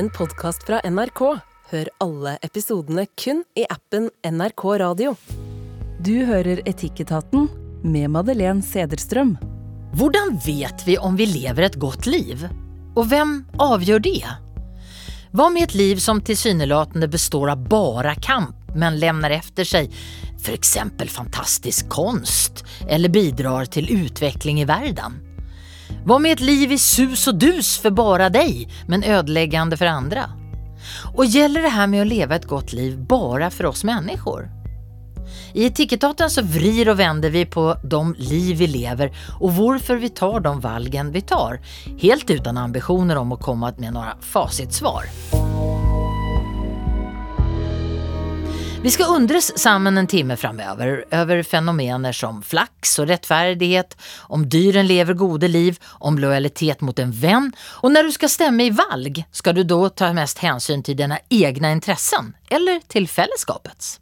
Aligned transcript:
en 0.00 0.10
podkast 0.10 0.62
fra 0.64 0.80
NRK. 0.90 1.20
Hør 1.70 1.88
alle 2.00 2.38
episodene 2.46 3.02
kun 3.20 3.42
i 3.52 3.66
appen 3.68 4.06
NRK 4.24 4.62
Radio. 4.80 5.10
Du 6.00 6.24
hører 6.24 6.62
Etikketaten 6.64 7.50
med 7.84 8.08
Madeleine 8.14 8.64
Sederstrøm. 8.64 9.34
Hvordan 10.00 10.38
vet 10.46 10.86
vi 10.86 10.96
om 10.96 11.20
vi 11.20 11.26
lever 11.28 11.68
et 11.68 11.76
godt 11.82 12.08
liv? 12.08 12.46
Og 12.96 13.10
hvem 13.12 13.42
avgjør 13.60 14.00
det? 14.08 14.24
Hva 15.36 15.50
med 15.52 15.68
et 15.68 15.76
liv 15.76 16.00
som 16.00 16.24
tilsynelatende 16.24 17.10
består 17.12 17.52
av 17.52 17.68
bare 17.68 18.16
kamp, 18.24 18.56
men 18.72 18.96
lämnar 19.02 19.36
efter 19.36 19.68
seg 19.68 19.92
eksempel 20.48 21.12
fantastisk 21.12 21.92
konst 21.92 22.64
eller 22.88 23.12
bidrar 23.12 23.68
til 23.68 23.92
utvikling 24.00 24.64
i 24.64 24.70
verden? 24.70 25.20
Hva 26.04 26.18
med 26.18 26.38
et 26.38 26.44
liv 26.44 26.72
i 26.72 26.78
sus 26.80 27.26
og 27.30 27.40
dus 27.40 27.76
for 27.80 27.94
bare 27.94 28.30
deg, 28.32 28.64
men 28.88 29.04
ødeleggende 29.04 29.78
for 29.80 29.90
andre? 29.90 30.28
Og 31.16 31.26
gjelder 31.26 31.66
det 31.66 31.74
her 31.74 31.90
med 31.92 32.04
å 32.04 32.08
leve 32.08 32.36
et 32.36 32.48
godt 32.48 32.72
liv 32.76 32.96
bare 33.10 33.50
for 33.52 33.70
oss 33.70 33.84
mennesker? 33.84 34.48
I 35.54 35.66
Etikettaten 35.66 36.30
så 36.30 36.42
vrir 36.46 36.88
og 36.90 36.98
vender 36.98 37.30
vi 37.30 37.44
på 37.46 37.66
de 37.82 38.00
liv 38.18 38.56
vi 38.58 38.70
lever 38.70 39.12
og 39.40 39.52
hvorfor 39.58 40.00
vi 40.02 40.12
tar 40.14 40.40
de 40.46 40.54
valgen 40.62 41.12
vi 41.14 41.22
tar, 41.26 41.60
helt 42.02 42.30
uten 42.30 42.58
ambisjoner 42.58 43.18
om 43.20 43.34
å 43.34 43.42
komme 43.42 43.74
med 43.78 43.94
noen 43.94 44.26
fasitsvar. 44.32 45.10
Vi 48.82 48.90
skal 48.90 49.06
undres 49.06 49.58
sammen 49.58 49.98
en 49.98 50.06
timme 50.06 50.36
framover 50.36 51.04
over 51.12 51.42
fenomener 51.42 52.12
som 52.16 52.38
flaks 52.42 52.94
og 53.02 53.10
rettferdighet, 53.10 53.92
om 54.32 54.46
dyren 54.48 54.88
lever 54.88 55.18
gode 55.20 55.50
liv, 55.52 55.76
om 56.00 56.16
lojalitet 56.16 56.80
mot 56.80 56.98
en 56.98 57.12
venn, 57.12 57.50
og 57.84 57.92
når 57.92 58.08
du 58.08 58.14
skal 58.16 58.32
stemme 58.32 58.70
i 58.70 58.72
valg, 58.72 59.20
skal 59.36 59.58
du 59.58 59.66
da 59.68 59.90
ta 59.92 60.08
mest 60.16 60.40
hensyn 60.40 60.80
til 60.80 60.96
dine 60.96 61.20
egne 61.28 61.74
interesser 61.76 62.32
eller 62.48 62.80
til 62.88 63.04
fellesskapets? 63.04 63.98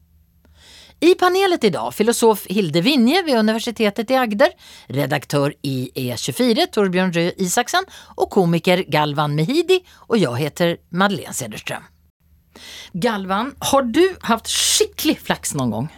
I 1.02 1.16
panelet 1.18 1.66
idag 1.66 1.90
filosof 1.98 2.46
Hilde 2.46 2.86
Vinje 2.86 3.26
ved 3.26 3.42
Universitetet 3.42 4.14
i 4.14 4.22
Agder, 4.22 4.54
redaktør 4.94 5.58
i 5.66 5.90
E24 5.90 6.70
Torbjørn 6.70 7.14
Røe 7.18 7.34
Isaksen 7.42 7.86
og 8.14 8.30
komiker 8.30 8.86
Galvan 8.86 9.34
Mehidi, 9.34 9.82
og 10.06 10.22
jeg 10.22 10.44
heter 10.46 10.76
Madeleine 10.90 11.34
Cederström. 11.34 11.97
Galvan, 12.94 13.54
har 13.70 13.88
du 13.88 14.04
hatt 14.28 14.50
skikkelig 14.50 15.18
flaks 15.28 15.56
noen 15.58 15.74
gang? 15.74 15.90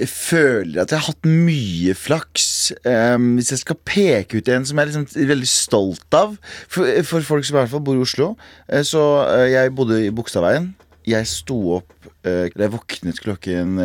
Jeg 0.00 0.08
føler 0.08 0.80
at 0.80 0.92
jeg 0.92 1.02
har 1.02 1.10
hatt 1.12 1.26
mye 1.28 1.92
flaks. 1.94 2.46
Um, 2.86 3.34
hvis 3.36 3.52
jeg 3.52 3.60
skal 3.60 3.78
peke 3.86 4.40
ut 4.40 4.48
en 4.48 4.64
som 4.66 4.78
jeg 4.78 4.88
er 4.88 4.90
liksom 4.90 5.28
veldig 5.28 5.50
stolt 5.50 6.16
av, 6.16 6.38
for, 6.72 6.88
for, 7.04 7.26
folk 7.26 7.44
som 7.44 7.58
i 7.58 7.60
hvert 7.60 7.72
fall 7.74 7.84
bor 7.84 7.98
i 7.98 8.02
Oslo 8.02 8.32
uh, 8.32 8.80
Så 8.86 9.02
uh, 9.02 9.44
jeg 9.50 9.74
bodde 9.76 10.00
i 10.06 10.14
Bogstadveien. 10.14 10.72
Jeg 11.06 11.28
sto 11.28 11.58
opp 11.76 12.08
uh, 12.24 12.48
Jeg 12.48 12.72
våknet 12.72 13.20
klokken 13.20 13.78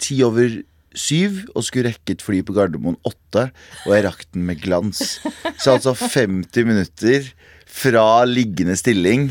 ti 0.00 0.18
over 0.26 0.60
syv 0.92 1.38
og 1.54 1.64
skulle 1.64 1.92
rekke 1.92 2.16
et 2.16 2.24
fly 2.24 2.42
på 2.44 2.54
Gardermoen 2.56 2.98
åtte, 3.08 3.46
og 3.86 3.94
jeg 3.94 4.04
rakk 4.04 4.26
den 4.34 4.44
med 4.48 4.60
glans. 4.60 5.20
Så 5.56 5.78
altså 5.78 5.94
50 5.96 6.66
minutter 6.68 7.30
fra 7.64 8.24
liggende 8.28 8.76
stilling 8.76 9.30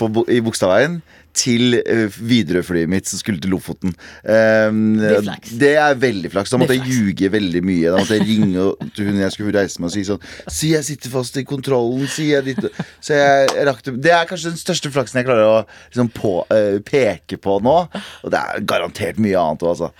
på, 0.00 0.24
i 0.32 0.40
Bogstadveien 0.44 1.00
til 1.36 1.76
uh, 1.78 2.16
Widerøe-flyet 2.26 2.90
mitt 2.90 3.08
som 3.08 3.20
skulle 3.20 3.40
til 3.42 3.52
Lofoten. 3.54 3.92
Um, 4.24 4.98
det, 4.98 5.12
er 5.12 5.24
flaks. 5.26 5.52
det 5.60 5.72
er 5.78 5.98
veldig 6.02 6.30
flaks. 6.32 6.52
Da 6.52 6.58
måtte 6.60 6.76
jeg 6.78 6.90
ljuge 6.90 7.30
veldig 7.32 7.62
mye. 7.66 7.92
Da 7.92 8.00
måtte 8.00 8.18
jeg 8.18 8.26
ringe 8.28 8.66
til 8.96 9.10
hun 9.10 9.20
jeg 9.22 9.34
skulle 9.36 9.54
reise 9.54 9.82
med 9.82 9.90
og 9.90 9.94
si 9.94 10.04
sånn 10.08 10.24
Si 10.50 10.72
jeg 10.74 10.86
sitter 10.88 11.12
fast 11.14 11.38
i 11.38 11.46
kontrollen, 11.46 12.06
si 12.10 12.30
jeg 12.32 12.48
ditt 12.50 12.66
Så 12.98 13.18
jeg, 13.18 13.50
jeg 13.54 13.68
rakk 13.68 13.84
det. 13.86 13.96
Det 14.08 14.14
er 14.16 14.30
kanskje 14.30 14.54
den 14.54 14.62
største 14.62 14.92
flaksen 14.94 15.20
jeg 15.20 15.28
klarer 15.28 15.46
å 15.46 15.58
liksom, 15.62 16.10
på, 16.16 16.34
uh, 16.50 16.78
peke 16.86 17.38
på 17.40 17.60
nå. 17.62 17.76
Og 18.24 18.32
det 18.32 18.40
er 18.40 18.66
garantert 18.66 19.22
mye 19.22 19.38
annet 19.38 19.66
òg, 19.66 19.76
altså. 19.76 19.92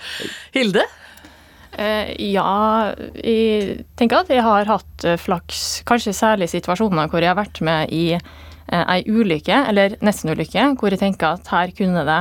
Hilde? 0.56 0.87
Uh, 1.71 2.10
ja, 2.19 2.93
jeg 3.22 3.84
tenker 3.97 4.25
at 4.25 4.33
jeg 4.33 4.43
har 4.43 4.66
hatt 4.66 5.05
eh, 5.06 5.15
flaks, 5.21 5.84
kanskje 5.87 6.12
særlig 6.19 6.49
i 6.49 6.56
situasjoner 6.59 7.06
hvor 7.09 7.22
jeg 7.22 7.31
har 7.31 7.39
vært 7.39 7.60
med 7.65 7.93
i 7.94 8.16
eh, 8.16 8.25
ei 8.70 9.03
ulykke, 9.10 9.64
eller 9.70 9.97
nesten-ulykke, 10.04 10.75
hvor 10.78 10.94
jeg 10.94 11.03
tenker 11.03 11.38
at 11.38 11.50
her 11.50 11.72
kunne 11.76 12.04
det 12.06 12.20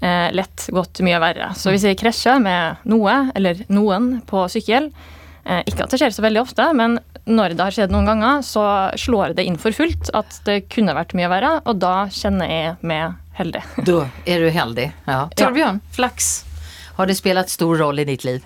eh, 0.00 0.30
lett 0.32 0.68
gått 0.72 1.02
mye 1.04 1.20
verre. 1.22 1.50
Så 1.58 1.74
hvis 1.74 1.84
jeg 1.86 1.98
krasjer 2.00 2.40
med 2.42 2.86
noe, 2.90 3.16
eller 3.36 3.64
noen, 3.72 4.14
på 4.28 4.46
sykkel, 4.52 4.90
eh, 5.44 5.60
ikke 5.68 5.86
at 5.86 5.94
det 5.94 6.00
skjer 6.02 6.16
så 6.16 6.24
veldig 6.24 6.42
ofte, 6.44 6.70
men 6.76 6.98
når 7.24 7.56
det 7.56 7.64
har 7.64 7.76
skjedd 7.76 7.92
noen 7.94 8.08
ganger, 8.08 8.42
så 8.44 8.64
slår 9.00 9.36
det 9.36 9.46
inn 9.48 9.60
for 9.60 9.76
fullt 9.76 10.10
at 10.16 10.40
det 10.48 10.66
kunne 10.72 10.96
vært 10.96 11.14
mye 11.16 11.30
verre, 11.32 11.54
og 11.64 11.80
da 11.80 12.08
kjenner 12.12 12.50
jeg 12.50 12.74
meg 12.84 13.20
heldig. 13.38 13.62
Da 13.88 14.00
er 14.28 14.44
du 14.44 14.50
heldig. 14.52 14.90
Ja. 15.08 15.22
Torbjørn, 15.36 15.80
flaks. 15.96 16.34
Har 16.98 17.10
det 17.10 17.16
spilt 17.18 17.50
stor 17.50 17.76
rolle 17.80 18.04
i 18.04 18.10
ditt 18.12 18.26
liv? 18.26 18.44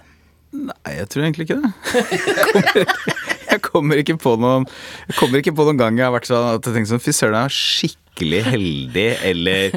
Nei, 0.48 0.94
jeg 0.97 1.10
tror 1.12 1.27
egentlig 1.27 1.44
ikke 1.44 1.59
det. 1.60 2.87
Jeg 3.59 3.65
kommer 3.69 4.01
ikke, 4.01 4.19
på 4.23 4.37
noen 4.41 4.67
Jeg 5.11 5.19
kommer 5.21 5.43
ikke 5.43 5.57
på 5.59 5.67
noen 5.69 5.81
gang 5.81 5.99
jeg 5.99 6.07
har 6.09 6.15
vært 6.15 6.31
sånn 6.31 6.53
at 6.55 6.63
jeg 6.65 6.79
tenker 6.79 6.95
sånn 6.95 7.03
Fy 7.05 7.15
søren, 7.17 7.39
jeg 7.43 7.51
er 7.51 7.59
skikkelig 7.59 8.05
heldig, 8.49 9.05
eller 9.29 9.75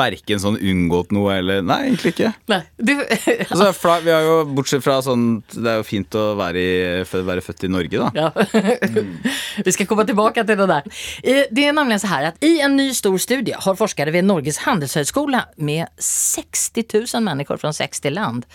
verken 0.00 0.40
sånn 0.42 0.56
unngått 0.58 1.12
noe, 1.14 1.36
eller 1.38 1.60
Nei, 1.62 1.76
egentlig 1.92 2.10
ikke. 2.16 2.32
Nei, 2.50 2.58
du, 2.82 2.90
Altså, 3.46 3.68
fra, 3.78 4.00
vi 4.02 4.10
har 4.10 4.24
jo, 4.26 4.32
bortsett 4.56 4.82
fra 4.82 4.96
sånn 5.06 5.28
Det 5.52 5.68
er 5.70 5.78
jo 5.78 5.86
fint 5.86 6.16
å 6.18 6.24
være, 6.40 6.64
i, 6.64 7.04
være 7.28 7.44
født 7.46 7.68
i 7.68 7.70
Norge, 7.70 8.00
da. 8.02 8.08
Ja. 8.18 8.72
Vi 9.66 9.74
skal 9.76 9.86
komme 9.90 10.06
tilbake 10.08 10.42
til 10.48 10.58
det 10.58 10.66
der. 10.72 10.88
Eh, 11.22 11.44
Det 11.54 11.68
er 11.68 11.76
nemlig 11.76 12.00
så 12.02 12.10
her 12.10 12.30
at 12.32 12.42
i 12.44 12.56
en 12.66 12.74
ny 12.78 12.88
stor 12.98 13.14
studie 13.22 13.54
har 13.66 13.78
forskere 13.78 14.10
ved 14.14 14.26
Norges 14.26 14.58
handelshøyskole 14.64 15.44
med 15.62 15.86
60 16.02 16.82
000 17.14 17.22
mennesker 17.30 17.62
fra 17.62 17.70
60 17.78 18.10
land. 18.16 18.48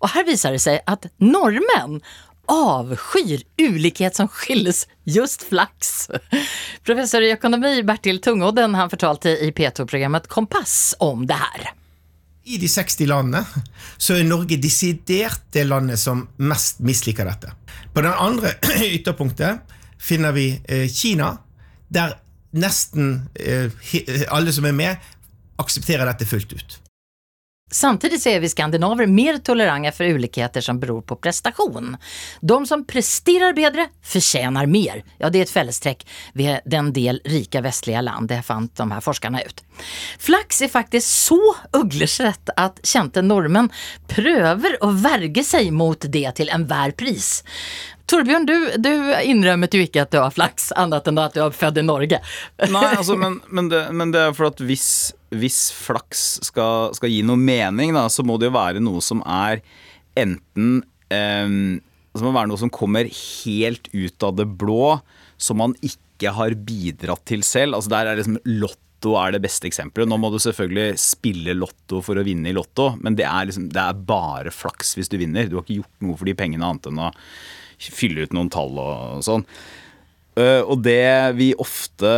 Og 0.00 0.10
her 0.14 0.26
viser 0.26 0.56
det 0.56 0.62
seg 0.64 0.82
at 0.90 1.06
nordmenn 1.22 2.00
avskyr 2.50 3.42
ulikhet 3.62 4.16
som 4.16 4.28
skilles 4.28 4.86
just 5.04 5.42
flaks. 5.42 6.10
Professor 6.86 7.22
i 7.22 7.32
økonomi 7.34 7.82
Bertil 7.86 8.20
Tungodden 8.22 8.74
han 8.74 8.90
fortalte 8.90 9.36
i 9.38 9.52
P2-programmet 9.54 10.26
Kompass 10.28 10.94
om 10.98 11.26
det 11.30 11.38
her. 11.38 11.70
I 12.50 12.58
de 12.58 12.68
60 12.68 13.06
landene 13.06 13.44
så 14.00 14.16
er 14.16 14.26
Norge 14.26 14.58
desidert 14.58 15.44
det 15.54 15.66
landet 15.68 16.00
som 16.02 16.24
mest 16.42 16.80
misliker 16.82 17.28
dette. 17.28 17.52
På 17.94 18.02
den 18.02 18.16
andre 18.16 18.56
ytterpunktet 18.96 19.76
finner 20.00 20.34
vi 20.34 20.50
eh, 20.64 20.88
Kina, 20.90 21.36
der 21.88 22.16
nesten 22.56 23.28
eh, 23.38 23.70
alle 24.32 24.52
som 24.52 24.66
er 24.66 24.74
med, 24.74 25.10
aksepterer 25.60 26.08
dette 26.08 26.26
fullt 26.26 26.56
ut. 26.56 26.80
Samtidig 27.70 28.18
så 28.20 28.32
er 28.34 28.40
vi 28.42 28.50
skandinaver 28.50 29.06
mer 29.06 29.38
tolerante 29.46 29.92
for 29.94 30.10
ulikheter 30.10 30.64
som 30.64 30.80
beror 30.82 31.04
på 31.06 31.16
prestation. 31.22 31.94
De 32.40 32.58
som 32.66 32.82
presterer 32.84 33.54
bedre 33.54 33.86
fortjener 34.02 34.66
mer. 34.66 35.04
Ja, 35.22 35.30
det 35.30 35.38
er 35.38 35.46
et 35.46 35.54
fellestrekk 35.54 36.02
ved 36.34 36.66
den 36.66 36.90
del 36.96 37.22
rika 37.30 37.62
vestlige 37.62 38.02
land, 38.02 38.28
det 38.32 38.42
fant 38.46 38.74
de 38.74 38.88
her 38.90 39.04
forskerne 39.04 39.44
ut. 39.46 39.62
Flaks 40.18 40.60
er 40.66 40.72
faktisk 40.72 41.06
så 41.06 41.38
uglesett 41.76 42.50
at 42.58 42.82
kjente 42.82 43.22
nordmenn 43.22 43.70
prøver 44.10 44.76
å 44.82 44.90
verge 44.98 45.46
seg 45.46 45.70
mot 45.72 46.10
det 46.10 46.26
til 46.40 46.50
enhver 46.50 46.96
pris. 46.98 47.38
Torbjørn, 48.10 48.46
du, 48.48 48.54
du 48.82 48.90
innrømmet 49.22 49.74
jo 49.76 49.82
ikke 49.84 50.02
at 50.02 50.10
du 50.10 50.18
har 50.18 50.32
flaks, 50.34 50.70
annet 50.78 51.06
enn 51.06 51.20
at 51.22 51.36
du 51.36 51.44
er 51.44 51.54
født 51.54 51.78
i 51.78 51.84
Norge. 51.86 52.18
Nei, 52.72 52.86
altså, 52.96 53.16
men, 53.18 53.38
men, 53.54 53.70
det, 53.70 53.84
men 53.94 54.14
det 54.14 54.24
er 54.24 54.34
for 54.36 54.50
at 54.50 54.62
hvis, 54.66 54.88
hvis 55.30 55.60
flaks 55.76 56.24
skal, 56.48 56.90
skal 56.96 57.12
gi 57.12 57.22
noe 57.26 57.38
mening, 57.38 57.94
da, 57.94 58.08
så 58.10 58.26
må 58.26 58.40
det 58.40 58.50
jo 58.50 58.56
være 58.58 58.82
noe 58.82 59.04
som 59.04 59.22
er 59.22 59.62
enten 60.18 60.80
eh, 61.14 61.56
Det 62.10 62.26
må 62.26 62.34
være 62.34 62.50
noe 62.50 62.60
som 62.60 62.72
kommer 62.74 63.06
helt 63.14 63.86
ut 63.94 64.26
av 64.26 64.34
det 64.40 64.48
blå, 64.58 64.98
som 65.40 65.60
man 65.62 65.76
ikke 65.86 66.34
har 66.34 66.58
bidratt 66.66 67.22
til 67.30 67.46
selv. 67.46 67.78
Altså 67.78 67.94
Der 67.94 68.10
er 68.10 68.18
liksom 68.18 68.40
Lotto 68.58 69.14
er 69.16 69.32
det 69.32 69.40
beste 69.46 69.70
eksempelet. 69.70 70.10
Nå 70.10 70.18
må 70.20 70.28
du 70.34 70.40
selvfølgelig 70.42 70.98
spille 71.00 71.54
lotto 71.56 72.02
for 72.04 72.20
å 72.20 72.26
vinne 72.26 72.50
i 72.50 72.56
Lotto, 72.56 72.90
men 73.00 73.14
det 73.16 73.24
er, 73.24 73.46
liksom, 73.48 73.70
det 73.72 73.80
er 73.80 74.02
bare 74.10 74.52
flaks 74.52 74.92
hvis 74.98 75.08
du 75.08 75.16
vinner. 75.22 75.48
Du 75.48 75.56
har 75.56 75.64
ikke 75.64 75.78
gjort 75.78 76.04
noe 76.04 76.18
for 76.20 76.28
de 76.28 76.36
pengene 76.36 76.66
annet 76.66 76.90
enn 76.90 77.00
å 77.00 77.08
fylle 77.80 78.26
ut 78.26 78.34
noen 78.36 78.50
tall 78.52 78.76
og 78.78 79.22
sånn. 79.24 79.44
Eh, 80.36 80.60
Og 80.62 80.82
det 80.84 81.34
vi 81.38 81.52
ofte 81.58 82.10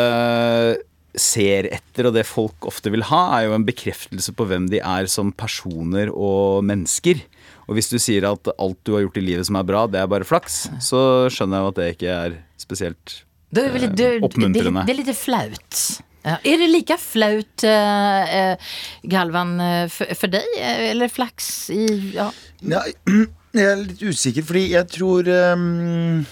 ser 1.14 1.66
etter, 1.74 2.06
og 2.08 2.14
det 2.16 2.24
folk 2.24 2.64
ofte 2.68 2.88
vil 2.92 3.04
ha, 3.10 3.22
er 3.38 3.46
jo 3.50 3.56
en 3.58 3.66
bekreftelse 3.68 4.32
på 4.36 4.46
hvem 4.48 4.70
de 4.72 4.80
er 4.80 5.08
som 5.12 5.28
personer 5.36 6.08
og 6.12 6.62
mennesker. 6.64 7.20
Og 7.68 7.76
hvis 7.76 7.90
du 7.92 7.98
sier 8.00 8.24
at 8.30 8.48
alt 8.56 8.78
du 8.88 8.94
har 8.96 9.04
gjort 9.04 9.18
i 9.20 9.24
livet 9.26 9.46
som 9.48 9.58
er 9.60 9.66
bra, 9.68 9.84
det 9.92 10.00
er 10.00 10.08
bare 10.10 10.24
flaks, 10.26 10.62
så 10.82 11.02
skjønner 11.32 11.58
jeg 11.60 11.66
jo 11.66 11.72
at 11.74 11.80
det 11.80 11.90
ikke 11.96 12.14
er 12.16 12.38
spesielt 12.60 13.18
Det 13.52 13.66
er, 13.66 13.74
vel- 13.76 13.92
det, 13.92 14.08
oppmuntrende. 14.24 14.86
Det, 14.86 14.88
det 14.88 14.96
er 14.96 15.02
litt 15.12 15.20
flaut. 15.20 15.82
Ja. 16.24 16.36
Er 16.46 16.60
det 16.62 16.70
like 16.72 16.96
flaut, 17.02 17.64
eh, 17.66 18.34
eh, 18.38 18.72
Galvan, 19.10 19.56
for, 19.92 20.12
for 20.16 20.32
deg? 20.32 20.48
Eller 20.62 21.10
flaks 21.12 21.52
i 21.74 21.84
ja. 22.16 22.30
Ja, 22.62 22.84
jeg 23.52 23.68
er 23.68 23.82
litt 23.82 24.02
usikker, 24.02 24.46
fordi 24.48 24.64
jeg 24.72 24.88
tror 24.92 25.28
um, 25.52 26.22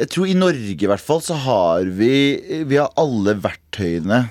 Jeg 0.00 0.10
tror 0.10 0.26
i 0.30 0.34
Norge 0.38 0.74
i 0.74 0.90
hvert 0.90 1.04
fall 1.04 1.22
så 1.22 1.36
har 1.44 1.90
vi 1.94 2.12
Vi 2.66 2.78
har 2.80 2.90
alle 2.98 3.36
verktøyene 3.38 4.24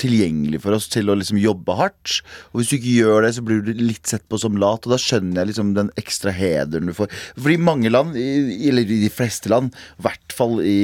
tilgjengelig 0.00 0.62
for 0.64 0.76
oss 0.76 0.88
til 0.92 1.10
å 1.10 1.16
liksom 1.18 1.38
jobbe 1.40 1.76
hardt. 1.78 2.20
Og 2.52 2.60
hvis 2.60 2.72
du 2.72 2.76
ikke 2.78 2.96
gjør 2.96 3.26
det, 3.26 3.32
så 3.36 3.44
blir 3.46 3.62
du 3.64 3.72
litt 3.76 4.08
sett 4.08 4.24
på 4.30 4.40
som 4.40 4.56
lat, 4.60 4.86
og 4.86 4.94
da 4.94 4.98
skjønner 5.00 5.42
jeg 5.42 5.52
liksom 5.52 5.74
den 5.76 5.92
ekstra 6.00 6.32
hederen 6.34 6.90
du 6.90 6.94
får. 6.96 7.12
Fordi 7.36 7.58
mange 7.62 7.92
land, 7.92 8.16
eller 8.16 8.86
i 8.86 9.02
de 9.04 9.10
fleste 9.12 9.52
land, 9.52 9.72
i 9.98 10.06
hvert 10.06 10.36
fall 10.36 10.58
i, 10.64 10.78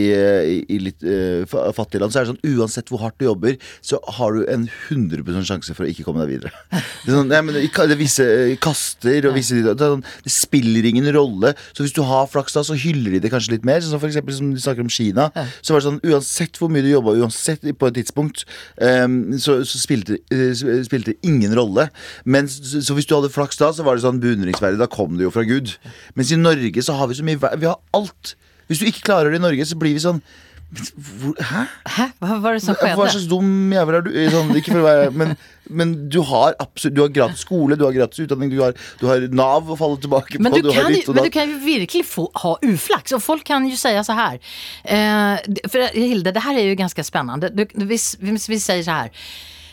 i, 0.68 0.78
litt 0.82 1.04
uh, 1.04 1.44
fattige 1.76 2.02
land, 2.02 2.14
så 2.14 2.20
er 2.20 2.28
det 2.28 2.34
sånn 2.34 2.58
uansett 2.58 2.92
hvor 2.92 3.02
hardt 3.02 3.18
du 3.20 3.26
jobber, 3.28 3.58
så 3.84 4.00
har 4.18 4.36
du 4.36 4.44
en 4.50 4.68
100% 4.68 5.48
sjanse 5.48 5.76
for 5.76 5.86
å 5.86 5.90
ikke 5.90 6.06
komme 6.06 6.24
deg 6.24 6.36
videre. 6.38 6.54
Det, 7.08 7.14
sånn, 7.14 7.30
nei, 7.30 7.38
men 7.46 7.54
det, 7.56 7.96
visse 7.96 8.24
eh, 8.26 8.56
kaster 8.60 9.28
og 9.28 9.36
visse 9.36 9.56
det, 9.62 9.72
sånn, 9.80 10.02
det 10.24 10.32
spiller 10.34 10.84
ingen 10.88 11.06
rolle. 11.14 11.54
Så 11.72 11.84
hvis 11.84 11.94
du 11.96 12.02
har 12.04 12.26
flaks, 12.28 12.56
da, 12.56 12.64
så 12.66 12.76
hyller 12.76 13.14
de 13.14 13.20
det 13.24 13.30
kanskje 13.32 13.54
litt 13.54 13.64
mer. 13.64 13.80
Sånn 13.84 14.00
for 14.02 14.10
eksempel 14.10 14.34
som 14.36 14.50
de 14.52 14.60
snakker 14.60 14.84
om 14.84 14.90
Kina. 14.92 15.28
Så 15.62 15.72
var 15.72 15.80
det 15.80 15.86
sånn, 15.86 16.00
Uansett 16.08 16.58
hvor 16.60 16.72
mye 16.72 16.84
du 16.84 16.90
jobba, 16.90 17.14
uansett 17.22 17.64
på 17.64 17.88
et 17.88 17.96
tidspunkt, 18.00 18.44
ehm, 18.82 18.97
så, 19.42 19.60
så 19.68 19.80
spilte, 19.80 20.18
eh, 20.34 20.50
spilte 20.56 21.12
det 21.12 21.28
ingen 21.28 21.54
rolle. 21.58 21.88
Men 22.24 22.48
så, 22.50 22.82
så 22.84 22.96
hvis 22.96 23.08
du 23.08 23.14
hadde 23.16 23.32
flaks 23.32 23.60
da, 23.60 23.70
så 23.74 23.86
var 23.86 23.96
det 23.96 24.04
sånn 24.06 24.20
beundringsverdig. 24.22 24.80
Da 24.80 24.90
kom 24.90 25.16
det 25.18 25.28
jo 25.28 25.34
fra 25.34 25.46
Gud. 25.48 25.76
Mens 26.18 26.32
i 26.34 26.40
Norge 26.40 26.84
så 26.84 26.96
har 26.98 27.10
vi 27.10 27.18
så 27.18 27.26
mye 27.26 27.54
Vi 27.60 27.70
har 27.70 27.78
alt. 27.96 28.34
Hvis 28.68 28.82
du 28.82 28.88
ikke 28.88 29.06
klarer 29.08 29.32
det 29.32 29.40
i 29.40 29.46
Norge, 29.46 29.64
så 29.68 29.78
blir 29.80 29.96
vi 29.96 30.04
sånn 30.04 30.20
Hæ? 30.68 31.62
Hæ? 31.88 32.04
Hva 32.20 32.34
var 32.44 32.52
det 32.52 32.62
som 32.62 32.76
skjedde? 32.76 32.96
Hva 32.98 33.06
slags 33.08 33.28
dum 33.30 33.72
jævel 33.72 33.96
er 33.96 34.02
du? 34.04 34.10
Sånn, 34.34 34.50
ikke 34.58 34.74
for 34.74 34.82
å 34.82 34.84
være, 34.84 35.06
men, 35.16 35.32
men 35.80 35.94
du 36.12 36.18
har 36.28 36.56
absolutt 36.60 36.96
Du 36.98 37.00
har 37.06 37.12
gratis 37.14 37.44
skole, 37.46 37.78
du 37.80 37.86
har 37.86 37.96
gratis 37.96 38.20
utdanning, 38.26 38.52
du 38.52 38.60
har, 38.60 38.76
du 39.00 39.06
har 39.08 39.24
Nav 39.32 39.70
å 39.72 39.78
falle 39.80 39.96
tilbake 40.02 40.36
på. 40.36 40.44
Men 40.44 40.52
du, 40.52 40.60
du 40.66 40.72
kan 40.76 40.92
jo 40.92 41.16
men 41.16 41.24
du 41.24 41.32
kan 41.32 41.48
jo 41.54 41.58
virkelig 41.64 42.04
få, 42.10 42.26
ha 42.44 42.54
uflaks, 42.68 43.16
og 43.16 43.24
folk 43.24 43.46
kan 43.48 43.68
jo 43.68 43.78
si 43.80 43.94
så 44.04 44.18
her 44.18 44.36
Eh, 44.84 45.62
For 45.70 45.88
Hilde, 45.96 46.32
det 46.34 46.42
her 46.44 46.58
er 46.58 46.68
jo 46.68 46.76
ganske 46.78 47.04
spennende. 47.04 47.48
Du, 47.48 47.64
du, 47.64 47.86
vi, 47.88 47.96
vi, 47.96 48.58
sier 48.60 48.82
så 48.84 49.00
här. 49.02 49.24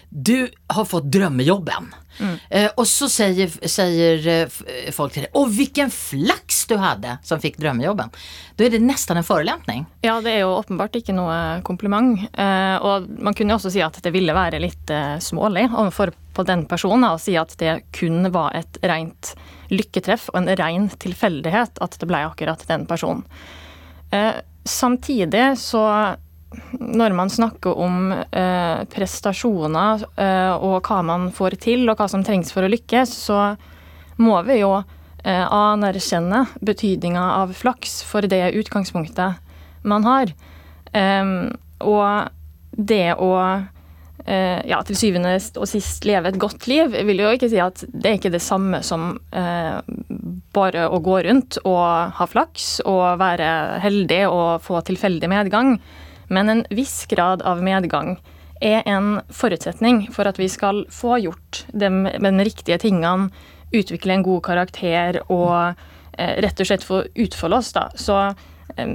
Du 0.10 0.50
har 0.68 0.86
fått 0.86 1.04
drömmejobben. 1.04 1.96
Eh, 2.50 2.72
och 2.76 2.88
så 2.88 3.10
säger, 3.10 3.68
säger 3.68 4.28
eh, 4.28 4.42
eh, 4.86 4.92
folk 4.92 5.14
till 5.14 5.22
dig, 5.22 5.32
åh 5.34 5.50
vilken 5.50 5.92
flax 5.92 6.66
du 6.66 6.78
hade 6.78 7.18
som 7.24 7.40
fick 7.40 7.58
drömjobben. 7.58 8.10
Då 8.56 8.64
är 8.64 8.70
det 8.70 8.80
nästan 8.80 9.18
en 9.18 9.24
förolämpning. 9.24 9.86
Ja, 10.02 10.22
det 10.22 10.32
er 10.32 10.46
jo 10.46 10.54
åpenbart 10.56 10.96
ikke 10.96 11.16
noe 11.16 11.62
kompliment. 11.68 12.24
Eh, 12.34 12.76
og 12.80 13.10
man 13.20 13.36
kunne 13.36 13.58
også 13.58 13.72
si 13.74 13.84
at 13.84 14.00
det 14.04 14.14
ville 14.16 14.36
være 14.36 14.62
litt 14.64 14.90
eh, 14.90 15.18
smålig 15.20 15.68
overfor 15.74 16.14
på 16.36 16.44
den 16.48 16.66
personen 16.70 17.08
da, 17.08 17.16
å 17.16 17.22
si 17.22 17.36
at 17.40 17.56
det 17.60 17.82
kun 17.96 18.32
var 18.32 18.56
et 18.56 18.80
rent 18.84 19.36
lykketreff 19.72 20.30
og 20.34 20.42
en 20.42 20.52
ren 20.60 20.90
tilfeldighet 21.00 21.80
at 21.84 22.00
det 22.00 22.08
ble 22.10 22.26
akkurat 22.28 22.64
den 22.70 22.86
personen. 22.88 23.26
Eh, 24.12 24.36
samtidig 24.64 25.58
så 25.60 25.84
når 26.80 27.16
man 27.18 27.32
snakker 27.32 27.78
om 27.82 28.12
eh, 28.14 28.84
prestasjoner 28.92 30.06
eh, 30.22 30.54
og 30.56 30.86
hva 30.88 31.02
man 31.06 31.30
får 31.36 31.58
til, 31.66 31.88
og 31.90 32.00
hva 32.00 32.08
som 32.12 32.24
trengs 32.26 32.54
for 32.56 32.66
å 32.66 32.72
lykkes, 32.72 33.16
så 33.28 33.40
må 34.22 34.38
vi 34.48 34.62
jo 34.62 34.72
eh, 34.78 35.44
anerkjenne 35.44 36.46
betydninga 36.62 37.26
av 37.42 37.56
flaks 37.58 38.00
for 38.08 38.28
det 38.30 38.54
utgangspunktet 38.56 39.42
man 39.86 40.06
har. 40.08 40.32
Og 40.96 42.30
det 42.72 43.16
å 43.20 43.32
eh, 44.26 44.62
ja, 44.68 44.80
til 44.86 44.98
syvende 44.98 45.36
og 45.60 45.68
sist 45.70 46.06
leve 46.08 46.32
et 46.32 46.40
godt 46.42 46.68
liv, 46.70 46.96
vil 47.08 47.22
jo 47.24 47.34
ikke 47.36 47.50
si 47.52 47.60
at 47.62 47.84
det 47.92 48.10
er 48.10 48.18
ikke 48.20 48.34
det 48.34 48.44
samme 48.44 48.82
som 48.86 49.16
eh, 49.36 49.78
bare 50.56 50.88
å 50.90 51.02
gå 51.04 51.20
rundt 51.28 51.60
og 51.64 52.16
ha 52.18 52.28
flaks 52.30 52.80
og 52.88 53.20
være 53.22 53.50
heldig 53.84 54.24
og 54.30 54.66
få 54.66 54.82
tilfeldig 54.88 55.32
medgang. 55.32 55.76
Men 56.28 56.50
en 56.50 56.66
viss 56.70 57.06
grad 57.06 57.42
av 57.42 57.64
medgang 57.64 58.16
er 58.62 58.84
en 58.88 59.20
forutsetning 59.30 60.06
for 60.16 60.28
at 60.30 60.40
vi 60.40 60.48
skal 60.50 60.86
få 60.92 61.20
gjort 61.20 61.66
de, 61.74 61.90
de 62.14 62.32
riktige 62.48 62.80
tingene, 62.82 63.30
utvikle 63.76 64.16
en 64.16 64.24
god 64.24 64.44
karakter 64.46 65.20
og 65.26 65.76
eh, 66.18 66.36
rett 66.46 66.62
og 66.62 66.70
slett 66.70 66.86
få 66.86 67.02
utfolde 67.26 67.60
oss. 67.60 67.74
Da. 67.76 67.90
Så 68.00 68.20
eh, 68.78 68.94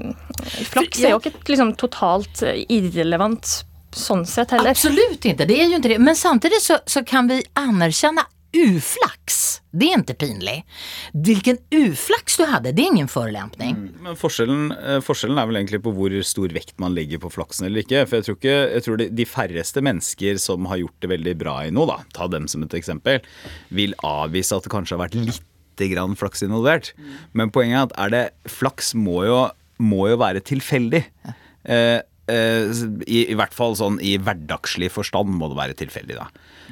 flaks 0.73 1.03
er 1.03 1.15
jo 1.15 1.21
ikke 1.21 1.35
liksom, 1.53 1.75
totalt 1.81 2.43
eh, 2.47 2.63
irrelevant 2.69 3.61
sånn 3.91 4.25
sett 4.27 4.55
heller. 4.55 4.71
Absolut 4.71 5.25
inte, 5.25 5.45
det 5.45 5.61
är 5.61 5.67
ju 5.67 5.77
inte 5.77 5.89
det. 5.89 5.99
Men 5.99 6.17
samtidig 6.17 6.63
så, 6.63 6.79
så 6.87 7.05
kan 7.05 7.29
vi 7.29 7.43
anerkänna 7.53 8.27
uflax. 8.57 9.61
Det 9.71 9.87
är 9.87 9.99
inte 9.99 10.15
pinlig. 10.15 10.65
Hvilken 11.13 11.59
uflax 11.71 12.37
du 12.37 12.45
hadde, 12.45 12.73
det 12.73 12.83
er 12.83 12.91
ingen 12.93 13.09
förolämpning. 13.09 13.77
Men 14.03 14.17
forskjellen, 14.19 14.73
eh, 14.73 14.99
forskjellen 15.05 15.39
er 15.39 15.47
vel 15.51 15.61
egentlig 15.61 15.83
på 15.85 15.93
hvor 15.95 16.15
stor 16.27 16.51
vekt 16.55 16.75
man 16.83 16.95
legger 16.97 17.23
på 17.23 17.31
flaksen 17.31 17.69
eller 17.69 17.85
ikke. 17.85 18.03
For 18.09 18.19
jeg 18.19 18.27
tror, 18.27 18.39
ikke, 18.41 18.57
jeg 18.75 18.87
tror 18.87 19.01
de, 19.01 19.09
de 19.21 19.29
færreste 19.29 19.85
mennesker 19.87 20.41
som 20.43 20.67
har 20.71 20.83
gjort 20.83 20.99
det 21.05 21.13
veldig 21.15 21.37
bra 21.45 21.57
i 21.67 21.71
noe, 21.75 21.87
da, 21.91 22.01
ta 22.17 22.27
dem 22.33 22.49
som 22.51 22.67
et 22.67 22.75
eksempel, 22.75 23.23
vil 23.71 23.95
avvise 24.07 24.57
at 24.57 24.67
det 24.67 24.75
kanskje 24.75 24.99
har 24.99 25.05
vært 25.07 25.19
lite 25.21 25.91
grann 25.95 26.19
flaks 26.19 26.43
involvert. 26.47 26.93
Men 27.33 27.55
poenget 27.55 27.79
er 27.79 27.87
at 27.87 27.99
er 28.07 28.15
det, 28.17 28.25
flaks 28.51 28.95
må 28.99 29.23
jo, 29.29 29.41
må 29.79 30.09
jo 30.11 30.19
være 30.21 30.43
tilfeldig. 30.45 31.05
Ja. 31.25 31.37
eh, 31.71 31.99
i, 32.31 33.25
I 33.33 33.37
hvert 33.39 33.55
fall 33.57 33.77
sånn 33.79 33.99
i 34.05 34.17
hverdagslig 34.21 34.91
forstand 34.95 35.33
må 35.37 35.51
det 35.51 35.59
være 35.59 35.79
tilfeldig, 35.79 36.17
da. 36.19 36.29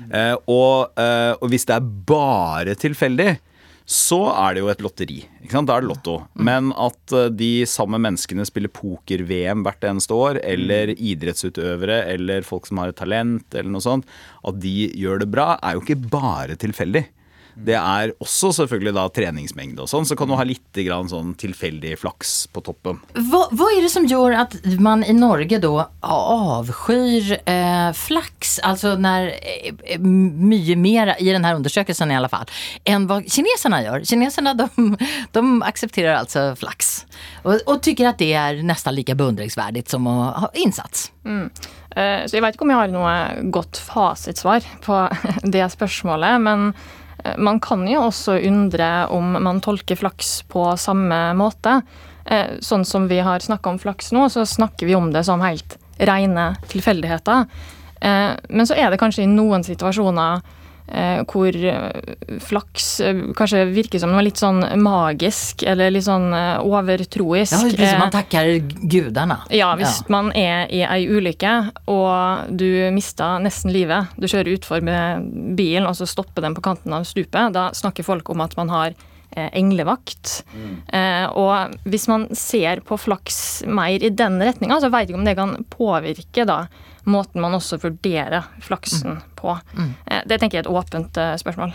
Eh, 0.08 0.34
og, 0.46 0.98
eh, 1.00 1.34
og 1.38 1.52
hvis 1.52 1.68
det 1.68 1.78
er 1.78 1.92
bare 2.08 2.76
tilfeldig, 2.78 3.36
så 3.88 4.18
er 4.34 4.54
det 4.54 4.60
jo 4.60 4.68
et 4.68 4.82
lotteri. 4.84 5.22
Ikke 5.40 5.54
sant? 5.56 5.70
Da 5.70 5.78
er 5.78 5.84
det 5.84 5.88
lotto. 5.88 6.18
Men 6.36 6.74
at 6.76 7.14
eh, 7.16 7.30
de 7.32 7.52
samme 7.68 8.00
menneskene 8.04 8.44
spiller 8.48 8.72
poker-VM 8.72 9.64
hvert 9.64 9.86
eneste 9.88 10.16
år, 10.16 10.42
eller 10.44 10.92
idrettsutøvere, 10.92 12.02
eller 12.12 12.44
folk 12.46 12.68
som 12.68 12.82
har 12.82 12.92
et 12.92 13.00
talent, 13.00 13.46
eller 13.54 13.72
noe 13.72 13.84
sånt, 13.84 14.08
at 14.44 14.60
de 14.60 14.90
gjør 14.92 15.24
det 15.24 15.30
bra, 15.32 15.54
er 15.62 15.78
jo 15.78 15.86
ikke 15.86 16.02
bare 16.12 16.58
tilfeldig. 16.60 17.06
Det 17.58 17.74
er 17.74 18.12
også 18.22 18.52
selvfølgelig 18.54 18.94
da 18.94 19.06
treningsmengde 19.10 19.82
og 19.82 19.90
sånn, 19.90 20.06
så 20.06 20.16
kan 20.18 20.30
du 20.30 20.36
ha 20.38 20.44
litt 20.46 20.78
grann 20.86 21.10
sånn 21.10 21.32
tilfeldig 21.38 21.96
flaks 21.98 22.34
på 22.54 22.62
toppen. 22.66 23.00
Hva, 23.16 23.44
hva, 23.50 23.70
er 23.74 23.82
det 23.82 23.90
som 23.92 24.06
gjør 24.08 24.36
at 24.44 24.54
man 24.82 25.02
i 25.02 25.14
Norge 25.16 25.58
da 25.62 25.88
avskyr 26.06 27.34
eh, 27.40 27.90
flax, 27.98 28.58
altså 28.66 28.94
når 29.00 29.32
eh, 29.42 29.98
mer 29.98 30.76
mycket 30.78 31.22
i 31.24 31.32
denne 31.32 31.54
undersøkelsen 31.58 32.12
i 32.12 32.18
alle 32.18 32.30
fall, 32.30 32.46
enn 32.88 33.08
hva 33.10 33.20
kineserne 33.26 33.82
gjør? 33.84 34.06
Kineserne 34.08 34.54
de, 34.58 34.68
de 35.34 35.44
aksepterer 35.66 36.14
altså 36.20 36.52
flax 36.58 37.02
og, 37.42 37.58
og 37.66 37.82
tykker 37.84 38.12
at 38.12 38.20
det 38.22 38.30
er 38.38 38.62
nesten 38.66 38.96
like 38.96 39.16
beundringsverdig 39.18 39.84
som 39.90 40.06
å 40.08 40.16
ha 40.44 40.50
innsats. 40.58 41.08
Eh, 41.24 42.24
Så 42.26 42.36
jeg 42.36 42.44
vet 42.44 42.56
ikke 42.56 42.66
om 42.66 42.72
jeg 42.72 42.80
har 42.82 42.92
noe 42.92 43.50
godt 43.54 43.80
fasitsvar 43.82 44.66
på 44.84 45.02
det 45.54 45.66
spørsmålet, 45.74 46.40
men 46.44 46.70
eh, 46.70 46.97
man 47.38 47.58
kan 47.60 47.82
jo 47.88 48.04
også 48.08 48.36
undre 48.48 49.06
om 49.14 49.32
man 49.42 49.60
tolker 49.64 49.96
flaks 49.98 50.42
på 50.48 50.64
samme 50.78 51.18
måte. 51.38 51.80
Eh, 52.24 52.58
Sånn 52.60 52.84
som 52.84 53.08
vi 53.08 53.18
har 53.24 53.40
snakka 53.40 53.70
om 53.72 53.78
flaks 53.82 54.12
nå, 54.12 54.28
så 54.30 54.44
snakker 54.46 54.86
vi 54.86 54.94
om 54.94 55.10
det 55.12 55.24
som 55.26 55.40
helt 55.40 55.78
rene 55.98 56.56
tilfeldigheter. 56.68 57.46
Eh, 58.00 58.32
Men 58.48 58.66
så 58.66 58.76
er 58.78 58.90
det 58.90 59.00
kanskje 59.00 59.24
i 59.24 59.30
noen 59.32 59.64
situasjoner 59.66 60.38
eh, 60.42 60.54
hvor 61.28 61.54
eh, 61.54 62.14
flaks 62.40 63.00
eh, 63.04 63.20
kanskje 63.36 63.64
virker 63.74 64.00
som 64.02 64.12
noe 64.14 64.22
litt 64.24 64.40
sånn 64.40 64.62
magisk, 64.82 65.62
eller 65.68 65.90
litt 65.94 66.06
sånn 66.06 66.30
eh, 66.32 66.60
overtroisk. 66.64 67.52
Ja, 67.52 67.60
Eh, 67.88 67.98
man 68.00 68.10
takker 68.14 68.52
gudene. 68.90 69.38
ja, 69.50 69.74
hvis 69.76 70.00
man 70.08 70.32
er 70.36 70.66
i 70.72 70.82
ei 70.84 71.06
ulykke 71.08 71.52
og 71.88 72.48
du 72.56 72.90
mister 72.94 73.38
nesten 73.42 73.72
livet, 73.72 74.08
du 74.16 74.26
kjører 74.26 74.54
utfor 74.56 74.82
med 74.82 75.28
bilen 75.56 75.86
og 75.86 75.94
så 75.96 76.06
stopper 76.08 76.42
den 76.42 76.54
på 76.56 76.62
kanten 76.64 76.92
av 76.92 77.04
stupet, 77.04 77.52
da 77.52 77.70
snakker 77.72 78.04
folk 78.04 78.28
om 78.30 78.40
at 78.40 78.56
man 78.56 78.68
har 78.68 78.88
eh, 78.92 79.07
englevakt. 79.36 80.42
Eh, 80.92 81.26
og 81.28 81.74
hvis 81.88 82.08
man 82.08 82.28
ser 82.36 82.80
på 82.86 82.98
flaks 83.00 83.64
mer 83.66 84.04
i 84.04 84.10
den 84.10 84.40
retninga, 84.42 84.80
så 84.80 84.92
veit 84.92 85.08
jeg 85.08 85.14
ikke 85.14 85.20
om 85.20 85.28
det 85.28 85.38
kan 85.38 85.56
påvirke 85.74 86.46
da 86.48 86.62
måten 87.08 87.40
man 87.40 87.56
også 87.56 87.78
vurderer 87.82 88.46
flaksen 88.62 89.18
på. 89.38 89.54
Eh, 90.06 90.22
det 90.28 90.38
tenker 90.38 90.58
jeg 90.58 90.64
er 90.64 90.68
et 90.68 90.76
åpent 90.80 91.20
eh, 91.20 91.34
spørsmål. 91.40 91.74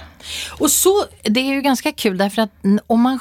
Og 0.60 0.69
så, 0.72 0.93
det 1.25 1.41
er 1.41 1.57
jo 1.57 1.65
ganske 1.65 1.93
kul 1.98 2.17
derfor 2.19 2.48
at 2.48 2.83
om 2.88 3.07
man 3.07 3.19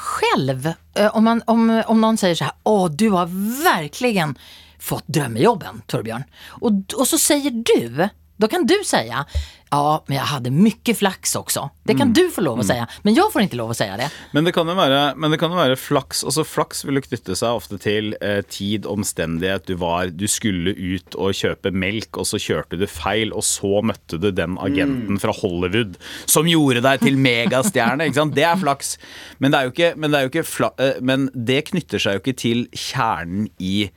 eh, 0.97 1.09
om, 1.13 1.23
man, 1.23 1.41
om, 1.47 1.69
om 1.87 2.01
noen 2.01 2.17
sier 2.17 2.35
så 2.35 2.49
här, 2.49 2.53
åh 2.63 2.89
du 2.89 3.09
har 3.15 3.31
verkligen 3.63 4.37
fått 4.79 5.07
drømmejobben, 5.07 5.81
Torbjørn. 5.87 6.25
Og, 6.61 6.83
og 6.97 7.07
så 7.07 7.17
sier 7.17 7.51
du 7.51 8.09
Då 8.37 8.47
kan 8.47 8.65
du 8.65 8.75
säga, 8.85 9.25
ja 9.71 10.03
men 10.07 10.17
jag 10.17 10.23
hade 10.23 10.49
mycket 10.51 10.97
flax 10.97 11.35
också. 11.35 11.69
Det 11.83 11.93
kan 11.93 12.01
Mm. 12.01 12.13
du 12.13 12.29
få 12.29 12.41
lov 12.41 12.59
att 12.59 12.65
säga, 12.67 12.87
men 13.01 13.13
jag 13.13 13.33
får 13.33 13.41
inte 13.41 13.55
lov 13.55 13.71
att 13.71 13.77
säga 13.77 13.97
det. 13.97 14.09
Men 14.31 14.43
det 14.43 14.51
kan 14.51 14.67
jo 14.67 14.73
være, 14.75 15.13
men 15.15 15.31
det 15.31 15.37
kan 15.39 15.51
være 15.55 15.75
flaks. 15.75 16.23
Altså 16.23 16.43
Flaks 16.43 16.83
vil 16.85 16.95
jo 16.95 17.01
knytte 17.05 17.35
seg 17.35 17.49
ofte 17.55 17.77
til 17.77 18.15
eh, 18.21 18.41
tid, 18.49 18.85
omstendighet. 18.85 19.65
Du 19.67 19.75
var, 19.75 20.07
du 20.09 20.25
skulle 20.27 20.73
ut 20.73 21.15
og 21.15 21.33
kjøpe 21.33 21.71
melk, 21.71 22.17
og 22.17 22.25
så 22.25 22.37
kjørte 22.41 22.77
du 22.81 22.87
feil, 22.89 23.33
og 23.33 23.43
så 23.45 23.81
møtte 23.85 24.17
du 24.19 24.31
den 24.31 24.57
agenten 24.57 25.19
fra 25.21 25.31
Hollywood 25.31 25.95
som 26.25 26.45
gjorde 26.49 26.81
deg 26.81 26.99
til 27.05 27.17
megastjerne. 27.17 28.05
ikke 28.09 28.15
sant? 28.21 28.35
Det 28.35 28.43
er 28.49 28.57
flaks. 28.57 28.97
Men 29.39 29.51
det 29.51 29.59
er 29.59 29.63
jo 29.69 29.71
ikke, 29.77 29.93
men 29.95 30.11
det, 30.11 30.21
jo 30.25 30.33
ikke 30.33 30.43
fla, 30.49 30.71
eh, 30.79 30.97
men 31.01 31.29
det 31.33 31.65
knytter 31.69 31.99
seg 32.01 32.17
jo 32.17 32.23
ikke 32.25 32.37
til 32.41 32.67
kjernen 32.73 33.47
i 33.59 33.89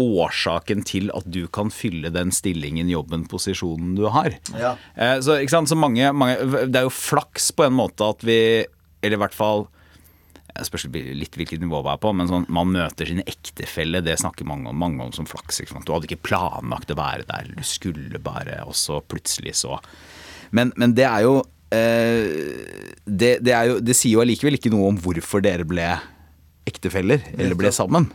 årsaken 0.00 0.82
til 0.86 1.10
at 1.14 1.26
du 1.30 1.44
kan 1.52 1.70
fylle 1.74 2.10
den 2.14 2.32
stillingen, 2.34 2.90
jobben, 2.90 3.26
posisjonen 3.30 3.94
du 3.98 4.06
har. 4.12 4.34
Ja. 4.58 4.74
Eh, 4.96 5.20
Så, 5.20 5.38
så 5.48 5.76
mange, 5.78 6.12
mange, 6.12 6.66
det 6.66 6.80
er 6.80 6.88
jo 6.88 6.94
flaks 6.94 7.52
på 7.52 7.66
en 7.68 7.76
måte 7.76 8.06
at 8.06 8.24
vi, 8.26 8.66
eller 9.02 9.18
i 9.18 9.22
hvert 9.24 9.36
fall 9.36 9.66
jeg 10.54 10.68
spørs 10.68 10.84
litt 10.94 11.34
hvilket 11.34 11.62
nivå 11.64 11.80
vi 11.82 11.90
er 11.90 11.98
på, 11.98 12.12
men 12.14 12.28
sånn, 12.30 12.44
man 12.52 12.70
møter 12.70 13.08
sin 13.10 13.22
ektefelle, 13.26 13.98
det 14.06 14.20
snakker 14.20 14.46
mange 14.46 14.70
om, 14.70 14.78
mange 14.78 15.02
om 15.02 15.10
som 15.14 15.26
flaks. 15.26 15.58
Du 15.82 15.90
hadde 15.90 16.06
ikke 16.06 16.28
planlagt 16.28 16.92
å 16.94 16.98
være 16.98 17.26
der, 17.26 17.48
du 17.56 17.64
skulle 17.66 18.20
bare, 18.22 18.60
og 18.62 18.76
så 18.78 19.00
plutselig 19.02 19.56
så 19.64 19.80
Men, 20.54 20.70
men 20.78 20.94
det 20.94 21.08
er 21.08 21.24
jo 21.26 21.40
eh, 21.74 23.02
det, 23.04 23.40
det, 23.42 23.54
jo, 23.66 23.80
det 23.82 23.96
sier 23.98 24.14
jo 24.14 24.22
allikevel 24.22 24.60
ikke 24.60 24.70
noe 24.70 24.92
om 24.92 25.00
hvorfor 25.02 25.42
dere 25.42 25.66
ble 25.66 25.88
ektefeller, 26.66 27.20
eller 27.36 27.54
ble 27.60 27.68
sammen. 27.74 28.06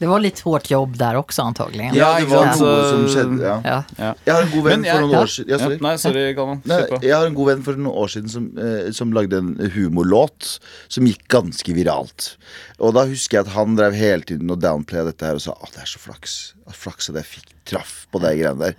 Det 0.00 0.08
var 0.08 0.22
litt 0.24 0.40
hårt 0.40 0.70
jobb 0.72 0.94
der 0.96 1.18
også, 1.20 1.44
antagelig. 1.50 1.90
Ja, 1.98 2.14
det 2.18 2.28
var 2.30 2.46
noe 2.46 2.54
så- 2.56 2.88
som 2.88 3.02
skjedde. 3.12 3.40
Ja. 3.44 3.82
Ja. 3.98 4.14
Jeg 4.24 4.34
har 4.34 4.42
en 4.42 4.50
god 4.54 4.64
venn 4.64 4.84
jeg- 4.84 4.94
for 4.94 5.00
noen 5.02 5.12
ja. 5.12 5.20
år 5.20 5.26
siden 5.34 5.48
ja, 5.50 5.58
sorry. 5.58 5.74
Ja, 5.76 5.82
nei, 5.84 5.96
sorry, 5.96 6.34
Galvan. 6.34 6.62
Jeg 7.02 7.12
har 7.14 7.26
en 7.26 7.34
god 7.34 7.46
venn 7.52 7.62
for 7.62 7.72
noen 7.74 7.94
år 7.94 8.08
siden 8.08 8.28
som, 8.30 8.50
eh, 8.58 8.90
som 8.92 9.12
lagde 9.12 9.36
en 9.36 9.54
humorlåt 9.76 10.58
som 10.88 11.04
gikk 11.04 11.28
ganske 11.28 11.74
viralt. 11.76 12.36
Og 12.80 12.94
da 12.94 13.04
husker 13.04 13.38
jeg 13.38 13.46
at 13.46 13.52
han 13.52 13.76
drev 13.76 13.92
hele 13.92 14.22
tiden 14.22 14.50
og 14.50 14.60
downplaya 14.60 15.04
dette 15.04 15.20
her 15.26 15.34
og 15.34 15.40
sa 15.44 15.52
at 15.62 15.72
det 15.72 15.82
er 15.82 15.90
så 15.92 15.98
flaks. 16.00 16.54
At 16.66 16.74
flaks 16.74 17.10
at 17.10 17.16
jeg 17.16 17.24
fikk 17.24 17.46
traff 17.70 18.06
på 18.10 18.18
de 18.20 18.30
greiene 18.34 18.58
der. 18.58 18.74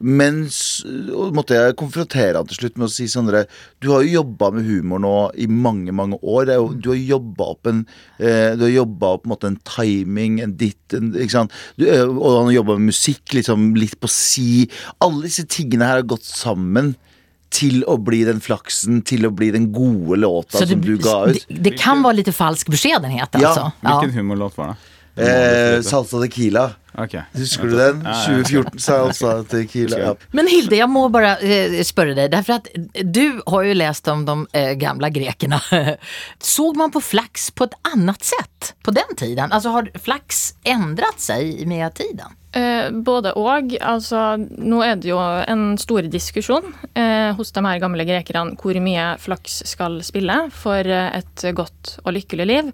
Men 0.00 0.44
så 0.52 1.30
måtte 1.32 1.54
jeg 1.54 1.76
konfrontere 1.76 2.34
han 2.36 2.46
til 2.50 2.56
slutt 2.58 2.76
med 2.76 2.88
å 2.88 2.92
si 2.92 3.06
Sondre, 3.06 3.46
du 3.80 3.90
har 3.92 4.02
jo 4.02 4.22
jobba 4.22 4.50
med 4.52 4.64
humor 4.66 4.98
nå 5.00 5.12
i 5.38 5.46
mange, 5.46 5.92
mange 5.92 6.18
år. 6.20 6.46
Det 6.46 6.54
er 6.56 6.60
jo, 6.60 6.74
du 6.74 6.88
har 6.90 6.98
jobba 7.14 7.46
opp 7.54 7.66
en 7.70 7.86
eh, 8.18 8.56
Du 8.64 8.70
har 8.70 8.76
jobba 8.80 9.14
opp 9.14 9.24
på 9.24 9.28
en 9.28 9.34
måte 9.34 9.50
en 9.52 9.60
timing, 9.68 10.40
en 10.40 10.56
ditt, 10.60 10.82
en, 10.96 11.12
ikke 11.12 11.36
sant. 11.36 11.56
Du, 11.76 11.84
eh, 11.84 12.04
og 12.08 12.38
han 12.40 12.48
har 12.48 12.58
jobba 12.58 12.78
med 12.78 12.94
musikk, 12.94 13.24
liksom 13.36 13.74
litt 13.76 13.98
på 14.00 14.08
si. 14.10 14.64
Alle 15.04 15.28
disse 15.28 15.44
tingene 15.44 15.90
her 15.90 16.00
har 16.00 16.08
gått 16.14 16.24
sammen 16.24 16.94
til 17.54 17.84
å 17.90 17.96
bli 18.02 18.24
den 18.26 18.40
flaksen, 18.42 19.02
til 19.06 19.28
å 19.28 19.30
bli 19.34 19.50
den 19.54 19.68
gode 19.74 20.18
låta 20.18 20.62
det, 20.62 20.72
som 20.72 20.82
du 20.82 20.96
ga 20.98 21.20
ut. 21.28 21.44
det, 21.46 21.60
det 21.68 21.74
kan 21.78 22.02
være 22.02 22.22
litt 22.22 22.32
falsk 22.34 22.72
beskedenhet 22.74 23.38
Ja, 23.38 23.52
alltså. 23.52 23.68
Ja. 23.84 23.94
Hvilken 24.00 24.16
humorlåt 24.18 24.58
var 24.58 24.72
det? 24.72 24.93
Eh, 25.16 25.80
Salsa 25.82 26.18
Tequila. 26.22 26.70
Okay. 26.94 27.22
Husker 27.34 27.70
du 27.70 27.76
den? 27.78 28.02
2014, 28.02 28.78
Salsa 28.82 29.34
Tequila. 29.50 29.98
Ja. 29.98 30.12
Men 30.34 30.50
Hilde, 30.50 30.76
jeg 30.78 30.90
må 30.90 31.06
bare 31.14 31.36
eh, 31.42 31.80
spørre 31.86 32.14
deg, 32.18 32.30
Derfor 32.34 32.60
at 32.60 32.70
du 33.02 33.40
har 33.50 33.66
jo 33.66 33.74
lest 33.78 34.10
om 34.10 34.24
de 34.26 34.36
eh, 34.54 34.72
gamle 34.78 35.10
grekerne. 35.14 35.60
Såg 36.54 36.78
man 36.78 36.94
på 36.94 37.02
flax 37.02 37.50
på 37.54 37.68
et 37.68 37.76
annet 37.94 38.26
sett 38.26 38.74
på 38.86 38.94
den 38.94 39.18
tiden? 39.18 39.50
Altså, 39.50 39.74
har 39.74 39.90
flax 40.02 40.54
endret 40.66 41.22
seg 41.22 41.62
med 41.70 41.94
tiden? 41.98 42.34
Eh, 42.54 42.90
både 42.90 43.34
og. 43.38 43.74
Altså, 43.82 44.36
nå 44.38 44.82
er 44.86 44.98
det 45.02 45.10
jo 45.10 45.18
en 45.18 45.72
stor 45.80 46.06
diskusjon 46.10 46.68
eh, 46.94 47.30
hos 47.34 47.50
de 47.54 47.64
her 47.66 47.80
gamle 47.82 48.06
grekerne 48.06 48.54
hvor 48.60 48.78
mye 48.82 49.14
flaks 49.22 49.64
skal 49.72 49.98
spille 50.06 50.44
for 50.54 50.86
eh, 50.86 51.18
et 51.18 51.48
godt 51.58 51.96
og 52.04 52.14
lykkelig 52.14 52.46
liv. 52.50 52.70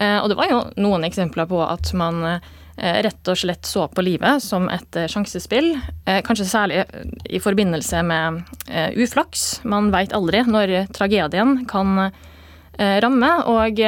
Eh, 0.00 0.18
og 0.20 0.28
det 0.30 0.36
var 0.38 0.50
jo 0.50 0.60
noen 0.82 1.06
eksempler 1.08 1.48
på 1.48 1.60
at 1.64 1.90
man 1.96 2.20
eh, 2.28 2.98
rett 3.06 3.30
og 3.32 3.38
slett 3.40 3.68
så 3.68 3.86
på 3.88 4.04
livet 4.04 4.44
som 4.44 4.68
et 4.72 4.98
eh, 4.98 5.08
sjansespill. 5.10 5.72
Kanskje 6.26 6.48
særlig 6.48 6.84
i 7.32 7.40
forbindelse 7.42 8.02
med 8.06 8.44
uflaks. 9.00 9.64
Man 9.64 9.90
veit 9.94 10.14
aldri 10.16 10.44
når 10.46 10.76
tragedien 10.94 11.64
kan 11.70 12.10
ramme. 12.76 13.30
og 13.48 13.80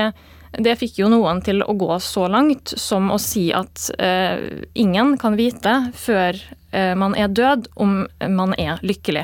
det 0.59 0.79
fikk 0.81 1.03
jo 1.03 1.11
noen 1.13 1.43
til 1.45 1.61
å 1.61 1.75
gå 1.77 1.99
så 2.01 2.25
langt 2.33 2.73
som 2.81 3.11
å 3.13 3.19
si 3.21 3.51
at 3.53 3.91
eh, 4.01 4.65
ingen 4.81 5.19
kan 5.21 5.37
vite 5.37 5.93
før 5.95 6.41
man 6.69 7.15
er 7.17 7.31
død 7.33 7.71
om 7.81 8.03
man 8.29 8.51
er 8.61 8.81
lykkelig. 8.85 9.23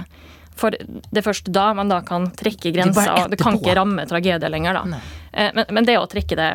For 0.56 0.72
det 0.72 1.18
er 1.18 1.24
først 1.26 1.50
da 1.52 1.66
man 1.76 1.90
da 1.92 1.98
kan 2.06 2.30
trekke 2.32 2.72
grenser. 2.72 3.10
og 3.12 3.34
Det 3.34 3.36
kan 3.36 3.58
ikke 3.58 3.74
ramme 3.76 4.06
tragedie 4.08 4.48
lenger, 4.48 4.78
da. 4.78 4.84
Nei. 4.94 5.02
Eh, 5.34 5.50
men, 5.54 5.64
men 5.70 5.86
det 5.86 5.96
å 5.98 6.06
trekke 6.10 6.36
det 6.38 6.50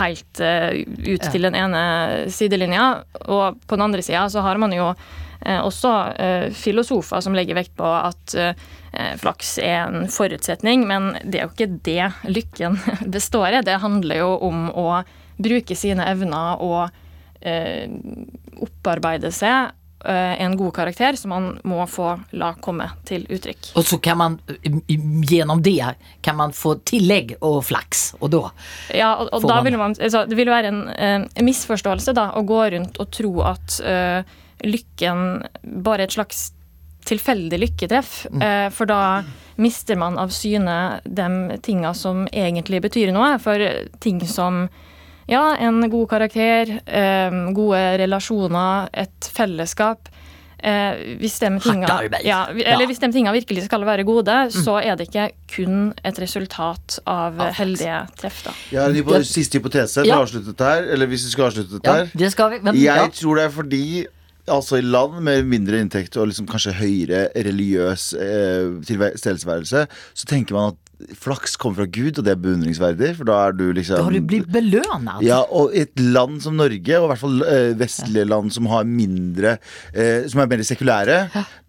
helt 0.00 0.40
eh, 0.44 0.82
ut 0.84 1.24
til 1.32 1.46
den 1.46 1.56
ene 1.56 1.82
sidelinja, 2.32 2.88
og 3.24 3.60
på 3.64 3.78
den 3.78 3.86
andre 3.86 4.04
sida 4.04 4.26
så 4.32 4.44
har 4.44 4.60
man 4.60 4.74
jo 4.76 4.90
eh, 4.92 5.60
også 5.60 5.92
filosofer 6.56 7.24
som 7.24 7.36
legger 7.36 7.56
vekt 7.58 7.76
på 7.78 7.88
at 7.88 8.36
flaks 9.18 9.56
er 9.58 9.88
en 9.88 10.04
forutsetning, 10.12 10.84
men 10.86 11.16
det 11.24 11.40
er 11.40 11.48
jo 11.48 11.50
ikke 11.50 11.78
det 11.82 12.10
lykken 12.30 12.76
består 13.16 13.56
i. 13.56 13.62
Det 13.66 13.80
handler 13.82 14.20
jo 14.20 14.28
om 14.46 14.68
å 14.70 14.88
bruke 15.34 15.74
sine 15.74 16.06
evner 16.06 16.62
og 16.62 17.00
opparbeide 18.64 19.32
seg 19.34 19.74
en 20.04 20.56
god 20.56 20.72
karakter 20.76 21.16
som 21.16 21.30
man 21.32 21.44
må 21.64 21.86
få 21.88 22.10
la 22.36 22.50
komme 22.60 22.90
til 23.08 23.22
uttrykk. 23.32 23.70
Og 23.78 23.84
så 23.88 23.96
kan 24.04 24.18
man 24.20 24.34
gjennom 25.24 25.62
det 25.64 25.94
kan 26.20 26.36
man 26.36 26.52
få 26.52 26.74
tillegg 26.84 27.36
og 27.40 27.62
flaks, 27.64 28.14
og 28.20 28.30
da 28.34 28.42
Ja, 28.92 29.14
og, 29.16 29.30
og 29.32 29.46
da 29.48 29.54
man- 29.54 29.64
vil 29.64 29.78
man, 29.80 29.94
altså, 29.96 30.26
det 30.28 30.36
vil 30.36 30.50
være 30.52 30.68
en, 30.68 30.82
eh, 30.90 31.24
en 31.24 31.44
misforståelse 31.48 32.12
da, 32.14 32.26
å 32.36 32.44
gå 32.44 32.60
rundt 32.76 33.00
og 33.00 33.10
tro 33.10 33.32
at 33.48 33.80
uh, 33.80 34.22
lykken 34.64 35.46
bare 35.82 36.02
er 36.02 36.04
et 36.10 36.18
slags 36.18 36.50
tilfeldig 37.04 37.58
lykketreff. 37.60 38.26
eh, 38.40 38.68
for 38.70 38.86
da 38.86 39.22
mister 39.56 39.96
man 39.96 40.18
av 40.18 40.28
syne 40.32 41.00
de 41.04 41.58
tinga 41.62 41.94
som 41.94 42.26
egentlig 42.32 42.80
betyr 42.82 43.12
noe. 43.12 43.38
For 43.38 43.60
ting 44.00 44.20
som 44.26 44.68
ja, 45.28 45.56
en 45.60 45.90
god 45.90 46.08
karakter, 46.08 46.80
eh, 46.86 47.30
gode 47.54 47.82
relasjoner, 47.98 48.88
et 48.92 49.30
fellesskap 49.32 50.08
eh, 50.64 51.16
hvis 51.20 51.38
de 51.42 51.50
tinga, 51.60 51.88
ja, 52.24 52.46
eller 52.48 52.80
Ja. 52.80 52.86
hvis 52.88 52.98
de 53.02 53.10
tinga 53.12 53.32
virkelig 53.32 53.64
skal 53.66 53.84
være 53.84 54.04
gode, 54.04 54.32
så 54.50 54.78
er 54.82 54.96
det 54.96 55.08
ikke 55.10 55.30
kun 55.54 55.92
et 56.04 56.18
resultat 56.18 56.98
av 57.06 57.36
heldige 57.58 58.08
treff. 58.16 58.44
da. 58.44 58.50
Ja, 58.72 58.80
har 58.82 58.88
en 58.88 58.94
hypo 58.96 59.18
siste 59.22 59.58
hypotese 59.60 60.00
for 60.00 60.06
Ja. 60.08 60.16
å 60.16 60.22
avslutte 60.24 60.56
her. 60.64 60.82
Eller 60.92 61.06
hvis 61.06 61.24
vi 61.26 61.30
skal 61.36 61.50
avslutte 61.50 61.70
dette 61.78 61.84
Ja, 61.84 61.92
her. 62.04 62.10
det 62.16 62.32
skal 62.32 62.50
vi. 62.50 62.58
Men, 62.62 62.74
Jeg 62.74 62.84
ja. 62.96 63.06
tror 63.08 63.36
det 63.36 63.44
er 63.44 63.50
fordi 63.50 64.06
Altså 64.50 64.76
I 64.76 64.84
land 64.84 65.22
med 65.24 65.46
mindre 65.48 65.78
inntekt 65.80 66.16
og 66.20 66.28
liksom 66.28 66.48
kanskje 66.50 66.74
høyere 66.76 67.28
religiøs 67.46 68.10
eh, 68.20 68.74
tilstedeværelse, 68.84 69.86
så 69.88 70.26
tenker 70.28 70.56
man 70.56 70.74
at 70.74 70.80
flaks 71.18 71.56
kommer 71.60 71.82
fra 71.82 71.86
Gud, 71.90 72.18
og 72.20 72.24
det 72.26 72.32
er 72.34 72.40
beundringsverdig. 72.40 73.10
For 73.18 73.28
da 73.28 73.38
er 73.48 73.56
du 73.56 73.64
liksom 73.76 73.98
Da 73.98 74.04
har 74.06 74.14
du 74.14 74.20
blitt 74.28 74.50
belønna. 74.52 75.16
ja, 75.24 75.40
og 75.48 75.74
i 75.74 75.82
et 75.84 75.98
land 76.00 76.38
som 76.44 76.56
Norge, 76.60 76.98
og 77.00 77.08
i 77.08 77.10
hvert 77.12 77.22
fall 77.24 77.42
eh, 77.48 77.72
vestlige 77.80 78.28
land 78.28 78.52
som 78.54 78.68
har 78.72 78.84
mindre 78.88 79.56
eh, 79.92 80.28
Som 80.30 80.44
er 80.44 80.52
mer 80.52 80.62
sekulære, 80.64 81.18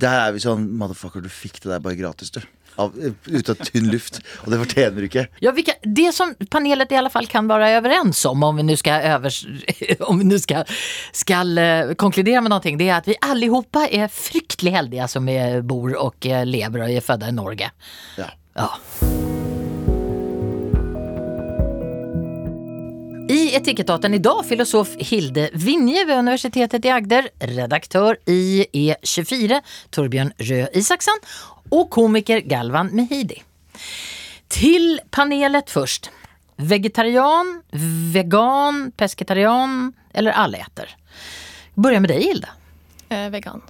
der 0.03 0.19
er 0.21 0.35
vi 0.35 0.43
sånn 0.43 0.67
Motherfucker, 0.77 1.23
du 1.25 1.31
fikk 1.31 1.61
det 1.63 1.71
der 1.73 1.83
bare 1.83 1.97
gratis, 1.99 2.31
du. 2.35 2.41
Av, 2.81 2.95
eh, 2.99 3.13
ut 3.31 3.49
av 3.49 3.61
tynn 3.61 3.89
luft. 3.91 4.21
Og 4.43 4.51
det 4.51 4.59
fortjener 4.63 5.01
du 5.01 5.07
ikke. 5.09 5.27
Ja, 5.43 5.53
vilka, 5.55 5.77
det 5.83 6.09
som 6.15 6.33
panelet 6.51 6.91
i 6.91 6.99
alle 6.99 7.11
fall 7.13 7.29
kan 7.31 7.47
være 7.47 7.75
overens 7.79 8.23
om, 8.29 8.43
om 8.43 8.59
vi 8.59 8.65
nå 8.67 8.77
skal, 8.79 9.05
övers, 9.15 9.43
om 10.09 10.19
vi 10.19 10.29
nu 10.29 10.37
ska, 10.39 10.63
ska 11.15 11.41
eh, 11.41 11.93
med 11.95 12.51
noe, 12.51 12.75
det 12.75 12.89
er 12.89 12.97
at 12.97 13.07
vi 13.09 13.19
alle 13.21 13.51
er 13.91 14.11
fryktelig 14.11 14.75
heldige 14.75 15.07
som 15.07 15.25
vi 15.25 15.37
bor 15.61 15.95
och 15.95 16.25
eh, 16.25 16.45
lever 16.45 16.85
og 16.85 16.91
er 16.91 17.01
født 17.01 17.29
i 17.29 17.31
Norge. 17.35 17.71
Ja. 18.17 18.31
Ja. 18.55 18.69
I 23.35 23.55
Etikettaten 23.55 24.13
idag 24.13 24.45
filosof 24.45 24.95
Hilde 24.97 25.49
Vinje 25.53 26.05
vid 26.05 26.15
universitetet 26.15 26.85
i 26.85 26.89
Agder, 26.89 27.29
redaktör 27.39 28.17
i 28.25 28.65
E24 28.73 29.61
Torbjörn 29.89 30.31
Røe 30.37 30.67
Isaksen 30.73 31.13
och 31.69 31.89
komiker 31.89 32.39
Galvan 32.39 32.87
Mehidi. 32.87 33.43
Till 34.47 35.01
panelet 35.11 35.69
först. 35.69 36.09
Vegetarian, 36.55 37.61
vegan, 38.13 38.91
pesketarian 38.97 39.93
eller 40.13 40.31
alläter? 40.31 40.95
Börja 41.73 41.99
med 41.99 42.09
dig 42.09 42.23
Hilda. 42.23 42.49
Eh, 43.09 43.29
vegan. 43.29 43.61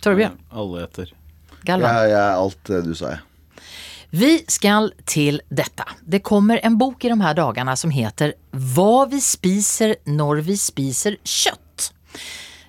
Torbjörn, 0.00 0.38
Alle 0.50 0.84
etter. 0.84 1.14
Galvan. 1.62 1.94
Jeg, 1.94 2.10
jeg 2.10 2.20
er 2.20 2.36
alt 2.36 2.64
det 2.64 2.84
du 2.86 2.94
sa, 2.94 3.16
jeg. 3.16 3.20
Vi 4.14 4.44
skall 4.48 4.92
till 5.04 5.42
detta. 5.48 5.88
Det 6.04 6.20
kommer 6.20 6.60
en 6.62 6.78
bok 6.78 7.04
i 7.04 7.08
de 7.08 7.20
här 7.20 7.34
dagarna 7.34 7.76
som 7.76 7.90
heter 7.90 8.34
Vad 8.50 9.10
vi 9.10 9.20
spiser 9.20 9.96
når 10.04 10.36
vi 10.36 10.56
spiser 10.56 11.16
kött. 11.24 11.92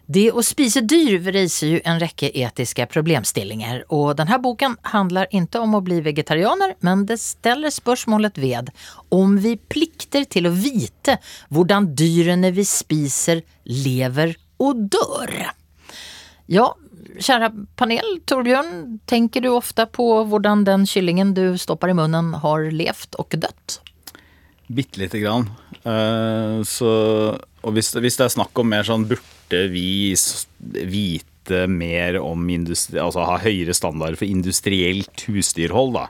Det 0.05 0.31
å 0.31 0.43
spise 0.43 0.81
dyr 0.87 1.19
reiser 1.35 1.67
jo 1.67 1.81
en 1.83 1.99
rekke 1.99 2.29
etiske 2.31 2.85
problemstillinger, 2.91 3.81
og 3.91 4.15
denne 4.21 4.37
boken 4.39 4.77
handler 4.93 5.27
ikke 5.35 5.59
om 5.59 5.75
å 5.75 5.81
bli 5.83 5.99
vegetarianer, 6.05 6.77
men 6.79 7.03
det 7.11 7.19
stiller 7.19 7.75
spørsmålet 7.75 8.39
ved 8.39 8.71
om 9.11 9.35
vi 9.43 9.57
plikter 9.57 10.23
til 10.23 10.47
å 10.47 10.55
vite 10.55 11.17
hvordan 11.51 11.91
dyrene 11.91 12.53
vi 12.55 12.63
spiser 12.67 13.43
lever 13.67 14.37
og 14.63 14.87
dør. 14.95 15.35
Ja, 16.47 16.69
kjære 17.19 17.49
panel, 17.79 18.19
Torbjørn, 18.29 18.99
tenker 19.09 19.43
du 19.43 19.51
ofte 19.53 19.85
på 19.91 20.05
hvordan 20.29 20.65
den 20.67 20.85
kyllingen 20.89 21.33
du 21.37 21.57
stopper 21.61 21.93
i 21.93 21.97
munnen 21.97 22.33
har 22.43 22.69
levd 22.73 23.19
og 23.21 23.35
dødd? 23.35 23.77
Bitte 24.73 25.01
lite 25.01 25.19
grann. 25.21 25.49
Uh, 25.83 26.63
så, 26.65 26.91
og 27.61 27.75
hvis, 27.75 27.91
hvis 27.99 28.19
det 28.19 28.27
er 28.27 28.35
snakk 28.37 28.57
om 28.59 28.69
mer 28.71 28.87
sånn 28.87 29.07
burde 29.09 29.65
vi 29.73 30.15
vite 30.87 31.65
mer 31.67 32.17
om 32.23 32.47
industri, 32.49 33.01
altså 33.01 33.25
ha 33.27 33.41
høyere 33.43 33.75
standarder 33.75 34.17
for 34.17 34.29
industrielt 34.29 35.25
husdyrhold, 35.27 35.97
da, 35.97 36.07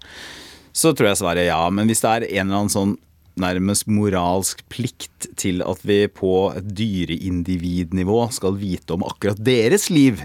så 0.74 0.94
tror 0.94 1.12
jeg 1.12 1.22
svaret 1.24 1.46
er 1.46 1.52
ja. 1.52 1.64
Men 1.74 1.90
hvis 1.90 2.04
det 2.06 2.12
er 2.12 2.28
en 2.30 2.46
eller 2.46 2.62
annen 2.62 2.74
sånn 2.74 2.96
nærmest 3.40 3.88
moralsk 3.90 4.62
plikt 4.70 5.28
til 5.42 5.64
at 5.66 5.82
vi 5.88 6.04
på 6.12 6.52
et 6.54 6.68
dyreindividnivå 6.78 8.20
skal 8.36 8.60
vite 8.62 8.94
om 8.94 9.06
akkurat 9.08 9.42
deres 9.42 9.90
liv, 9.90 10.22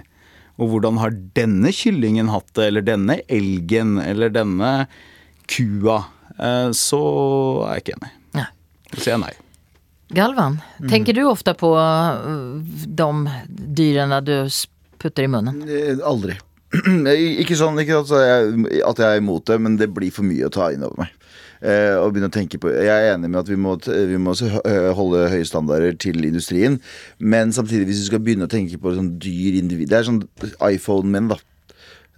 og 0.59 0.73
hvordan 0.73 0.99
har 0.99 1.15
denne 1.39 1.73
kyllingen 1.75 2.31
hatt 2.33 2.49
det, 2.59 2.71
eller 2.71 2.87
denne 2.87 3.21
elgen, 3.31 3.97
eller 4.03 4.33
denne 4.35 4.73
kua, 5.49 6.01
eh, 6.35 6.71
så 6.75 7.03
er 7.69 7.79
jeg 7.79 7.85
ikke 7.85 7.99
enig. 7.99 8.11
Nei. 8.39 8.49
Så 8.91 9.05
sier 9.05 9.15
jeg 9.15 9.23
nei. 9.23 9.37
Galvan, 10.17 10.59
tenker 10.89 11.13
du 11.13 11.27
ofte 11.29 11.53
på 11.59 11.75
øh, 11.77 12.59
de 12.99 13.09
dyrene 13.77 14.23
du 14.25 14.35
putter 14.99 15.27
i 15.27 15.31
munnen? 15.31 15.63
Eh, 15.69 16.01
Aldri. 16.03 16.39
ikke 17.43 17.57
sånn 17.57 17.79
ikke 17.81 18.03
at 18.03 19.01
jeg 19.01 19.07
er 19.07 19.21
imot 19.21 19.47
det, 19.49 19.61
men 19.63 19.79
det 19.81 19.91
blir 19.95 20.13
for 20.13 20.27
mye 20.27 20.49
å 20.49 20.53
ta 20.53 20.73
inn 20.75 20.85
over 20.85 21.05
meg. 21.05 21.15
Eh, 21.59 21.97
og 21.99 22.13
begynne 22.15 22.31
å 22.31 22.35
tenke 22.35 22.61
på 22.63 22.71
Jeg 22.71 22.87
er 22.93 23.17
enig 23.17 23.31
med 23.33 23.41
at 23.41 23.49
vi 23.51 23.59
må, 23.59 23.75
vi 23.83 24.19
må 24.23 24.35
holde 24.95 25.25
høye 25.33 25.47
standarder 25.49 25.97
til 25.99 26.23
industrien, 26.29 26.79
men 27.19 27.51
samtidig, 27.55 27.89
hvis 27.89 28.05
vi 28.05 28.11
skal 28.13 28.23
begynne 28.23 28.47
å 28.47 28.53
tenke 28.53 28.79
på 28.79 28.95
sånn 28.95 29.17
dyr 29.19 29.59
individ 29.59 29.91
Det 29.91 29.99
er 29.99 30.07
sånn 30.07 30.23
iPhone-menn, 30.63 31.33
da. 31.33 31.41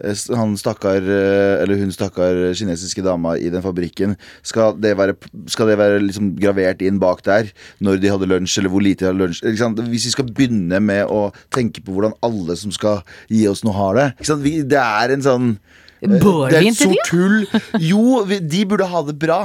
Eh, 0.02 0.16
Han 0.36 0.56
stakkar, 0.60 1.00
eh, 1.02 1.62
eller 1.62 1.80
hun 1.80 1.92
stakkar 1.92 2.52
kinesiske 2.56 3.02
dama 3.04 3.36
i 3.36 3.50
den 3.52 3.62
fabrikken. 3.62 4.16
Skal 4.42 4.76
det 4.80 4.96
være, 4.96 5.16
skal 5.48 5.72
det 5.72 5.78
være 5.80 6.00
liksom 6.04 6.34
gravert 6.40 6.82
inn 6.82 7.00
bak 7.00 7.22
der 7.26 7.50
når 7.80 8.00
de 8.00 8.12
hadde 8.12 8.30
lunsj, 8.30 8.58
eller 8.58 8.72
hvor 8.72 8.84
lite 8.84 9.04
de 9.04 9.10
hadde 9.10 9.24
lunsj? 9.24 9.42
Hvis 9.90 10.08
vi 10.08 10.14
skal 10.16 10.30
begynne 10.30 10.80
med 10.82 11.06
å 11.08 11.30
tenke 11.52 11.84
på 11.84 11.96
hvordan 11.96 12.16
alle 12.22 12.56
som 12.56 12.72
skal 12.72 13.02
gi 13.28 13.46
oss 13.48 13.64
noe, 13.64 13.76
har 13.76 13.94
det? 13.96 14.08
Vi, 14.40 14.62
Det 14.62 14.80
er 14.80 15.16
en 15.16 15.22
sånn 15.24 15.52
Bør 16.00 16.48
det 16.48 16.60
er 16.60 16.66
et 16.70 16.78
sort 16.78 17.12
hull. 17.12 17.44
Jo, 17.82 18.22
de 18.24 18.64
burde 18.68 18.88
ha 18.88 19.02
det 19.04 19.16
bra. 19.20 19.40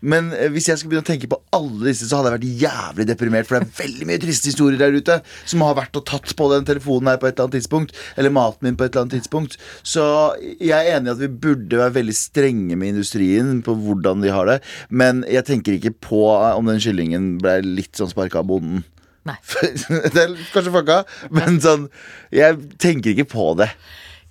Men 0.00 0.30
eh, 0.32 0.48
hvis 0.52 0.68
jeg 0.70 0.80
skal 0.80 0.92
begynne 0.92 1.04
å 1.04 1.08
tenke 1.08 1.28
på 1.30 1.40
alle 1.54 1.88
disse, 1.88 2.06
så 2.08 2.18
hadde 2.18 2.30
jeg 2.30 2.36
vært 2.38 2.62
jævlig 2.62 3.06
deprimert. 3.10 3.48
For 3.48 3.58
det 3.58 3.66
er 3.66 3.80
veldig 3.82 4.08
mye 4.08 4.22
triste 4.22 4.52
historier 4.52 4.80
der 4.80 4.96
ute 4.96 5.18
som 5.42 5.64
har 5.66 5.76
vært 5.78 5.98
og 5.98 6.06
tatt 6.08 6.34
på 6.38 6.50
den 6.52 6.68
telefonen 6.68 7.12
her 7.12 7.20
på 7.20 7.28
et 7.28 7.34
eller 7.34 7.48
annet 7.48 7.58
tidspunkt. 7.58 7.96
Eller 8.16 8.34
maten 8.34 8.68
min 8.68 8.78
på 8.78 8.86
et 8.86 8.92
eller 8.92 9.06
annet 9.06 9.18
tidspunkt. 9.18 9.58
Så 9.82 10.04
jeg 10.40 10.76
er 10.78 10.94
enig 10.96 11.12
i 11.12 11.16
at 11.16 11.22
vi 11.24 11.32
burde 11.46 11.82
være 11.82 11.96
veldig 11.98 12.16
strenge 12.16 12.78
med 12.78 12.94
industrien 12.94 13.58
på 13.66 13.76
hvordan 13.76 14.24
de 14.24 14.32
har 14.34 14.48
det. 14.48 14.60
Men 14.88 15.24
jeg 15.28 15.48
tenker 15.50 15.76
ikke 15.76 15.96
på 16.08 16.22
om 16.30 16.70
den 16.70 16.80
kyllingen 16.82 17.34
ble 17.42 17.58
litt 17.66 17.98
sånn 17.98 18.12
sparka 18.12 18.40
av 18.40 18.48
bonden. 18.48 18.86
Nei. 19.28 19.36
det 20.14 20.22
er 20.22 20.36
kanskje 20.54 20.72
fucka, 20.72 21.02
men 21.34 21.58
sånn 21.60 21.90
Jeg 22.32 22.56
tenker 22.80 23.12
ikke 23.12 23.28
på 23.34 23.50
det. 23.60 23.68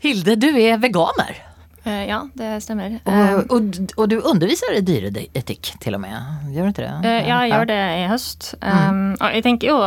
Hilde, 0.02 0.38
du 0.42 0.50
er 0.58 0.80
veganer. 0.82 1.47
Eh, 1.88 2.06
ja, 2.10 2.22
det 2.36 2.50
stemmer. 2.66 2.98
Eh, 3.06 3.34
Og, 3.38 3.52
og, 3.54 3.78
og 3.96 4.10
du 4.12 4.18
underviser 4.20 4.76
i 4.76 4.84
dyreetikk 4.86 5.74
til 5.84 5.96
og 5.96 6.02
med, 6.04 6.16
gjør 6.52 6.68
du 6.68 6.74
ikke 6.74 6.84
det? 6.84 6.96
Eh, 7.08 7.30
ja, 7.30 7.38
jeg 7.46 7.54
gjør 7.54 7.70
det 7.70 7.84
i 8.02 8.08
høst. 8.12 8.50
Um, 8.62 9.06
jeg 9.22 9.46
tenker 9.46 9.72
jo 9.72 9.80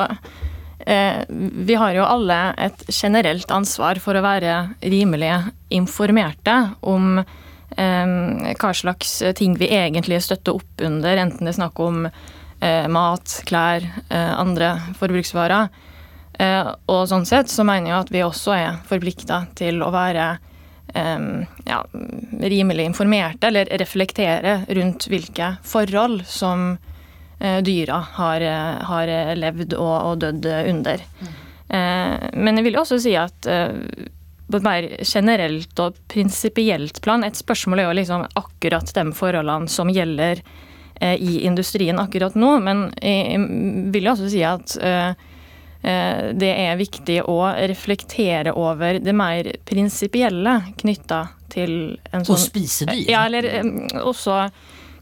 Vi 0.80 1.74
har 1.76 1.92
jo 1.92 2.06
alle 2.08 2.36
et 2.56 2.86
generelt 2.88 3.50
ansvar 3.52 3.98
for 4.00 4.16
å 4.16 4.22
være 4.24 4.54
rimelig 4.80 5.34
informerte 5.76 6.54
om 6.80 7.20
hva 7.70 8.70
slags 8.74 9.12
ting 9.38 9.52
vi 9.60 9.68
egentlig 9.76 10.22
støtter 10.24 10.56
opp 10.56 10.82
under, 10.82 11.20
enten 11.20 11.44
det 11.46 11.52
er 11.52 11.58
snakk 11.60 11.78
om 11.84 12.08
mat, 12.96 13.34
klær, 13.46 13.84
andre 14.10 14.72
forbruksvarer. 14.98 15.68
Og 16.88 17.02
sånn 17.12 17.28
sett 17.28 17.52
så 17.52 17.62
mener 17.68 17.92
jeg 17.92 17.98
at 18.00 18.12
vi 18.16 18.24
også 18.24 18.56
er 18.56 18.80
forplikta 18.88 19.44
til 19.60 19.84
å 19.84 19.92
være 19.94 20.32
ja, 20.94 21.84
rimelig 22.40 22.84
informerte, 22.84 23.46
eller 23.46 23.68
reflektere 23.78 24.60
rundt 24.68 25.06
hvilke 25.10 25.54
forhold 25.66 26.24
som 26.26 26.72
eh, 27.38 27.60
dyra 27.62 28.00
har, 28.16 28.40
eh, 28.40 28.80
har 28.90 29.12
eh, 29.12 29.34
levd 29.38 29.76
og, 29.78 29.94
og 30.10 30.24
dødd 30.24 30.48
under. 30.70 31.04
Men 31.70 32.58
jeg 32.58 32.64
vil 32.66 32.76
også 32.80 32.96
si 32.98 33.12
at 33.14 33.46
på 33.46 34.58
et 34.58 34.64
mer 34.66 34.88
generelt 35.06 35.78
og 35.78 36.00
prinsipielt 36.10 36.98
plan, 37.04 37.22
et 37.22 37.38
spørsmål 37.38 37.78
er 37.78 37.86
jo 37.86 37.92
liksom 37.94 38.24
akkurat 38.40 38.90
de 38.96 39.04
forholdene 39.14 39.70
som 39.70 39.92
gjelder 39.94 40.42
i 40.98 41.36
industrien 41.46 42.02
akkurat 42.02 42.34
nå, 42.34 42.48
men 42.66 42.88
jeg, 42.98 43.38
vil 43.94 44.08
jo 44.08 44.16
også 44.16 44.32
si 44.34 44.42
at 44.42 44.74
det 45.80 46.50
er 46.50 46.74
viktig 46.76 47.22
å 47.24 47.38
reflektere 47.56 48.52
over 48.52 48.98
det 49.00 49.14
mer 49.16 49.46
prinsipielle 49.64 50.58
knytta 50.76 51.22
til 51.48 51.72
en 52.12 52.26
sånn 52.26 52.42
spise 52.42 52.88
dyr? 52.90 53.06
ja, 53.08 53.22
eller 53.24 53.48
også 54.02 54.42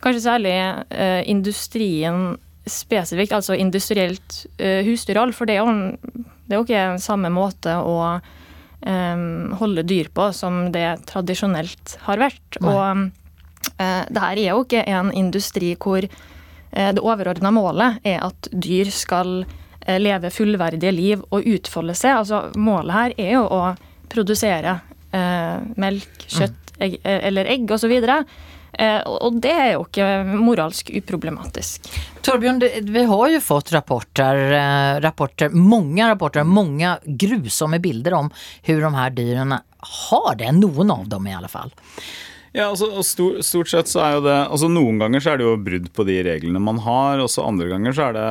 kanskje 0.03 0.23
særlig 0.23 0.55
eh, 0.55 1.23
industrien 1.31 2.37
spesifikt, 2.69 3.33
altså 3.33 3.57
industrielt 3.57 4.43
eh, 4.59 4.85
husdyrhold. 4.87 5.35
For 5.37 5.49
det 5.49 5.59
er 5.59 5.65
jo, 5.65 6.63
ikke 6.63 6.99
samme 7.03 7.33
måte 7.33 7.79
å 7.81 8.19
holde 9.59 9.83
dyr 9.83 10.07
på 10.15 10.29
som 10.33 10.69
det 10.73 11.01
tradisjonelt 11.11 11.97
har 12.07 12.21
vært. 12.23 12.59
Nei. 12.63 12.71
Og 12.71 13.73
eh, 13.83 14.05
det 14.07 14.23
her 14.23 14.39
er 14.39 14.53
jo 14.53 14.63
ikke 14.63 14.85
en 14.87 15.11
industri 15.11 15.73
hvor 15.83 16.07
eh, 16.07 16.91
det 16.95 17.03
overordna 17.03 17.51
målet 17.51 17.99
er 18.07 18.23
at 18.29 18.49
dyr 18.53 18.93
skal 18.95 19.41
eh, 19.43 19.58
leve 19.97 20.31
fullverdige 20.35 20.93
liv 20.93 21.25
og 21.33 21.49
utfolde 21.49 21.97
seg. 21.97 22.21
Altså, 22.21 22.43
målet 22.61 22.97
her 22.99 23.17
er 23.17 23.33
jo 23.39 23.47
å 23.49 23.63
produsere 24.13 24.79
eh, 25.17 25.57
melk, 25.81 26.29
kjøtt 26.29 26.77
egg, 26.79 27.01
eh, 27.03 27.27
eller 27.29 27.49
egg 27.51 27.71
osv. 27.73 27.95
Eh, 28.79 29.01
og 29.09 29.41
det 29.43 29.55
er 29.55 29.73
jo 29.73 29.85
ikke 29.87 30.07
moralsk 30.29 30.93
uproblematisk. 31.01 31.89
Torbjørn, 32.23 32.61
vi 32.93 33.05
har 33.11 33.33
jo 33.33 33.41
fått 33.43 33.73
rapporter, 33.75 34.43
eh, 34.53 35.01
rapporter, 35.01 35.51
mange 35.55 36.05
rapporter, 36.07 36.45
mange 36.45 36.99
grusomme 37.05 37.81
bilder 37.81 38.15
om 38.21 38.31
hvordan 38.67 38.93
de 38.93 39.03
her 39.03 39.11
dyrene 39.17 39.61
har 40.05 40.35
det. 40.37 40.53
Noen 40.61 40.91
av 40.91 41.09
dem 41.09 41.27
i 41.27 41.35
alle 41.35 41.49
fall. 41.49 41.73
Ja, 42.59 42.73
altså, 42.73 42.89
Stort 43.07 43.71
sett 43.71 43.91
så 43.91 44.01
er 44.03 44.17
jo 44.17 44.23
det 44.25 44.35
altså 44.49 44.67
Noen 44.73 44.99
ganger 44.99 45.23
så 45.23 45.33
er 45.33 45.39
det 45.39 45.47
jo 45.47 45.59
brudd 45.63 45.87
på 45.95 46.07
de 46.09 46.17
reglene 46.27 46.63
man 46.63 46.81
har, 46.83 47.23
Også 47.23 47.45
andre 47.47 47.69
ganger 47.71 47.95
så 47.95 48.09
er 48.09 48.17
det, 48.17 48.31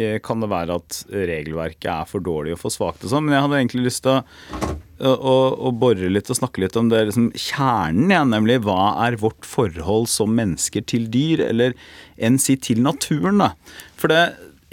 eh, 0.00 0.16
kan 0.24 0.40
det 0.40 0.48
være 0.48 0.78
at 0.80 1.02
regelverket 1.12 1.90
er 1.92 2.08
for 2.08 2.24
dårlig 2.24 2.54
og 2.56 2.62
for 2.62 2.72
svakt 2.72 3.04
og 3.04 3.12
sånn. 3.12 3.26
Men 3.26 3.36
jeg 3.36 3.44
hadde 3.44 3.60
egentlig 3.60 3.84
lyst 3.90 4.04
til 4.06 4.16
å, 4.16 5.12
å, 5.12 5.36
å 5.68 5.74
bore 5.76 6.08
litt 6.08 6.32
og 6.32 6.38
snakke 6.40 6.64
litt 6.64 6.78
om 6.80 6.88
det 6.88 7.02
liksom 7.10 7.28
kjernen, 7.34 8.14
ja, 8.14 8.22
nemlig 8.24 8.62
hva 8.64 8.94
er 9.04 9.18
vårt 9.20 9.44
forhold 9.44 10.08
som 10.08 10.32
mennesker 10.38 10.86
til 10.88 11.04
dyr, 11.12 11.44
eller 11.50 11.76
enn 12.16 12.40
si 12.40 12.56
til 12.56 12.80
naturen, 12.84 13.42
da. 13.44 13.52
For 14.00 14.12
det 14.12 14.22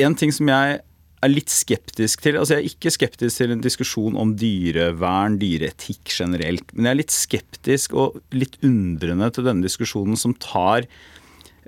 en 0.01 0.15
ting 0.17 0.31
som 0.33 0.47
jeg 0.49 0.79
er 1.23 1.31
litt 1.31 1.51
skeptisk 1.51 2.23
til. 2.23 2.37
Altså 2.39 2.57
Jeg 2.57 2.63
er 2.63 2.69
ikke 2.73 2.93
skeptisk 2.93 3.41
til 3.41 3.53
en 3.55 3.63
diskusjon 3.63 4.19
om 4.19 4.35
dyrevern, 4.39 5.39
dyreetikk 5.41 6.11
generelt. 6.11 6.69
Men 6.73 6.89
jeg 6.89 6.93
er 6.93 7.01
litt 7.01 7.15
skeptisk 7.15 7.97
og 7.97 8.19
litt 8.35 8.57
undrende 8.65 9.29
til 9.33 9.47
denne 9.47 9.65
diskusjonen 9.65 10.19
som 10.19 10.35
tar 10.43 10.87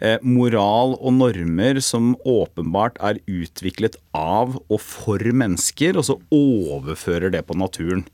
eh, 0.02 0.20
moral 0.22 0.98
og 1.00 1.15
normer 1.18 1.80
som 1.84 2.13
åpenbart 2.28 3.00
er 3.06 3.22
utviklet 3.26 3.98
av 4.18 4.58
og 4.65 4.80
for 4.84 5.22
mennesker, 5.22 5.98
og 5.98 6.08
så 6.10 6.20
overfører 6.36 7.34
det 7.36 7.46
på 7.48 7.58
naturen. 7.60 8.06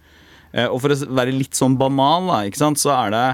Eh, 0.51 0.67
og 0.67 0.81
for 0.83 0.93
å 0.93 1.11
være 1.17 1.35
litt 1.35 1.57
sånn 1.57 1.79
banal, 1.79 2.29
da, 2.29 2.43
ikke 2.47 2.63
sant, 2.63 2.81
så 2.81 2.93
er 2.97 3.15
det 3.15 3.25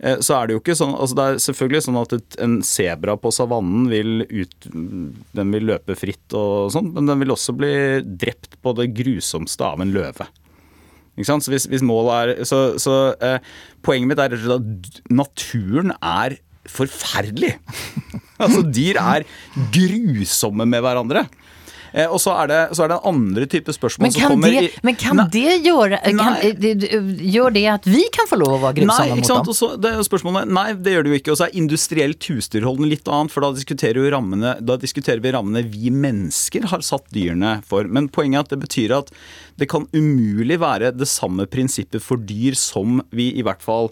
så 0.00 0.36
er 0.38 0.48
det 0.48 0.54
jo 0.54 0.60
ikke 0.62 0.76
sånn 0.78 0.94
altså 0.96 1.16
Det 1.18 1.24
er 1.28 1.40
selvfølgelig 1.44 1.80
sånn 1.84 1.98
at 2.00 2.36
en 2.40 2.54
sebra 2.64 3.18
på 3.20 3.32
savannen 3.36 3.90
vil 3.90 4.22
ut 4.24 4.68
Den 5.36 5.50
vil 5.52 5.66
løpe 5.68 5.96
fritt 5.98 6.36
og 6.36 6.70
sånn, 6.72 6.88
men 6.94 7.10
den 7.10 7.20
vil 7.20 7.34
også 7.34 7.52
bli 7.58 7.72
drept 8.04 8.56
på 8.64 8.72
det 8.78 8.90
grusomste 8.96 9.66
av 9.66 9.82
en 9.84 9.92
løve. 9.92 10.24
Ikke 11.18 11.28
sant? 11.28 11.44
Så 11.44 11.52
hvis, 11.52 11.68
hvis 11.68 11.84
målet 11.84 12.38
er 12.40 12.48
Så, 12.48 12.60
så 12.80 12.96
eh, 13.20 13.40
poenget 13.84 14.12
mitt 14.12 14.22
er 14.24 14.36
at 14.56 15.00
naturen 15.12 15.92
er 16.00 16.38
forferdelig. 16.70 17.54
altså 18.42 18.62
dyr 18.68 18.98
er 19.00 19.24
grusomme 19.74 20.66
med 20.68 20.84
hverandre. 20.84 21.24
Eh, 21.92 22.06
og 22.06 22.20
så 22.22 22.34
er, 22.42 22.50
det, 22.50 22.58
så 22.76 22.84
er 22.84 22.92
det 22.92 22.98
en 23.00 23.08
andre 23.14 23.46
type 23.50 23.72
spørsmål 23.74 24.06
Men 24.06 24.12
som 24.14 24.30
kommer 24.30 24.52
det, 24.54 24.62
i 24.70 24.82
men 24.86 24.98
kan 25.00 25.16
Nei. 25.18 25.26
det 25.34 25.56
gjøre 25.66 25.98
kan, 26.04 26.36
det- 26.60 26.78
det- 26.80 27.00
Gjør 27.30 27.52
det 27.54 27.64
at 27.72 27.84
vi 27.90 28.02
kan 28.14 28.28
få 28.30 28.38
lov 28.38 28.54
å 28.56 28.60
være 28.62 28.78
grusomme 28.80 29.16
mot 29.16 29.26
sant? 29.26 29.44
dem? 29.50 29.54
Så, 29.54 29.68
det 29.80 29.90
er 29.92 30.02
spørsmålet, 30.06 30.48
nei, 30.48 30.66
det 30.74 30.94
gjør 30.94 31.04
det 31.06 31.10
jo 31.12 31.18
ikke. 31.20 31.32
Og 31.34 31.38
så 31.40 31.46
er 31.48 31.56
industrielt 31.60 32.28
husdyrhold 32.30 32.84
litt 32.88 33.08
annet, 33.08 33.30
for 33.34 33.40
da 33.44 33.52
diskuterer, 33.52 34.10
rammene, 34.14 34.54
da 34.64 34.76
diskuterer 34.80 35.20
vi 35.20 35.32
rammene 35.34 35.64
vi 35.70 35.90
mennesker 35.90 36.68
har 36.70 36.80
satt 36.86 37.08
dyrene 37.14 37.62
for. 37.66 37.84
Men 37.84 38.08
poenget 38.08 38.38
er 38.38 38.40
at 38.46 38.54
det 38.54 38.60
betyr 38.68 38.96
at 38.98 39.10
det 39.58 39.68
kan 39.68 39.86
umulig 39.92 40.58
være 40.62 40.92
det 40.96 41.08
samme 41.10 41.46
prinsippet 41.50 42.00
for 42.02 42.16
dyr 42.16 42.54
som 42.56 43.02
vi 43.12 43.32
i 43.36 43.42
hvert 43.42 43.62
fall 43.62 43.90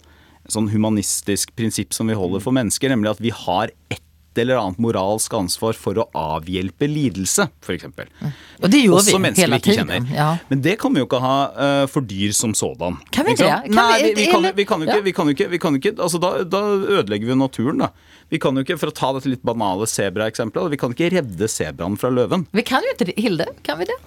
sånn 0.49 0.69
humanistisk 0.71 1.51
prinsipp 1.55 1.93
som 1.93 2.07
vi 2.09 2.15
holder 2.17 2.41
for 2.41 2.55
mennesker, 2.55 2.89
nemlig 2.89 3.11
at 3.11 3.21
vi 3.21 3.29
har 3.29 3.69
et 4.39 4.45
eller 4.47 4.59
annet 4.61 4.79
moralsk 4.81 5.33
ansvar 5.37 5.77
for 5.77 5.99
å 6.01 6.05
avhjelpe 6.17 6.87
lidelse, 6.89 7.49
f.eks. 7.61 7.87
Og 7.89 8.67
det 8.71 8.81
gjør 8.85 8.97
Også 8.99 9.19
vi 9.19 9.31
hele 9.41 9.59
vi 9.59 9.65
tiden. 9.69 10.09
Ja. 10.15 10.29
Men 10.49 10.63
det 10.65 10.77
kan 10.81 10.95
vi 10.95 11.03
jo 11.03 11.07
ikke 11.09 11.21
ha 11.23 11.35
uh, 11.53 11.85
for 11.91 12.05
dyr 12.07 12.33
som 12.35 12.55
sådan. 12.57 12.99
Kan 13.15 13.27
vi 13.27 13.35
Ikke 13.37 13.47
det? 13.49 13.73
Kan 13.73 13.79
Nei, 13.79 14.13
vi- 14.15 14.29
kan, 14.31 14.49
vi 14.55 14.65
kan 14.65 14.83
jo 14.83 14.89
ikke, 14.89 15.03
vi 15.03 15.15
kan 15.15 15.27
jo 15.31 15.35
ikke, 15.37 15.49
vi 15.53 15.61
kan 15.61 15.75
jo 15.75 15.81
ikke 15.83 15.95
altså 15.99 16.21
da, 16.21 16.31
da 16.47 16.63
ødelegger 16.99 17.29
vi 17.29 17.35
jo 17.35 17.41
naturen, 17.43 17.83
da. 17.85 17.91
Vi 18.29 18.39
kan 18.41 18.55
jo 18.55 18.63
ikke, 18.65 18.77
For 18.79 18.91
å 18.91 18.95
ta 18.95 19.11
dette 19.15 19.31
litt 19.31 19.43
banale 19.45 19.87
sebraeksempelet, 19.89 20.71
vi 20.71 20.79
kan 20.79 20.93
ikke 20.93 21.11
redde 21.17 21.49
sebraen 21.49 21.97
fra 21.99 22.11
løven. 22.13 22.45
Vi 22.55 22.65
kan 22.65 22.85
jo 22.85 22.93
ikke 22.95 23.09
det. 23.09 23.17
Hilde, 23.19 23.49
kan 23.65 23.79
vi 23.81 23.89
det? 23.89 23.97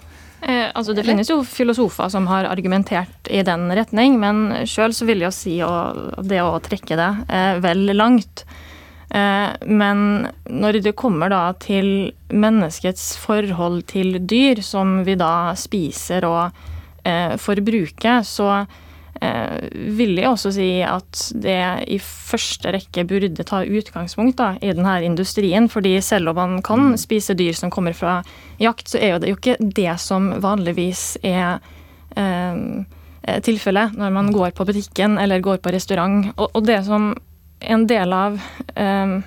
Eh, 0.43 0.67
altså 0.75 0.91
det 0.95 1.05
finnes 1.07 1.29
jo 1.31 1.37
filosofer 1.47 2.09
som 2.11 2.27
har 2.27 2.47
argumentert 2.49 3.29
i 3.31 3.39
den 3.47 3.69
retning, 3.71 4.17
men 4.19 4.65
sjøl 4.67 4.91
så 4.95 5.07
vil 5.07 5.23
jeg 5.23 5.35
si 5.35 5.53
å, 5.63 5.71
det 6.19 6.41
å 6.43 6.57
trekke 6.63 6.97
det 6.99 7.11
eh, 7.31 7.59
vel 7.63 7.85
langt. 7.95 8.43
Eh, 9.13 9.49
men 9.69 9.99
når 10.49 10.79
det 10.81 10.95
kommer 10.97 11.29
da 11.29 11.43
til 11.61 12.13
menneskets 12.33 13.13
forhold 13.21 13.83
til 13.91 14.17
dyr, 14.17 14.63
som 14.65 15.03
vi 15.05 15.13
da 15.19 15.53
spiser 15.59 16.25
og 16.25 16.63
eh, 17.05 17.35
forbruker, 17.37 18.23
så 18.25 18.47
eh, 19.21 19.69
vil 19.93 20.17
jeg 20.17 20.31
også 20.31 20.53
si 20.55 20.69
at 20.87 21.27
det 21.45 21.59
i 21.93 21.99
første 22.01 22.73
rekke 22.73 23.05
burde 23.09 23.45
ta 23.45 23.61
utgangspunkt 23.61 24.39
da, 24.41 24.55
i 24.65 24.73
denne 24.73 24.95
industrien. 25.05 25.69
fordi 25.69 25.99
selv 26.01 26.33
om 26.33 26.41
man 26.41 26.61
kan 26.65 26.97
spise 26.97 27.37
dyr 27.37 27.53
som 27.53 27.69
kommer 27.69 27.93
fra 27.93 28.23
jakt, 28.57 28.89
så 28.89 28.97
er 28.97 29.13
jo 29.13 29.21
det 29.21 29.29
jo 29.29 29.37
ikke 29.37 29.57
det 29.61 29.93
som 30.01 30.31
vanligvis 30.41 31.19
er 31.21 31.61
eh, 32.17 32.81
tilfellet 33.45 33.93
når 33.93 34.09
man 34.09 34.33
går 34.33 34.57
på 34.57 34.65
butikken 34.65 35.19
eller 35.21 35.39
går 35.39 35.61
på 35.61 35.71
restaurant. 35.71 36.33
Og, 36.33 36.49
og 36.49 36.65
det 36.65 36.81
som 36.89 37.13
en 37.63 37.85
del 37.87 38.13
av 38.13 38.39
eh, 38.75 39.19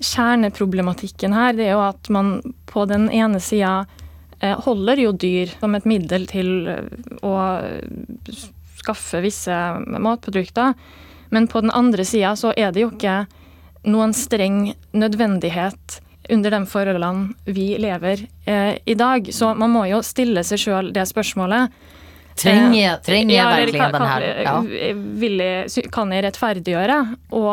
kjerneproblematikken 0.00 1.34
her, 1.36 1.54
det 1.56 1.68
er 1.68 1.76
jo 1.76 1.84
at 1.86 2.10
man 2.12 2.36
på 2.70 2.86
den 2.90 3.08
ene 3.14 3.40
sida 3.42 3.84
eh, 4.40 4.56
holder 4.66 5.02
jo 5.04 5.12
dyr 5.12 5.54
som 5.58 5.76
et 5.76 5.88
middel 5.88 6.26
til 6.30 6.68
eh, 6.70 6.88
å 7.22 7.34
skaffe 8.80 9.22
visse 9.24 9.54
matprodukter. 9.86 10.74
Men 11.34 11.48
på 11.50 11.64
den 11.64 11.72
andre 11.74 12.04
sida 12.06 12.34
så 12.38 12.52
er 12.56 12.74
det 12.74 12.84
jo 12.84 12.92
ikke 12.92 13.24
noen 13.90 14.14
streng 14.16 14.74
nødvendighet 14.96 16.00
under 16.32 16.54
de 16.54 16.60
forholdene 16.68 17.34
vi 17.44 17.74
lever 17.80 18.26
eh, 18.48 18.76
i 18.84 18.94
dag. 18.96 19.28
Så 19.32 19.52
man 19.58 19.72
må 19.74 19.84
jo 19.90 20.00
stille 20.04 20.44
seg 20.46 20.62
sjøl 20.62 20.92
det 20.94 21.06
spørsmålet. 21.10 21.72
Trenger, 22.36 22.74
jeg, 22.80 23.02
trenger 23.06 23.34
ja, 23.36 23.44
virkelig 23.56 23.80
kan- 23.80 23.92
den 23.92 24.06
her? 24.10 24.24
Ja. 24.42 24.54
Vil 25.22 25.38
jeg, 25.38 25.90
kan 25.94 26.12
jeg 26.12 26.24
rettferdiggjøre 26.26 26.96
å 27.30 27.44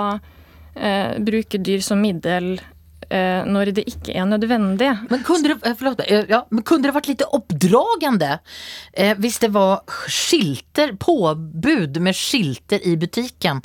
eh, 0.76 1.20
bruke 1.22 1.60
dyr 1.62 1.84
som 1.86 2.02
middel 2.02 2.56
når 3.10 3.72
det 3.76 3.84
ikke 3.90 4.14
er 4.16 4.26
nødvendig? 4.30 4.92
Men 5.10 5.24
kunne 5.28 5.48
det, 5.48 5.58
forlåt, 5.64 5.80
förlåt, 5.80 6.02
eh, 6.08 6.26
ja, 6.30 6.44
men 6.52 6.64
kunne 6.64 6.88
det 6.88 6.94
vært 6.96 7.10
litt 7.10 7.24
oppdragende 7.28 8.38
eh, 8.94 9.16
hvis 9.20 9.40
det 9.44 9.50
var 9.56 9.82
skilter, 10.12 10.94
påbud 11.02 11.98
med 12.04 12.16
skilter 12.16 12.80
i 12.88 12.96
butiken 13.02 13.62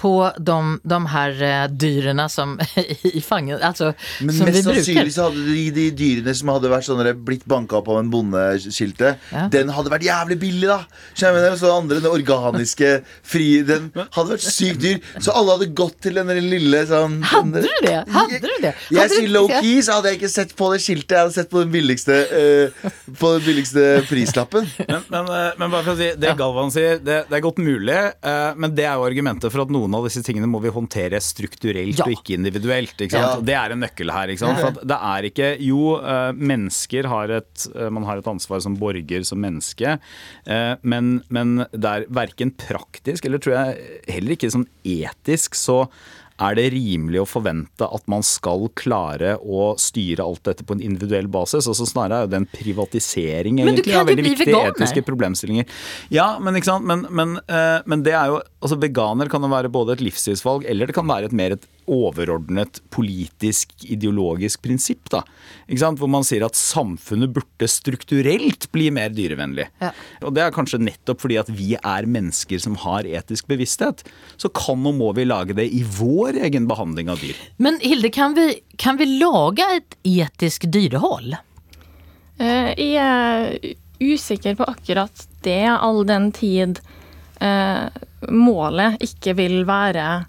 på 0.00 0.12
de, 0.38 0.58
de 0.84 0.98
her 1.14 1.42
eh, 1.46 1.64
dyrene 1.70 2.26
som 2.32 2.56
i 3.14 3.20
fangen, 3.24 3.58
altså 3.62 3.92
Men 4.20 4.34
som 4.36 4.46
vi 4.50 4.52
mest 4.58 4.68
sannsynlig 4.68 5.14
så 5.14 5.28
hadde 5.28 5.44
de, 5.48 5.64
de 5.76 5.86
dyrene 5.96 6.34
som 6.36 6.52
hadde 6.54 6.72
vært 6.72 6.88
sånne, 6.88 7.14
blitt 7.26 7.46
banka 7.50 7.78
opp 7.80 7.88
av 7.94 8.02
en 8.02 8.10
bondeskilte, 8.12 9.14
Ja. 9.32 9.46
den 9.52 9.70
hadde 9.74 9.90
vært 9.92 10.04
jævlig 10.06 10.38
billig, 10.42 10.68
da. 10.70 10.80
Skjønner 11.16 11.50
du? 11.54 11.58
Så 11.60 11.70
andre, 11.72 12.00
den 12.02 12.10
organiske, 12.10 12.90
fri 13.24 13.62
Den 13.66 13.88
hadde 13.94 14.34
vært 14.34 14.44
sykt 14.44 14.80
dyr. 14.82 14.98
Så 15.22 15.32
alle 15.34 15.54
hadde 15.56 15.70
gått 15.76 16.00
til 16.04 16.18
den 16.18 16.30
lille 16.50 16.82
sånn 16.88 17.20
Hadde 17.30 17.62
du 17.64 17.70
det? 17.86 18.00
Hadde 18.12 18.40
du 18.42 18.50
det? 18.62 18.73
Jeg 18.94 19.12
sier 19.12 19.30
low-key, 19.32 19.78
så 19.84 19.98
hadde 19.98 20.12
jeg 20.12 20.20
ikke 20.20 20.30
sett 20.32 20.54
på 20.58 20.70
det 20.72 20.80
skiltet. 20.84 21.14
Jeg 21.16 21.26
hadde 21.26 21.36
sett 21.36 21.50
på 21.52 21.62
den 21.62 21.72
billigste 21.74 22.18
uh, 22.30 22.90
På 23.20 23.34
den 23.36 23.44
billigste 23.46 23.84
prislappen. 24.08 24.68
Men, 24.84 25.04
men, 25.12 25.30
eh, 25.30 25.50
men 25.60 25.72
bare 25.72 25.84
for 25.86 25.94
å 25.94 25.98
si, 25.98 26.10
det 26.20 26.34
Galvan 26.38 26.72
sier, 26.74 26.98
det, 27.02 27.18
det 27.30 27.38
er 27.38 27.44
godt 27.44 27.60
mulig, 27.62 27.98
uh, 28.24 28.52
men 28.58 28.74
det 28.76 28.86
er 28.88 28.98
jo 28.98 29.06
argumentet 29.06 29.52
for 29.52 29.64
at 29.64 29.72
noen 29.74 29.94
av 29.96 30.06
disse 30.08 30.22
tingene 30.26 30.48
må 30.50 30.60
vi 30.64 30.72
håndtere 30.74 31.20
strukturelt 31.22 32.00
Ja. 32.00 32.06
og 32.08 32.16
ikke 32.16 32.36
individuelt. 32.36 32.96
Ikke 32.98 33.14
sant? 33.16 33.40
Ja. 33.40 33.46
Det 33.50 33.56
er 33.60 33.74
en 33.74 33.82
nøkkel 33.84 34.12
her. 34.14 34.32
Ikke 34.32 34.44
sant? 34.44 34.60
For 34.60 34.72
at 34.72 34.82
det 34.94 35.00
er 35.14 35.30
ikke 35.30 35.50
Jo, 35.64 35.82
uh, 36.00 36.30
mennesker 36.34 37.08
har 37.10 37.32
et 37.40 37.66
Man 37.94 38.04
har 38.06 38.18
et 38.20 38.28
ansvar 38.30 38.60
som 38.64 38.76
borger, 38.78 39.24
som 39.26 39.40
menneske, 39.40 39.96
eh, 40.46 40.74
men, 40.82 41.22
men 41.32 41.64
det 41.72 41.90
er 41.90 42.06
verken 42.14 42.52
praktisk 42.58 43.26
eller 43.28 43.42
tror 43.42 43.56
jeg 43.56 44.02
heller 44.16 44.36
ikke 44.36 44.52
sånn 44.52 44.68
etisk 44.84 45.58
så 45.58 45.84
er 46.42 46.56
det 46.58 46.64
rimelig 46.74 47.20
å 47.22 47.28
forvente 47.28 47.86
at 47.86 48.08
man 48.10 48.24
skal 48.26 48.66
klare 48.78 49.36
å 49.38 49.74
styre 49.78 50.24
alt 50.24 50.42
dette 50.48 50.66
på 50.66 50.74
en 50.74 50.82
individuell 50.82 51.28
basis? 51.30 51.68
Altså 51.70 51.86
Snarere 51.86 52.24
er 52.24 52.32
det 52.32 52.40
en 52.40 52.48
privatisering 52.50 53.60
egentlig 53.62 53.94
av 53.94 54.08
veldig 54.10 54.26
viktige 54.26 54.50
veganer. 54.50 54.74
etiske 54.74 55.04
problemstillinger. 55.06 55.70
Ja, 56.14 56.34
men 56.42 56.58
men, 56.82 57.06
men, 57.10 57.38
eh, 57.46 57.80
men 57.86 58.02
det 58.02 58.16
er 58.18 58.32
jo 58.32 58.42
Altså 58.64 58.78
Veganer 58.80 59.28
kan 59.28 59.42
jo 59.44 59.50
være 59.52 59.68
både 59.68 59.92
et 59.92 60.00
livsstilsvalg 60.00 60.64
eller 60.64 60.88
det 60.88 60.94
kan 60.96 61.06
være 61.06 61.28
et 61.28 61.36
mer 61.36 61.52
et 61.52 61.66
overordnet 61.90 62.80
politisk, 62.94 63.72
ideologisk 63.84 64.62
prinsipp. 64.64 65.08
da 65.12 65.22
Ikke 65.68 65.82
sant? 65.82 66.00
Hvor 66.00 66.10
man 66.10 66.26
sier 66.26 66.44
at 66.46 66.58
samfunnet 66.58 67.32
burde 67.34 67.68
strukturelt 67.70 68.68
bli 68.74 68.90
mer 68.94 69.12
dyrevennlig. 69.14 69.68
Ja. 69.82 69.92
Og 70.22 70.34
det 70.36 70.44
er 70.44 70.54
kanskje 70.54 70.82
nettopp 70.82 71.24
fordi 71.24 71.38
at 71.40 71.50
vi 71.52 71.74
er 71.76 72.08
mennesker 72.10 72.62
som 72.62 72.76
har 72.84 73.08
etisk 73.08 73.48
bevissthet. 73.50 74.04
Så 74.36 74.50
kan 74.54 74.84
og 74.84 74.96
må 74.98 75.12
vi 75.16 75.24
lage 75.28 75.56
det 75.56 75.68
i 75.72 75.82
vår 75.86 76.40
egen 76.48 76.68
behandling 76.70 77.10
av 77.12 77.22
dyr. 77.22 77.38
Men 77.62 77.78
Hilde, 77.82 78.10
kan 78.14 78.34
vi, 78.36 78.50
kan 78.80 78.98
vi 79.00 79.08
lage 79.16 79.66
et 79.78 79.96
etisk 80.04 80.68
dyrehold? 80.72 81.36
Eh, 82.38 82.74
Jeg 82.74 82.98
er 82.98 83.74
usikker 84.02 84.56
på 84.58 84.66
akkurat 84.68 85.26
det, 85.46 85.62
all 85.70 86.02
den 86.08 86.30
tid 86.34 86.80
eh, 87.40 87.86
målet 88.30 89.00
ikke 89.04 89.36
vil 89.38 89.62
være 89.68 90.24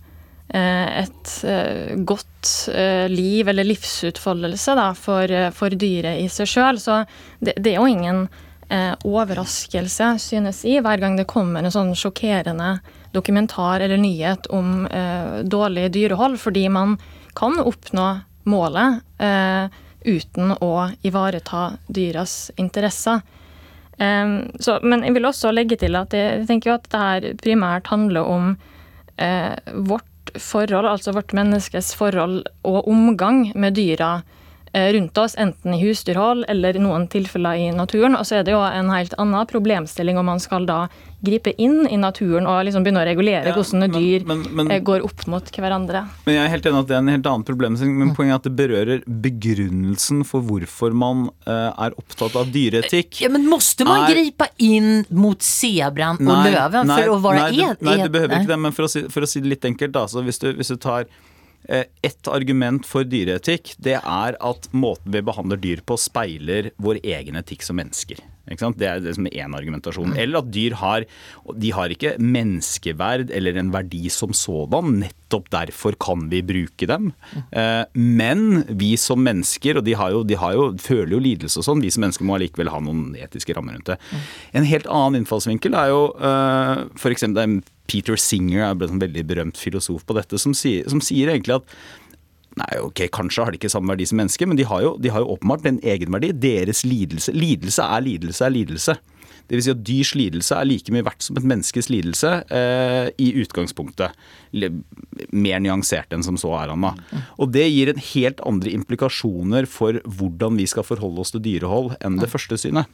et 0.53 1.43
eh, 1.43 1.95
godt 1.97 2.69
eh, 2.73 3.09
liv 3.09 3.49
eller 3.49 3.65
livsutfoldelse 3.65 4.75
da, 4.77 4.89
for, 4.93 5.31
eh, 5.31 5.49
for 5.55 5.73
dyret 5.73 6.21
i 6.21 6.27
seg 6.29 6.49
sjøl. 6.49 6.79
Så 6.79 7.01
det, 7.39 7.55
det 7.57 7.73
er 7.73 7.79
jo 7.79 7.89
ingen 7.89 8.27
eh, 8.69 8.93
overraskelse, 9.01 10.11
synes 10.21 10.61
jeg, 10.67 10.83
hver 10.85 11.01
gang 11.01 11.17
det 11.17 11.27
kommer 11.31 11.65
en 11.65 11.73
sånn 11.73 11.95
sjokkerende 11.97 12.77
dokumentar 13.15 13.81
eller 13.81 13.97
nyhet 13.97 14.49
om 14.53 14.85
eh, 14.85 15.41
dårlig 15.49 15.89
dyrehold, 15.95 16.37
fordi 16.41 16.67
man 16.69 16.97
kan 17.35 17.57
oppnå 17.59 18.09
målet 18.45 19.01
eh, 19.17 19.81
uten 20.05 20.53
å 20.61 20.91
ivareta 21.01 21.71
dyras 21.89 22.51
interesser. 22.61 23.25
Så, 23.95 24.73
men 24.83 25.05
jeg 25.07 25.13
vil 25.15 25.25
også 25.25 25.53
legge 25.55 25.77
til 25.79 25.95
at 25.95 26.11
jeg 26.13 26.43
tenker 26.49 26.69
jo 26.69 26.73
at 26.75 26.87
det 26.91 26.99
her 26.99 27.27
primært 27.39 27.87
handler 27.87 28.27
om 28.27 28.49
eh, 29.15 29.55
vårt 29.87 30.03
forhold, 30.41 30.87
altså 30.89 31.13
vårt 31.15 31.33
menneskes 31.37 31.93
forhold 31.97 32.43
og 32.63 32.87
omgang 32.91 33.49
med 33.55 33.77
dyra 33.77 34.19
rundt 34.75 35.17
oss, 35.17 35.35
enten 35.39 35.73
i 35.73 35.79
husdyrhold 35.79 36.45
eller 36.51 36.75
i 36.75 36.81
noen 36.83 37.07
tilfeller 37.11 37.55
i 37.55 37.71
naturen. 37.71 38.17
Og 38.19 38.25
så 38.27 38.39
er 38.41 38.43
det 38.47 38.51
jo 38.55 38.61
en 38.65 38.89
helt 38.91 39.13
annen 39.21 39.47
problemstilling 39.47 40.17
om 40.19 40.27
man 40.27 40.41
skal 40.43 40.65
da 40.67 40.85
gripe 41.25 41.53
inn 41.57 41.87
i 41.89 41.97
naturen 41.97 42.45
og 42.45 42.59
liksom 42.67 42.83
begynne 42.85 43.01
å 43.01 43.05
regulere 43.07 43.49
Ja, 43.49 43.55
hvordan 43.55 43.79
men- 43.79 43.95
dyr 43.95 44.25
men- 44.27 44.43
men- 44.51 44.71
eh, 44.71 44.79
går 44.79 45.03
opp 45.03 45.25
mot 45.27 45.43
hverandre. 45.49 46.03
Men 46.25 46.35
jeg 46.35 46.43
er 46.45 46.49
helt 46.53 46.65
enig 46.65 46.79
at 46.79 46.87
det 46.87 46.95
er 46.95 47.01
en 47.01 47.07
helt 47.07 47.25
annen 47.25 47.43
problemstilling, 47.47 47.95
men 47.97 48.15
poenget 48.15 48.33
er 48.33 48.35
at 48.35 48.43
det 48.43 48.55
berører 48.55 49.03
begrunnelsen 49.07 50.23
for 50.25 50.41
hvorfor 50.41 50.93
man 50.93 51.29
eh, 51.47 51.71
er 51.87 51.95
opptatt 51.97 52.35
av 52.35 52.51
dyreetikk. 52.53 53.21
Ja, 53.21 53.29
men 53.29 53.47
måste 53.49 53.85
man 53.85 54.03
er... 54.09 54.13
gripe 54.13 54.49
inn 54.59 55.05
mot 55.09 55.39
zebran 55.41 56.19
og 56.21 56.45
løven 56.45 56.91
for 56.93 57.15
å 57.15 57.21
være 57.21 57.45
nei, 57.45 57.51
du, 57.55 57.85
nei, 57.85 57.97
du 58.03 58.09
behøver 58.09 58.41
ikke 58.41 58.53
det, 58.53 58.59
men 58.59 58.71
for 58.75 58.83
å 58.85 58.89
si, 58.91 59.05
for 59.09 59.21
å 59.25 59.27
si 59.27 59.39
det 59.41 59.49
litt 59.55 59.65
enkelt, 59.65 59.95
da, 59.95 60.05
så 60.11 60.21
hvis 60.25 60.39
du, 60.39 60.51
hvis 60.53 60.67
du 60.73 60.77
tar 60.77 61.05
eh, 61.67 61.85
ett 62.05 62.27
argument 62.27 62.87
for 62.87 63.07
dyreetikk, 63.07 63.75
det 63.77 63.99
er 64.01 64.37
at 64.39 64.69
måten 64.71 65.13
vi 65.15 65.23
behandler 65.25 65.61
dyr 65.61 65.83
på, 65.85 65.97
speiler 65.99 66.71
vår 66.77 67.01
egen 67.03 67.39
etikk 67.41 67.65
som 67.65 67.79
mennesker. 67.81 68.21
Det 68.45 68.87
er 68.87 68.99
det 69.01 69.15
som 69.17 69.25
er 69.25 69.41
én 69.41 69.55
argumentasjon. 69.57 70.15
Eller 70.17 70.39
at 70.39 70.51
dyr 70.53 70.75
har 70.77 71.05
De 71.57 71.71
har 71.73 71.89
ikke 71.89 72.15
menneskeverd 72.21 73.31
eller 73.33 73.57
en 73.57 73.71
verdi 73.73 74.09
som 74.09 74.33
sådan. 74.33 74.99
Nettopp 75.01 75.49
derfor 75.49 75.97
kan 75.97 76.29
vi 76.29 76.41
bruke 76.45 76.87
dem. 76.87 77.13
Eh, 77.51 77.85
Men 77.93 78.63
vi 78.69 78.95
som 78.97 79.23
mennesker, 79.23 79.77
og 79.77 79.85
de, 79.85 79.93
har 79.93 80.11
jo, 80.11 80.23
de 80.23 80.35
har 80.35 80.53
jo, 80.53 80.73
føler 80.77 81.17
jo 81.17 81.19
lidelse 81.19 81.59
og 81.59 81.65
sånn, 81.65 81.81
vi 81.81 81.89
som 81.89 82.05
mennesker 82.05 82.25
må 82.25 82.37
allikevel 82.37 82.69
ha 82.69 82.79
noen 82.79 83.15
etiske 83.17 83.55
rammer 83.55 83.73
rundt 83.73 83.93
det. 83.93 83.99
En 84.53 84.67
helt 84.67 84.87
annen 84.87 85.23
innfallsvinkel 85.23 85.73
er 85.73 85.89
jo 85.89 86.03
f.eks. 86.15 87.01
for 87.01 87.11
eksempel 87.15 87.41
er 87.41 87.61
Peter 87.89 88.17
Singer 88.17 88.63
er 88.65 88.87
en 88.87 89.01
veldig 89.01 89.23
berømt 89.29 89.59
filosof 89.61 90.05
på 90.07 90.15
dette, 90.17 90.39
som 90.41 90.55
sier, 90.57 90.87
som 90.89 91.01
sier 91.03 91.29
egentlig 91.29 91.59
at 91.59 91.75
Nei, 92.55 92.79
ok, 92.79 93.01
Kanskje 93.11 93.43
har 93.43 93.51
de 93.51 93.59
ikke 93.59 93.71
samme 93.71 93.91
verdi 93.91 94.05
som 94.07 94.19
mennesker, 94.21 94.47
men 94.47 94.59
de 94.59 94.67
har 94.67 94.83
jo, 94.85 94.93
de 95.01 95.11
har 95.11 95.23
jo 95.23 95.33
åpenbart 95.35 95.65
en 95.67 95.81
egenverdi. 95.83 96.31
Deres 96.39 96.85
lidelse 96.87 97.33
Lidelse 97.35 97.83
er 97.83 98.05
lidelse 98.05 98.45
er 98.47 98.53
lidelse. 98.55 98.95
Det 99.47 99.57
vil 99.57 99.65
si 99.65 99.73
at 99.73 99.83
dyrs 99.85 100.13
lidelse 100.17 100.57
er 100.57 100.67
like 100.69 100.93
mye 100.93 101.05
verdt 101.05 101.25
som 101.25 101.39
et 101.39 101.47
menneskes 101.47 101.89
lidelse 101.93 102.31
eh, 102.49 103.09
i 103.21 103.31
utgangspunktet. 103.41 104.15
Mer 105.35 105.63
nyansert 105.63 106.13
enn 106.15 106.25
som 106.25 106.39
så 106.39 106.53
er 106.59 106.73
han 106.73 106.85
da. 106.85 106.93
Og 107.41 107.51
det 107.55 107.67
gir 107.69 107.91
en 107.91 108.01
helt 108.13 108.43
andre 108.45 108.73
implikasjoner 108.75 109.69
for 109.69 109.99
hvordan 110.05 110.59
vi 110.59 110.67
skal 110.69 110.87
forholde 110.87 111.23
oss 111.23 111.33
til 111.35 111.43
dyrehold 111.45 111.95
enn 112.05 112.19
det 112.21 112.31
første 112.31 112.59
synet. 112.59 112.89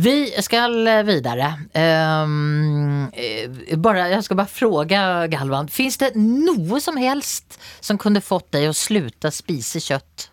Vi 0.00 0.30
skal 0.44 0.76
videre. 1.06 1.52
Um, 1.74 3.10
eh, 3.12 3.76
bara, 3.76 4.08
jag 4.08 4.24
ska 4.24 4.34
bara 4.34 4.46
fråga 4.46 5.26
Galvan, 5.30 5.68
Fins 5.68 5.98
det 6.00 6.14
noe 6.16 6.80
som 6.80 6.96
helst 7.00 7.58
som 7.80 7.98
kunne 7.98 8.22
fått 8.24 8.50
deg 8.54 8.70
å 8.70 8.76
slutte 8.76 9.00
sluta 9.00 9.30
spise 9.30 9.80
kött? 9.80 10.30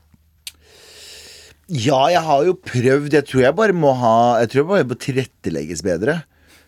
Ja, 1.67 2.06
jeg 2.13 2.23
har 2.23 2.47
jo 2.47 2.56
prøvd. 2.63 3.12
Jeg 3.17 3.27
tror 3.27 3.43
jeg 3.43 3.56
bare 3.58 3.75
må 3.75 3.91
ha 3.99 4.39
Jeg 4.43 4.51
tror 4.51 4.62
jeg 4.62 4.71
bare 4.71 4.88
må 4.88 4.95
tilrettelegges 5.03 5.84
bedre. 5.84 6.21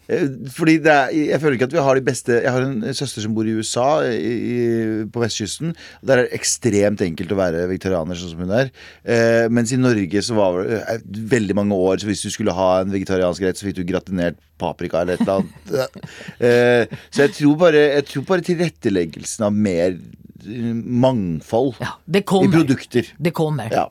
Eh, 0.09 0.25
Fordi 0.51 0.75
det 0.83 0.91
er, 0.91 1.13
Jeg 1.13 1.39
føler 1.39 1.55
ikke 1.55 1.69
at 1.69 1.75
vi 1.77 1.85
har 1.85 1.95
de 1.95 2.03
beste 2.03 2.33
Jeg 2.35 2.51
har 2.51 2.65
en 2.65 2.81
søster 2.97 3.23
som 3.23 3.35
bor 3.37 3.47
i 3.47 3.53
USA, 3.55 4.01
i, 4.11 5.05
på 5.07 5.23
vestkysten. 5.23 5.71
og 5.71 6.09
Der 6.09 6.17
er 6.17 6.27
det 6.27 6.39
ekstremt 6.39 7.03
enkelt 7.05 7.31
å 7.31 7.39
være 7.39 7.67
vegetarianer, 7.71 8.19
sånn 8.19 8.33
som 8.33 8.43
hun 8.43 8.51
er. 8.51 8.73
Eh, 9.05 9.47
mens 9.47 9.71
i 9.71 9.79
Norge 9.79 10.25
så 10.25 10.35
var 10.35 10.59
det 10.63 10.81
eh, 10.81 11.03
veldig 11.35 11.55
mange 11.61 11.79
år 11.79 12.01
Så 12.01 12.09
hvis 12.09 12.25
du 12.25 12.31
skulle 12.33 12.55
ha 12.57 12.81
en 12.81 12.91
vegetariansk 12.91 13.45
rett, 13.45 13.59
så 13.59 13.69
fikk 13.69 13.79
du 13.79 13.87
gratinert 13.87 14.39
paprika 14.59 14.99
eller 15.05 15.15
et 15.15 15.23
eller 15.23 15.45
annet. 15.45 16.07
eh, 16.43 16.97
så 17.07 17.23
jeg 17.23 17.37
tror 17.39 17.59
bare, 17.61 17.85
jeg 17.95 18.09
tror 18.11 18.27
bare 18.27 18.49
tilretteleggelsen 18.49 19.47
av 19.47 19.55
mer 19.55 19.95
mangfold 20.45 21.75
Ja, 21.79 21.95
det 22.05 22.23
i 22.23 22.51
produkter. 22.51 23.13
Det 23.17 23.31
kommer. 23.31 23.71
Ja. 23.73 23.89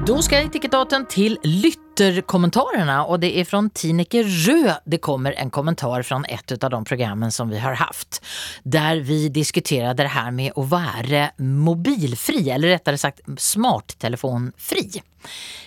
Da 0.00 0.16
skal 0.24 0.46
jeg 0.46 0.50
tikke 0.54 0.70
daten 0.72 1.04
til 1.12 1.34
lytterkommentarene, 1.44 2.96
og 3.12 3.20
det 3.22 3.28
er 3.36 3.44
fra 3.46 3.60
Tineke 3.76 4.22
Rød 4.24 4.70
det 4.88 4.98
kommer 5.04 5.36
en 5.38 5.52
kommentar 5.54 6.02
fra 6.08 6.22
et 6.26 6.54
av 6.56 6.72
de 6.72 6.80
programmen 6.88 7.30
som 7.30 7.52
vi 7.52 7.60
har 7.60 7.76
hatt, 7.78 8.18
der 8.64 9.04
vi 9.06 9.28
diskuterte 9.28 10.00
det 10.00 10.14
her 10.16 10.32
med 10.34 10.56
å 10.58 10.64
være 10.66 11.28
mobilfri, 11.38 12.42
eller 12.48 12.74
rettere 12.78 12.98
sagt 12.98 13.22
smarttelefonfri. 13.38 15.02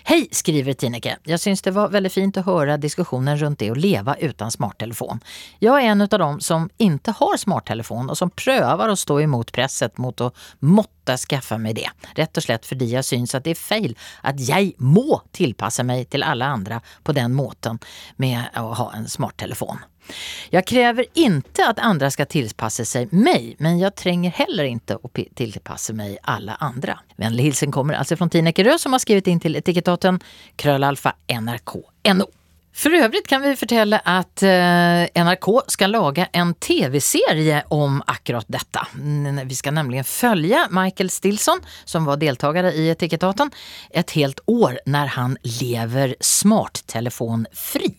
Hej, 0.04 0.28
skriver 0.32 0.74
Tineke. 0.74 1.18
Jag 1.24 1.40
syns 1.40 1.62
det 1.62 1.72
var 1.72 1.90
väldigt 1.90 2.14
fint 2.14 2.38
att 2.38 2.46
höra 2.46 2.78
diskussionen 2.78 3.38
runt 3.38 3.60
det 3.60 3.70
att 3.70 3.78
leva 3.78 4.16
utan 4.16 4.52
smarttelefon. 4.52 5.20
Jag 5.60 5.84
är 5.84 5.86
en 5.86 6.02
av 6.02 6.08
dem 6.08 6.40
som 6.40 6.70
inte 6.78 7.12
har 7.12 7.38
smarttelefon 7.38 8.10
och 8.10 8.18
som 8.18 8.30
prövar 8.30 8.90
att 8.90 9.00
stå 9.00 9.22
emot 9.22 9.52
presset 9.52 9.98
mot 9.98 10.22
att 10.22 10.36
måtte 10.60 11.18
skaffa 11.18 11.58
mig 11.58 11.74
det. 11.74 11.90
Rett 12.16 12.38
og 12.38 12.44
slett 12.44 12.66
fordi 12.66 12.92
jeg 12.94 13.06
syns 13.06 13.36
at 13.36 13.46
det 13.46 13.56
er 13.56 13.62
feil 13.62 13.96
at 14.24 14.40
jeg 14.40 14.74
må 14.78 15.22
tilpasse 15.32 15.84
meg 15.84 16.10
til 16.10 16.24
alle 16.24 16.46
andre 16.46 16.82
på 17.04 17.16
den 17.16 17.34
måten 17.34 17.80
med 18.16 18.54
å 18.60 18.74
ha 18.74 18.92
en 18.98 19.10
smarttelefon. 19.10 19.82
Jag 20.50 20.68
kräver 20.68 21.06
inte 21.14 21.68
att 21.68 21.80
andra 21.80 22.12
ska 22.12 22.26
tillpassa 22.26 22.86
sig 22.86 23.08
mig, 23.12 23.56
men 23.60 23.80
jag 23.80 23.96
tränger 23.96 24.32
heller 24.32 24.64
inte 24.64 24.94
att 24.94 25.36
tilpasse 25.36 25.94
mig 25.94 26.18
alla 26.22 26.56
andra. 26.56 27.00
Vänlig 27.16 27.44
hilsen 27.44 27.72
kommer 27.72 27.94
alltså 27.94 28.18
från 28.18 28.30
Tina 28.30 28.50
Ekerö 28.50 28.78
som 28.78 28.92
har 28.92 29.00
skrivit 29.00 29.28
in 29.28 29.40
till 29.40 29.56
etikettaten 29.56 30.20
Krölalfa 30.56 31.14
NRK 31.28 31.76
NO. 32.14 32.26
För 32.76 32.94
övrigt 32.94 33.28
kan 33.28 33.42
vi 33.42 33.56
fortelle 33.56 34.02
at 34.06 34.44
eh, 34.44 35.24
NRK 35.24 35.62
skal 35.68 35.92
lage 35.92 36.30
en 36.34 36.54
tv-serie 36.54 37.64
om 37.68 38.04
akkurat 38.08 38.46
detta. 38.48 38.88
Mm, 38.96 39.48
Vi 39.48 39.56
skal 39.56 39.74
nemlig 39.74 40.06
følge 40.06 40.68
Michael 40.70 41.10
Stilson, 41.10 41.60
som 41.86 42.06
var 42.06 42.18
deltaker 42.18 42.64
i 42.64 42.90
Etikettaten, 42.90 43.52
et 43.90 44.12
helt 44.12 44.40
år 44.46 44.80
når 44.86 45.06
han 45.06 45.38
lever 45.44 46.16
smarttelefonfri. 46.20 47.94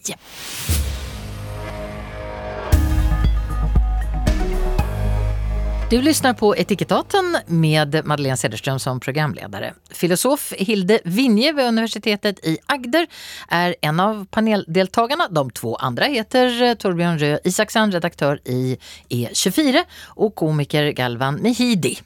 Du 5.90 6.02
lyssnar 6.02 6.34
på 6.34 6.56
Etikettaten 6.56 7.36
med 7.46 8.06
Madeleine 8.06 8.36
Cederström 8.36 8.78
som 8.78 9.00
programledare. 9.00 9.74
Filosof 9.90 10.52
Hilde 10.58 11.00
Vinje 11.04 11.52
vid 11.52 11.66
universitetet 11.66 12.46
i 12.46 12.58
Agder 12.66 13.06
är 13.48 13.74
en 13.80 14.00
av 14.00 14.26
paneldeltagarna. 14.30 15.28
De 15.30 15.50
två 15.50 15.76
andra 15.76 16.04
heter 16.04 16.74
Torbjørn 16.74 16.74
Torbjörn 16.74 17.18
Røe 17.18 17.38
Isaksen, 17.44 17.92
redaktör 17.92 18.40
i 18.44 18.78
E24 19.08 19.84
och 20.06 20.34
komiker 20.34 20.90
Galvan 20.90 21.34
Mehidi. 21.34 21.98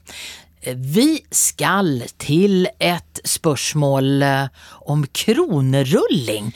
Eh, 0.61 0.75
Vi 0.75 1.25
skall 1.31 2.03
til 2.17 2.67
et 2.79 3.21
spørsmål 3.23 4.21
eh, 4.23 4.47
om 4.81 5.05
kronerulling. 5.07 6.51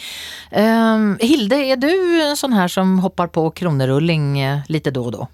Eh, 0.51 0.99
Hilde, 1.19 1.55
er 1.55 1.75
du 1.75 2.21
en 2.21 2.35
sånn 2.37 2.53
her 2.53 2.67
som 2.67 2.99
hopper 2.99 3.27
på 3.27 3.49
kronerulling 3.51 4.35
litt 4.67 4.91
då 4.91 5.05
og 5.05 5.15
da? 5.15 5.27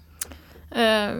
Eh, 0.70 1.14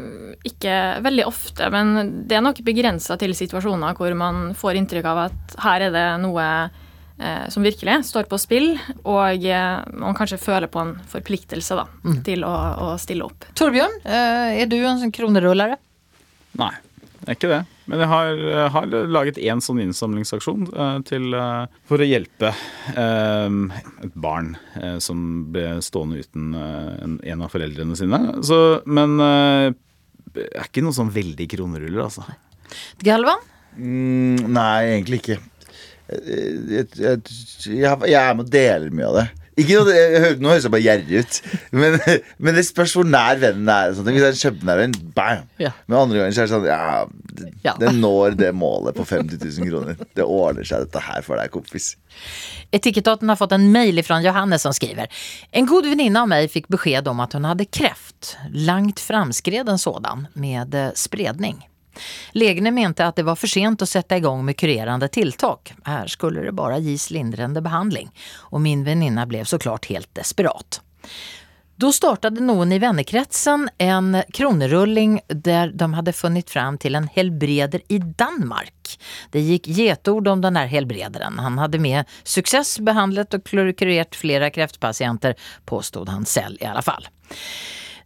ikke 0.46 0.74
veldig 1.02 1.24
ofte, 1.26 1.66
men 1.74 2.12
det 2.30 2.36
er 2.38 2.44
nok 2.44 2.60
begrensa 2.62 3.16
til 3.18 3.34
situasjoner 3.34 3.96
hvor 3.98 4.14
man 4.14 4.52
får 4.54 4.78
inntrykk 4.78 5.08
av 5.10 5.24
at 5.24 5.56
her 5.64 5.86
er 5.88 5.94
det 5.94 6.04
noe 6.22 6.44
eh, 7.18 7.48
som 7.50 7.66
virkelig 7.66 7.96
står 8.06 8.28
på 8.30 8.38
spill, 8.38 8.70
og 9.02 9.42
eh, 9.42 9.82
man 9.90 10.14
kanskje 10.14 10.38
føler 10.38 10.70
på 10.70 10.84
en 10.84 10.94
forpliktelse 11.10 11.80
da, 11.80 11.88
til 12.26 12.46
å, 12.46 12.54
å 12.86 12.94
stille 13.02 13.26
opp. 13.26 13.50
Torbjørn, 13.58 13.98
eh, 14.06 14.62
er 14.62 14.70
du 14.70 14.78
en 14.78 15.02
sånn 15.02 15.14
kronerullere? 15.18 15.80
Nei, 16.60 16.72
det 17.20 17.26
er 17.26 17.40
ikke 17.40 17.54
det. 17.56 17.62
Men 17.90 18.04
jeg 18.04 18.08
har, 18.12 18.40
har 18.76 18.86
laget 19.10 19.38
én 19.42 19.60
sånn 19.64 19.80
innsamlingsaksjon 19.82 20.68
eh, 20.70 20.98
til, 21.08 21.32
eh, 21.34 21.80
for 21.90 21.98
å 22.02 22.06
hjelpe 22.06 22.52
eh, 22.94 23.56
et 24.06 24.14
barn 24.14 24.52
eh, 24.78 24.98
som 25.02 25.24
ble 25.50 25.80
stående 25.82 26.22
uten 26.22 26.54
eh, 26.54 26.92
en, 27.02 27.16
en 27.34 27.42
av 27.46 27.50
foreldrene 27.50 27.98
sine. 27.98 28.20
Så, 28.46 28.60
men 28.86 29.18
det 29.18 30.46
er 30.54 30.68
ikke 30.68 30.84
noe 30.86 30.94
sånn 30.94 31.10
veldig 31.10 31.48
kroneruller, 31.50 32.04
altså. 32.06 32.22
Galvan? 33.02 33.42
Mm, 33.74 34.46
nei, 34.54 34.76
egentlig 34.94 35.20
ikke. 35.24 35.40
Jeg, 36.10 36.86
jeg, 36.98 37.20
jeg, 37.66 37.98
jeg 38.10 38.20
er 38.20 38.34
med 38.38 38.46
og 38.46 38.54
deler 38.54 38.94
mye 38.94 39.10
av 39.10 39.18
det. 39.20 39.26
Ikke 39.58 39.80
noe, 39.80 39.94
nå 40.40 40.48
høres 40.52 40.64
jeg 40.64 40.72
bare 40.72 40.84
gjerrig 40.84 41.20
ut, 41.24 41.38
men, 41.74 41.96
men 42.46 42.54
det 42.56 42.62
spørs 42.68 42.94
hvor 42.96 43.04
nær 43.08 43.40
vennen 43.42 43.68
er. 43.68 43.90
Hvis 43.90 44.04
det 44.06 44.14
er 44.22 44.28
en 44.30 44.38
kjempenær 44.44 44.78
venn, 44.78 44.94
bam! 45.16 45.48
Ja. 45.60 45.72
Men 45.90 45.98
andre 46.04 46.20
ganger 46.20 46.36
så 46.36 46.44
er 46.44 46.46
det 46.46 46.54
sånn 46.54 46.68
Ja, 46.70 47.06
Ja. 47.66 47.74
det 47.80 47.90
når 47.96 48.36
det 48.40 48.50
målet 48.56 48.96
på 48.96 49.04
50 49.08 49.40
000 49.42 49.68
kroner. 49.70 49.96
Det 50.16 50.24
ordner 50.24 50.64
seg, 50.66 50.86
dette 50.86 51.02
her 51.04 51.22
for 51.26 51.40
deg, 51.40 51.50
kompis. 51.52 51.94
Etikettaten 52.74 53.28
har 53.30 53.38
fått 53.40 53.52
en 53.56 53.68
mail 53.72 54.00
från 54.06 54.22
Johannes 54.24 54.62
som 54.66 54.74
skriver 54.76 55.06
En 55.52 55.66
god 55.66 55.86
venninne 55.90 56.20
av 56.22 56.28
meg 56.30 56.50
fikk 56.52 56.68
besked 56.72 57.08
om 57.10 57.20
at 57.24 57.34
hun 57.36 57.48
hadde 57.48 57.66
kreft. 57.66 58.36
langt 58.52 59.00
framskreden 59.00 59.78
sådan, 59.78 60.26
med 60.34 60.74
spredning. 60.94 61.60
Legene 62.32 62.70
mente 62.70 63.06
at 63.06 63.16
det 63.16 63.26
var 63.26 63.38
for 63.38 63.50
sent 63.50 63.82
å 63.82 63.88
sette 63.88 64.16
i 64.16 64.24
gang 64.24 64.44
med 64.44 64.58
kurerende 64.60 65.08
tiltak. 65.08 65.74
Her 65.84 66.06
skulle 66.06 66.44
det 66.46 66.54
bare 66.56 66.80
gis 66.84 67.10
lindrende 67.10 67.62
behandling. 67.64 68.10
Og 68.50 68.62
min 68.64 68.84
venninne 68.86 69.26
ble 69.26 69.44
så 69.44 69.58
klart 69.58 69.90
helt 69.90 70.10
desperat. 70.14 70.82
Da 71.80 71.88
startet 71.96 72.36
noen 72.44 72.74
i 72.76 72.78
vennekretsen 72.78 73.62
en 73.80 74.18
kronerulling 74.36 75.14
der 75.28 75.70
de 75.72 75.86
hadde 75.94 76.12
funnet 76.12 76.50
fram 76.52 76.76
til 76.76 76.98
en 76.98 77.06
helbreder 77.08 77.80
i 77.88 77.96
Danmark. 78.20 78.98
Det 79.32 79.40
gikk 79.40 79.70
getord 79.78 80.28
om 80.28 80.42
den 80.44 80.54
där 80.60 80.68
helbrederen. 80.68 81.38
Han 81.38 81.56
hadde 81.58 81.80
med 81.80 82.04
success 82.22 82.76
behandlet 82.84 83.34
og 83.34 83.48
kurert 83.48 84.14
flere 84.14 84.50
kreftpasienter, 84.52 85.38
påstod 85.64 86.12
han 86.12 86.28
selv 86.28 86.60
i 86.60 86.68
alle 86.68 86.84
fall. 86.84 87.08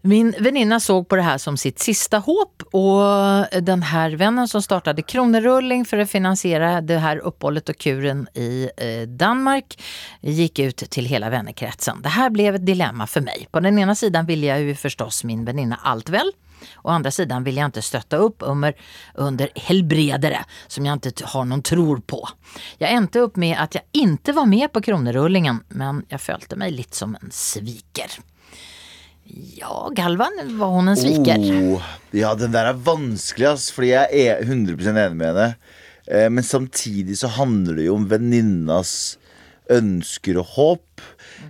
Min 0.06 0.34
väninna 0.38 0.80
såg 0.80 1.08
på 1.08 1.16
det 1.16 1.22
här 1.22 1.38
som 1.38 1.56
sitt 1.56 1.78
sista 1.78 2.18
hopp 2.18 2.62
och 2.62 3.62
den 3.62 3.82
här 3.82 4.10
vännen 4.10 4.48
som 4.48 4.62
startade 4.62 5.02
kronerulling 5.02 5.84
för 5.84 5.98
att 5.98 6.10
finansiera 6.10 6.80
det 6.80 6.98
här 6.98 7.16
uppehållet 7.16 7.68
och 7.68 7.78
kuren 7.78 8.28
i 8.34 8.70
eh, 8.76 9.08
Danmark 9.08 9.82
gick 10.20 10.58
ut 10.58 10.76
till 10.76 11.06
hela 11.06 11.30
vennekretsen. 11.30 12.02
Det 12.02 12.08
här 12.08 12.30
blev 12.30 12.54
ett 12.54 12.66
dilemma 12.66 13.06
för 13.06 13.20
mig. 13.20 13.48
På 13.50 13.60
den 13.60 13.78
ena 13.78 13.94
sidan 13.94 14.26
ville 14.26 14.46
jag 14.46 14.60
ju 14.60 14.74
förstås 14.74 15.24
min 15.24 15.44
väninna 15.44 15.80
allt 15.82 16.08
väl. 16.08 16.32
Å 16.82 16.88
andra 16.88 17.10
sidan 17.10 17.44
vill 17.44 17.56
jag 17.56 17.64
inte 17.64 17.82
stötta 17.82 18.16
upp 18.16 18.36
under, 18.38 18.74
under 19.14 19.48
helbredere 19.54 20.44
som 20.66 20.86
jag 20.86 20.92
inte 20.92 21.12
har 21.24 21.44
någon 21.44 21.62
tror 21.62 21.96
på. 21.96 22.28
Jag 22.78 22.90
endte 22.90 23.18
upp 23.18 23.36
med 23.36 23.58
att 23.58 23.74
jag 23.74 23.84
inte 23.92 24.32
var 24.32 24.46
med 24.46 24.72
på 24.72 24.80
kronerullingen 24.80 25.64
men 25.68 26.04
jag 26.08 26.20
følte 26.20 26.56
meg 26.56 26.72
litt 26.72 26.94
som 26.94 27.16
en 27.22 27.30
sviker. 27.30 28.10
Ja, 29.24 29.88
Galvan, 29.96 30.36
var 30.58 30.74
hun 30.74 30.90
en 30.92 30.98
sviker? 30.98 31.40
Oh, 31.56 31.84
ja, 32.12 32.34
den 32.38 32.52
der 32.54 32.70
er 32.70 32.80
vanskelig, 32.86 33.48
ass. 33.54 33.70
Fordi 33.74 33.94
jeg 33.94 34.24
er 34.28 34.44
100 34.44 34.76
enig 34.76 35.18
med 35.18 35.30
henne. 35.30 35.48
Eh, 36.06 36.28
men 36.30 36.44
samtidig 36.44 37.16
så 37.18 37.32
handler 37.38 37.80
det 37.80 37.88
jo 37.88 37.96
om 37.96 38.08
venninnas 38.10 39.16
ønsker 39.72 40.38
og 40.42 40.50
håp. 40.56 41.04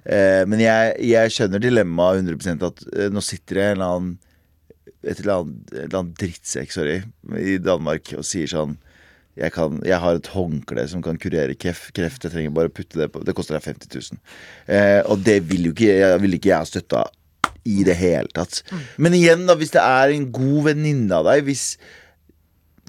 Eh, 0.05 0.45
men 0.47 0.63
jeg, 0.63 0.95
jeg 1.11 1.35
skjønner 1.35 1.63
dilemmaet 1.63 2.23
100 2.23 2.69
at 2.69 2.85
eh, 2.95 3.11
nå 3.11 3.23
sitter 3.25 3.59
det 3.59 3.67
en 3.67 3.77
eller 3.77 3.97
annen 3.97 4.15
et 5.05 5.21
eller 5.21 5.43
annet, 5.43 5.73
et 5.77 5.95
annet 5.99 6.17
drittsekk 6.17 6.71
sorry, 6.73 6.95
i 7.37 7.59
Danmark 7.61 8.15
og 8.17 8.25
sier 8.25 8.49
sånn 8.49 8.79
jeg, 9.35 9.51
kan, 9.53 9.81
jeg 9.85 9.99
har 9.99 10.17
et 10.17 10.31
håndkle 10.31 10.85
som 10.89 11.03
kan 11.03 11.19
kurere 11.19 11.57
kreft. 11.59 11.99
Jeg 11.99 12.13
trenger 12.23 12.55
bare 12.55 12.71
å 12.71 12.75
putte 12.75 13.01
det 13.01 13.09
på 13.11 13.25
Det 13.27 13.35
koster 13.35 13.57
deg 13.59 13.67
50 13.67 13.91
000. 14.15 14.21
Eh, 14.71 15.01
og 15.11 15.25
det 15.27 15.41
vil 15.51 15.69
jo 15.69 15.73
ikke, 15.75 15.91
jeg, 15.91 16.21
vil 16.23 16.37
ikke 16.39 16.53
jeg 16.53 16.61
ha 16.63 16.69
støtta 16.71 17.03
i 17.65 17.83
det 17.87 17.97
hele 17.97 18.29
tatt. 18.37 18.63
Men 19.01 19.17
igjen, 19.17 19.47
da, 19.49 19.57
hvis 19.57 19.73
det 19.75 19.81
er 19.83 20.13
en 20.13 20.27
god 20.35 20.67
venninne 20.71 21.17
av 21.17 21.25
deg 21.31 21.47
hvis, 21.49 21.67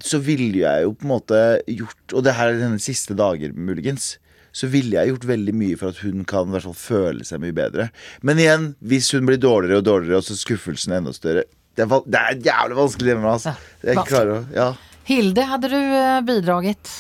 Så 0.03 0.19
ville 0.19 0.59
jeg 0.59 0.83
jo 0.83 0.91
på 0.91 1.05
en 1.07 1.11
måte 1.13 1.37
gjort 1.71 2.15
Og 2.17 2.23
det 2.25 2.33
her 2.35 2.49
er 2.51 2.57
hennes 2.65 2.83
siste 2.83 3.15
dager, 3.15 3.53
muligens. 3.55 4.17
Så 4.55 4.67
ville 4.71 4.95
jeg 4.97 5.13
gjort 5.13 5.27
veldig 5.29 5.53
mye 5.55 5.77
for 5.79 5.91
at 5.93 6.01
hun 6.03 6.25
kan 6.27 6.47
i 6.47 6.51
hvert 6.55 6.67
fall 6.67 6.75
føle 6.79 7.23
seg 7.27 7.39
mye 7.43 7.55
bedre. 7.55 7.89
Men 8.23 8.39
igjen, 8.39 8.69
hvis 8.79 9.09
hun 9.15 9.25
blir 9.27 9.39
dårligere 9.39 9.79
og 9.79 9.87
dårligere, 9.87 10.19
og 10.19 10.27
så 10.27 10.35
skuffelsen 10.39 10.93
er 10.93 11.01
enda 11.01 11.15
større 11.15 11.43
Det 11.75 11.83
er, 11.83 11.95
det 12.07 12.19
er 12.21 12.37
jævlig 12.51 12.77
vanskelig. 12.77 13.15
Altså. 13.23 13.55
Jeg 13.83 14.05
klarer 14.07 14.31
å 14.37 14.43
Ja. 14.55 14.69
Hilde, 15.05 15.43
hadde 15.45 15.69
du 15.69 15.75
eh, 15.77 16.21
bidragit? 16.25 16.91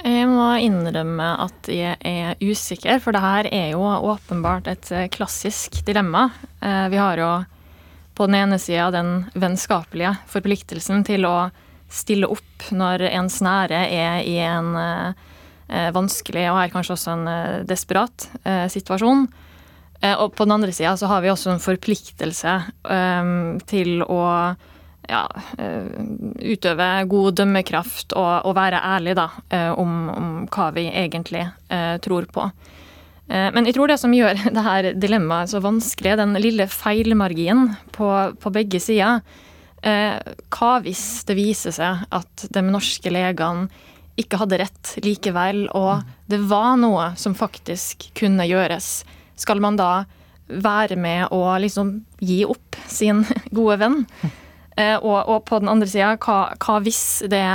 Jeg 0.00 0.28
må 0.30 0.46
innrømme 0.64 1.26
at 1.44 1.68
jeg 1.68 1.96
er 2.08 2.38
usikker, 2.40 3.00
for 3.04 3.12
det 3.12 3.20
her 3.20 3.48
er 3.52 3.66
jo 3.74 3.82
åpenbart 3.84 4.70
et 4.72 4.88
eh, 4.96 5.08
klassisk 5.12 5.82
dilemma. 5.84 6.30
Eh, 6.64 6.86
Vi 6.88 6.96
har 6.96 7.20
jo 7.20 7.28
på 8.16 8.28
den 8.28 8.38
ene 8.38 8.58
sida 8.60 8.88
den 8.94 9.26
vennskapelige 9.36 10.14
forpliktelsen 10.28 11.04
til 11.04 11.28
å 11.28 11.50
stille 11.92 12.30
opp 12.32 12.70
når 12.72 13.04
ens 13.10 13.40
nære 13.44 13.82
er 13.92 14.24
i 14.24 14.38
en 14.40 14.72
eh, 14.80 15.90
vanskelig, 15.92 16.48
og 16.48 16.62
her 16.62 16.72
kanskje 16.72 16.96
også 16.96 17.12
en 17.14 17.28
desperat 17.68 18.24
situasjon. 18.72 19.28
Og 20.16 20.32
på 20.34 20.46
den 20.48 20.54
andre 20.56 20.72
sida 20.74 20.96
så 20.98 21.06
har 21.06 21.20
vi 21.22 21.30
også 21.30 21.52
en 21.52 21.62
forpliktelse 21.62 22.54
til 23.70 24.02
å 24.02 24.24
ja, 25.10 25.24
eh, 25.58 25.88
utøve 26.54 26.88
god 27.10 27.38
dømmekraft 27.40 28.14
og, 28.18 28.46
og 28.48 28.56
være 28.56 28.82
ærlig 28.94 29.16
da, 29.18 29.26
eh, 29.50 29.70
om, 29.74 29.96
om 30.14 30.30
hva 30.50 30.70
vi 30.76 30.86
egentlig 30.88 31.44
eh, 31.68 31.96
tror 32.04 32.30
på. 32.30 32.50
Men 33.30 33.62
jeg 33.62 33.76
tror 33.76 33.86
det 33.86 34.00
som 34.02 34.10
gjør 34.10 34.40
det 34.56 34.62
her 34.66 34.86
dilemmaet 34.98 35.52
så 35.52 35.60
vanskelig, 35.62 36.16
den 36.18 36.34
lille 36.42 36.64
feilmarginen 36.66 37.76
på, 37.94 38.08
på 38.42 38.50
begge 38.50 38.80
sider. 38.82 39.20
Hva 39.80 40.70
hvis 40.82 41.04
det 41.28 41.36
viser 41.38 41.76
seg 41.76 42.02
at 42.10 42.42
de 42.50 42.64
norske 42.66 43.12
legene 43.14 43.68
ikke 44.18 44.40
hadde 44.42 44.58
rett 44.64 44.92
likevel, 45.06 45.68
og 45.78 46.02
det 46.26 46.40
var 46.50 46.74
noe 46.82 47.12
som 47.22 47.38
faktisk 47.38 48.08
kunne 48.18 48.48
gjøres? 48.50 49.04
Skal 49.38 49.62
man 49.62 49.78
da 49.78 49.92
være 50.50 50.98
med 50.98 51.30
og 51.30 51.52
liksom 51.62 52.00
gi 52.18 52.42
opp 52.50 52.82
sin 52.90 53.22
gode 53.56 53.78
venn? 53.84 54.00
Eh, 54.80 54.96
og, 54.96 55.28
og 55.28 55.44
på 55.44 55.60
den 55.60 55.70
andre 55.70 55.88
sida, 55.88 56.14
hva, 56.22 56.54
hva 56.60 56.78
hvis 56.84 57.22
det 57.30 57.46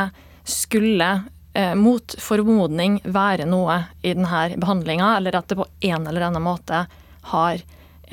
skulle 0.46 1.10
eh, 1.58 1.74
mot 1.80 2.18
formodning 2.22 3.00
være 3.04 3.48
noe 3.50 3.82
i 4.04 4.14
denne 4.14 4.60
behandlinga, 4.62 5.16
eller 5.20 5.40
at 5.40 5.50
det 5.50 5.60
på 5.60 5.70
en 5.90 6.10
eller 6.10 6.28
annen 6.28 6.46
måte 6.46 6.86
har 7.32 7.64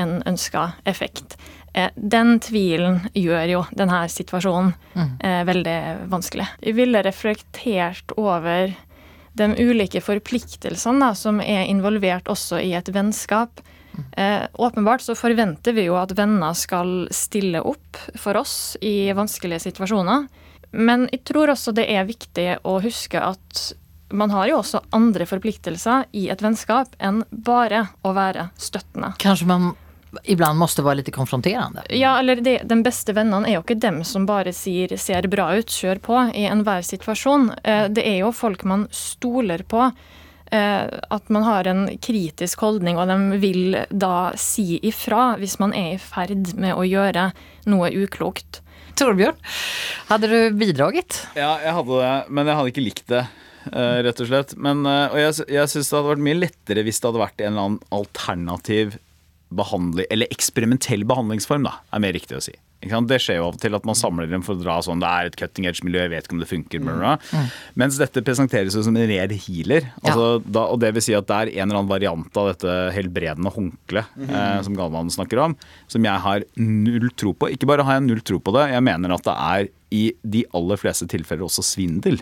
en 0.01 0.21
ønska 0.29 0.71
effekt? 0.89 1.37
Eh, 1.75 1.91
den 1.97 2.39
tvilen 2.45 3.03
gjør 3.19 3.57
jo 3.57 3.67
denne 3.77 4.05
situasjonen 4.13 4.73
mm. 4.95 5.13
veldig 5.49 5.77
vanskelig. 6.13 6.49
Vi 6.65 6.77
ville 6.77 7.05
reflektert 7.05 8.17
over 8.17 8.73
de 9.33 9.49
ulike 9.57 10.01
forpliktelsene 10.05 11.01
da, 11.01 11.15
som 11.17 11.41
er 11.41 11.65
involvert 11.65 12.29
også 12.29 12.61
i 12.61 12.75
et 12.77 12.89
vennskap. 12.93 13.63
Eh, 14.17 14.47
åpenbart 14.55 15.01
så 15.05 15.17
forventer 15.19 15.73
vi 15.77 15.87
jo 15.89 15.97
at 16.01 16.15
venner 16.17 16.55
skal 16.59 17.09
stille 17.11 17.61
opp 17.61 18.01
for 18.17 18.37
oss 18.41 18.77
i 18.81 19.13
vanskelige 19.17 19.69
situasjoner. 19.69 20.27
Men 20.73 21.09
jeg 21.13 21.25
tror 21.29 21.53
også 21.53 21.75
det 21.77 21.87
er 21.93 22.09
viktig 22.09 22.49
å 22.65 22.79
huske 22.81 23.21
at 23.21 23.73
man 24.13 24.33
har 24.33 24.49
jo 24.51 24.59
også 24.61 24.83
andre 24.93 25.25
forpliktelser 25.29 26.09
i 26.17 26.27
et 26.33 26.43
vennskap 26.45 26.97
enn 27.01 27.23
bare 27.31 27.87
å 28.05 28.13
være 28.17 28.51
støttende. 28.61 29.15
Kanskje 29.21 29.49
man 29.49 29.73
ibland 30.29 30.61
måtte 30.61 30.85
være 30.85 31.01
litt 31.01 31.13
konfronterende? 31.15 31.85
Ja, 31.97 32.19
eller 32.21 32.41
det, 32.45 32.59
Den 32.69 32.83
beste 32.85 33.15
vennene 33.17 33.49
er 33.49 33.57
jo 33.57 33.63
ikke 33.65 33.81
dem 33.81 34.03
som 34.05 34.27
bare 34.29 34.53
sier 34.53 34.97
'ser 34.97 35.29
bra 35.29 35.55
ut, 35.57 35.67
kjør 35.67 35.99
på' 36.01 36.35
i 36.37 36.45
enhver 36.47 36.83
situasjon. 36.85 37.55
Eh, 37.65 37.89
Det 37.89 38.05
er 38.07 38.19
jo 38.21 38.33
folk 38.33 38.65
man 38.65 38.89
stoler 38.91 39.63
på. 39.63 39.93
Eh, 40.53 40.87
At 41.11 41.31
man 41.33 41.45
har 41.47 41.67
en 41.71 41.87
kritisk 42.05 42.61
holdning, 42.65 42.99
og 43.01 43.09
de 43.11 43.39
vil 43.43 43.77
da 43.91 44.33
si 44.39 44.79
ifra 44.87 45.33
hvis 45.41 45.59
man 45.63 45.75
er 45.77 45.95
i 45.97 46.01
ferd 46.03 46.53
med 46.61 46.77
å 46.77 46.85
gjøre 46.87 47.31
noe 47.73 47.91
uklokt. 48.05 48.61
Torbjørn, 48.99 49.39
hadde 50.11 50.29
du 50.29 50.39
bidragit? 50.61 51.23
Ja, 51.35 51.55
jeg 51.65 51.73
hadde 51.79 52.01
det, 52.03 52.13
men 52.29 52.51
jeg 52.51 52.59
hadde 52.59 52.73
ikke 52.75 52.85
likt 52.85 53.07
det. 53.09 53.23
eh, 53.73 53.99
rett 54.05 54.21
og 54.21 54.27
slett. 54.29 54.53
Men, 54.59 54.85
eh, 54.87 55.07
og 55.15 55.19
jeg, 55.23 55.47
jeg 55.55 55.71
syns 55.73 55.89
det 55.89 55.97
hadde 55.97 56.11
vært 56.13 56.27
mye 56.27 56.41
lettere 56.43 56.83
hvis 56.85 57.01
det 57.01 57.09
hadde 57.09 57.23
vært 57.23 57.41
en 57.41 57.53
eller 57.53 57.69
annen 57.71 57.81
alternativ 57.95 58.99
behandling, 59.53 60.07
eller 60.11 60.31
eksperimentell 60.33 61.05
behandlingsform, 61.09 61.67
da, 61.69 61.79
er 61.93 62.03
mer 62.05 62.15
riktig 62.17 62.37
å 62.39 62.43
si. 62.45 62.55
Det 62.83 63.19
skjer 63.23 63.39
jo 63.39 63.47
av 63.47 63.57
og 63.57 63.63
til 63.63 63.77
at 63.79 63.87
man 63.87 63.99
samler 63.99 64.31
dem 64.31 64.43
for 64.45 64.57
å 64.57 64.63
dra 64.63 64.79
sånn 64.83 65.03
Det 65.03 65.11
er 65.11 65.31
et 65.31 65.39
cutting 65.39 65.69
edge-miljø, 65.71 66.05
jeg 66.05 66.13
vet 66.13 66.27
ikke 66.27 66.37
om 66.37 66.43
det 66.43 66.51
funker. 66.51 66.83
Mm. 66.83 66.91
bla. 66.91 67.15
Mens 67.79 67.99
dette 68.01 68.25
presenteres 68.27 68.77
jo 68.77 68.85
som 68.87 68.97
en 68.99 69.09
reell 69.09 69.35
healer. 69.47 69.89
Altså, 70.03 70.27
da, 70.45 70.67
og 70.73 70.83
det 70.83 70.93
vil 70.97 71.07
si 71.07 71.17
at 71.17 71.29
det 71.31 71.39
er 71.39 71.53
en 71.55 71.69
eller 71.69 71.83
annen 71.83 71.93
variant 71.93 72.43
av 72.43 72.51
dette 72.53 72.77
helbredende 72.97 73.53
håndkleet 73.55 74.27
eh, 74.29 74.59
som 74.67 74.77
Galvan 74.79 75.13
snakker 75.13 75.41
om, 75.45 75.57
som 75.93 76.09
jeg 76.09 76.27
har 76.27 76.47
null 76.59 77.11
tro 77.19 77.35
på. 77.37 77.53
Ikke 77.55 77.71
bare 77.71 77.87
har 77.87 78.01
jeg 78.01 78.09
null 78.09 78.23
tro 78.27 78.41
på 78.43 78.55
det, 78.57 78.69
jeg 78.75 78.87
mener 78.89 79.15
at 79.15 79.27
det 79.29 79.39
er 79.39 79.73
i 79.93 80.05
de 80.25 80.47
aller 80.57 80.81
fleste 80.81 81.07
tilfeller 81.13 81.47
også 81.47 81.65
svindel. 81.67 82.21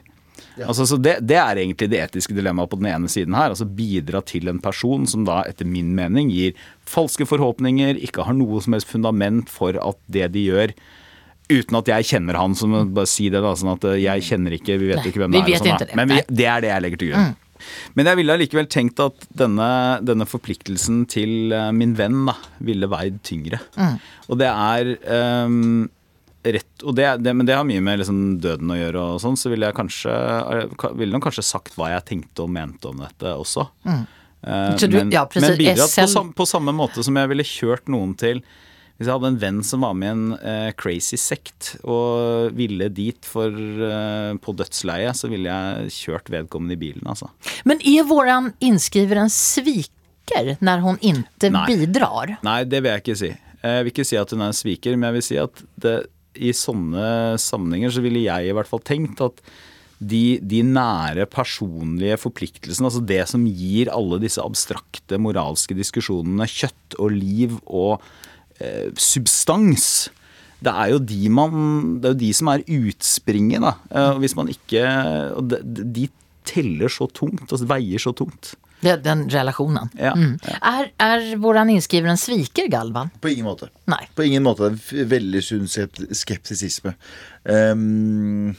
Altså, 0.69 0.87
så 0.89 0.99
det, 1.01 1.19
det 1.25 1.39
er 1.41 1.63
egentlig 1.63 1.91
det 1.93 2.01
etiske 2.05 2.35
dilemmaet 2.37 2.71
på 2.73 2.79
den 2.81 2.91
ene 2.93 3.11
siden 3.13 3.37
her. 3.39 3.55
altså 3.55 3.65
Bidra 3.65 4.23
til 4.27 4.51
en 4.53 4.61
person 4.63 5.07
som 5.09 5.27
da 5.29 5.43
etter 5.49 5.69
min 5.69 5.95
mening 5.97 6.33
gir 6.35 6.57
falske 6.89 7.27
forhåpninger, 7.29 8.01
ikke 8.01 8.27
har 8.27 8.37
noe 8.37 8.63
som 8.65 8.77
helst 8.77 8.91
fundament 8.91 9.53
for 9.53 9.79
at 9.81 10.01
det 10.11 10.33
de 10.37 10.49
gjør 10.51 10.75
Uten 11.51 11.81
at 11.81 11.89
jeg 11.91 12.07
kjenner 12.13 12.37
han, 12.39 12.53
jeg 12.55 12.91
bare 12.95 13.11
si 13.11 13.25
det 13.33 13.41
da, 13.43 13.53
sånn 13.59 13.73
at 13.73 13.85
eh, 13.91 14.01
jeg 14.05 14.23
kjenner 14.29 14.55
ikke, 14.55 14.77
vi 14.79 14.91
vet 14.93 15.01
Nei, 15.01 15.11
ikke 15.11 15.23
hvem 15.25 15.33
det 15.35 15.41
er. 15.43 15.57
sånn, 15.59 15.81
det. 15.83 15.89
Men 15.99 16.13
vi, 16.13 16.19
det 16.31 16.47
er 16.47 16.63
det 16.63 16.69
jeg 16.71 16.85
legger 16.85 17.01
til 17.01 17.11
grunn. 17.11 17.33
Men 17.99 18.09
jeg 18.09 18.19
ville 18.21 18.37
allikevel 18.39 18.69
tenkt 18.73 19.03
at 19.03 19.27
denne, 19.37 19.71
denne 20.07 20.27
forpliktelsen 20.31 21.03
til 21.11 21.51
eh, 21.57 21.71
min 21.77 21.97
venn 21.99 22.23
da, 22.29 22.37
ville 22.65 22.89
veid 22.93 23.19
tyngre. 23.27 23.59
Og 24.31 24.39
det 24.41 24.47
er 24.53 24.93
ehm, 25.17 25.89
rett 26.45 26.85
det, 26.97 27.09
det, 27.25 27.35
men 27.37 27.47
det 27.47 27.57
har 27.59 27.67
mye 27.69 27.83
med 27.85 28.01
liksom 28.01 28.21
døden 28.41 28.71
å 28.73 28.79
gjøre 28.79 29.03
og 29.15 29.21
sånn, 29.21 29.37
så 29.37 29.51
ville 29.53 29.69
jeg 29.69 29.77
kanskje 29.77 30.15
Ville 30.97 31.13
nok 31.13 31.27
kanskje 31.29 31.45
sagt 31.45 31.77
hva 31.77 31.91
jeg 31.93 32.07
tenkte 32.15 32.47
og 32.47 32.55
mente 32.55 32.89
om 32.89 33.03
dette 33.05 33.35
også. 33.37 33.67
Mm. 33.85 34.01
Uh, 34.41 34.73
du- 34.81 34.97
men, 34.97 35.13
ja, 35.13 35.27
men 35.37 35.57
bidratt 35.59 35.93
på, 35.93 36.09
samme, 36.09 36.33
på 36.33 36.47
samme 36.49 36.73
måte 36.73 37.05
som 37.05 37.19
jeg 37.21 37.29
ville 37.29 37.45
kjørt 37.45 37.91
noen 37.93 38.15
til 38.17 38.41
hvis 39.01 39.09
jeg 39.09 39.17
hadde 39.17 39.29
en 39.33 39.39
venn 39.41 39.59
som 39.65 39.81
var 39.81 39.95
med 39.97 40.09
i 40.09 40.13
en 40.13 40.25
uh, 40.45 40.71
crazy 40.77 41.17
sekt 41.17 41.71
og 41.89 42.53
ville 42.53 42.89
dit 42.93 43.25
for, 43.25 43.49
uh, 43.49 44.37
på 44.45 44.53
dødsleiet, 44.59 45.17
så 45.17 45.31
ville 45.33 45.49
jeg 45.49 45.95
kjørt 45.95 46.29
vedkommende 46.29 46.77
i 46.77 46.81
bilen, 46.83 47.07
altså. 47.09 47.31
Men 47.65 47.81
er 47.81 48.05
våren 48.05 48.51
innskriver 48.61 49.23
en 49.23 49.33
sviker 49.33 50.53
når 50.61 50.85
hun 50.85 51.01
ikke 51.01 51.49
bidrar? 51.65 52.35
Nei, 52.45 52.59
det 52.69 52.83
vil 52.85 52.93
jeg 52.93 53.05
ikke 53.07 53.17
si. 53.23 53.31
Jeg 53.65 53.87
vil 53.87 53.93
ikke 53.95 54.07
si 54.09 54.21
at 54.21 54.37
hun 54.37 54.45
er 54.45 54.53
en 54.53 54.59
sviker, 54.61 54.97
men 55.01 55.09
jeg 55.09 55.17
vil 55.17 55.27
si 55.31 55.41
at 55.41 55.65
det, 55.81 55.95
i 56.39 56.53
sånne 56.55 57.37
sammenhenger 57.41 57.93
så 57.95 58.05
ville 58.05 58.23
jeg 58.23 58.51
i 58.51 58.55
hvert 58.57 58.71
fall 58.71 58.83
tenkt 58.87 59.23
at 59.25 59.43
de, 60.01 60.39
de 60.41 60.63
nære 60.65 61.27
personlige 61.29 62.17
forpliktelsene, 62.23 62.89
altså 62.89 63.03
det 63.05 63.21
som 63.29 63.45
gir 63.45 63.91
alle 63.93 64.21
disse 64.23 64.41
abstrakte 64.41 65.19
moralske 65.21 65.77
diskusjonene 65.77 66.49
kjøtt 66.49 66.97
og 66.97 67.13
liv 67.13 67.59
og 67.67 68.01
eh, 68.63 68.89
substans, 68.97 70.09
det 70.61 70.73
er 70.73 70.99
de 71.01 71.29
man 71.33 71.53
Det 72.01 72.09
er 72.09 72.15
jo 72.15 72.21
de 72.21 72.33
som 72.37 72.51
er 72.53 72.65
utspringet, 72.69 73.65
da. 73.65 73.75
Eh, 73.93 74.19
hvis 74.21 74.37
man 74.37 74.51
ikke 74.53 74.83
de, 75.41 75.85
de 75.85 76.09
teller 76.49 76.93
så 76.93 77.09
tungt, 77.13 77.47
altså 77.49 77.69
veier 77.69 78.01
så 78.01 78.13
tungt. 78.17 78.55
Den, 78.81 79.03
den 79.05 79.27
relasjonen. 79.33 79.93
Ja. 79.99 80.15
Mm. 80.17 80.39
Er, 80.61 80.91
er 81.03 81.29
våran 81.43 81.71
innskriver 81.73 82.13
en 82.13 82.21
sviker, 82.21 82.71
Galvan? 82.73 83.13
På 83.21 83.33
ingen 83.33 83.49
måte. 83.49 83.71
Nei. 83.91 84.03
På 84.17 84.25
ingen 84.27 84.47
måte. 84.47 84.73
Det 84.73 85.07
veldig 85.11 85.45
sunn 85.45 85.69
skeptisisme. 85.69 86.97
Um, 87.45 88.57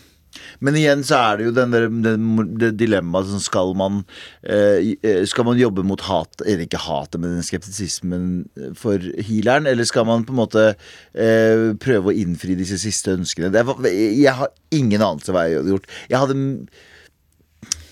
men 0.64 0.78
igjen 0.80 1.02
så 1.04 1.18
er 1.20 1.40
det 1.40 1.48
jo 1.48 1.54
den 1.56 1.74
der, 1.74 1.88
den, 2.06 2.28
det 2.60 2.72
dilemmaet 2.80 3.32
som 3.32 3.42
skal 3.44 3.74
man 3.78 4.02
eh, 4.42 4.94
eh, 5.04 5.24
Skal 5.28 5.48
man 5.48 5.60
jobbe 5.60 5.84
mot 5.88 6.04
hat, 6.08 6.44
eller 6.46 6.66
ikke 6.66 6.80
hatet, 6.86 7.20
men 7.20 7.36
den 7.36 7.48
skeptisismen 7.48 8.30
for 8.80 9.02
healeren? 9.28 9.68
Eller 9.70 9.88
skal 9.90 10.08
man 10.08 10.26
på 10.28 10.36
en 10.36 10.42
måte 10.42 10.68
eh, 10.72 11.66
prøve 11.82 12.12
å 12.12 12.16
innfri 12.16 12.56
disse 12.60 12.80
siste 12.82 13.18
ønskene? 13.18 13.52
Jeg 13.52 14.38
har 14.40 14.54
ingen 14.72 15.02
anelse 15.02 15.36
hva 15.36 15.48
jeg 15.50 15.62
hadde 15.62 15.76
gjort. 15.76 15.92
Jeg 16.08 16.24
hadde 16.24 16.40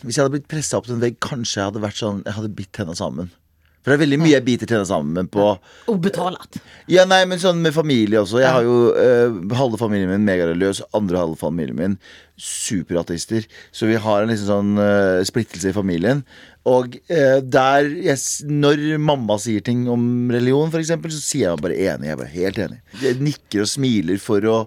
Hvis 0.03 0.17
jeg 0.17 0.23
hadde 0.23 0.37
blitt 0.37 0.49
pressa 0.51 0.79
opp 0.79 0.87
til 0.87 0.97
en 0.97 1.03
vegg, 1.03 1.19
kanskje 1.23 1.59
jeg 1.59 1.69
hadde 1.69 1.83
vært 1.83 1.99
sånn 1.99 2.23
Jeg 2.25 2.37
hadde 2.37 2.55
bitt 2.55 2.71
tenna 2.75 2.95
sammen. 2.97 3.31
For 3.79 3.93
det 3.93 3.95
er 3.95 4.01
veldig 4.01 4.17
mye 4.19 4.33
jeg 4.33 4.43
biter 4.43 4.67
tenna 4.67 4.85
sammen 4.87 5.29
på 5.31 5.43
Obetalat. 5.89 6.57
ja, 6.91 7.05
nei, 7.07 7.21
men 7.29 7.39
sånn 7.39 7.61
med 7.63 7.71
familie 7.73 8.19
også. 8.19 8.41
Jeg 8.43 8.51
har 8.51 8.65
jo 8.65 8.75
uh, 8.91 9.55
halve 9.55 9.79
familien 9.79 10.11
min 10.11 10.27
megareligiøs, 10.27 10.81
andre 10.99 11.21
halve 11.21 11.39
familien 11.39 11.79
min 11.79 11.95
superatteister. 12.35 13.47
Så 13.71 13.87
vi 13.87 13.95
har 14.03 14.25
en 14.25 14.33
liksom 14.33 14.51
sånn 14.51 14.83
uh, 14.83 15.23
splittelse 15.27 15.71
i 15.71 15.77
familien. 15.77 16.25
Og 16.67 16.99
uh, 17.07 17.39
der 17.39 17.87
yes, 18.03 18.43
Når 18.43 18.99
mamma 18.99 19.39
sier 19.39 19.63
ting 19.63 19.87
om 19.89 20.03
religion, 20.35 20.75
eksempel, 20.75 21.15
så 21.15 21.23
sier 21.23 21.47
jeg 21.47 21.63
bare 21.63 21.79
enig. 21.79 22.11
Jeg 22.11 22.17
er 22.17 22.21
bare 22.25 22.35
helt 22.35 22.63
enig. 22.67 22.81
Jeg 22.99 23.23
nikker 23.23 23.63
og 23.63 23.73
smiler 23.77 24.19
for 24.21 24.51
å 24.51 24.61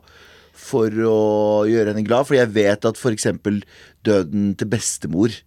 for 0.63 0.95
å 1.07 1.65
gjøre 1.67 1.93
henne 1.93 2.05
glad, 2.07 2.29
for 2.29 2.37
jeg 2.39 2.51
vet 2.55 2.87
at 2.87 2.99
f.eks. 2.99 3.27
døden 4.07 4.53
til 4.59 4.71
bestemor 4.73 5.39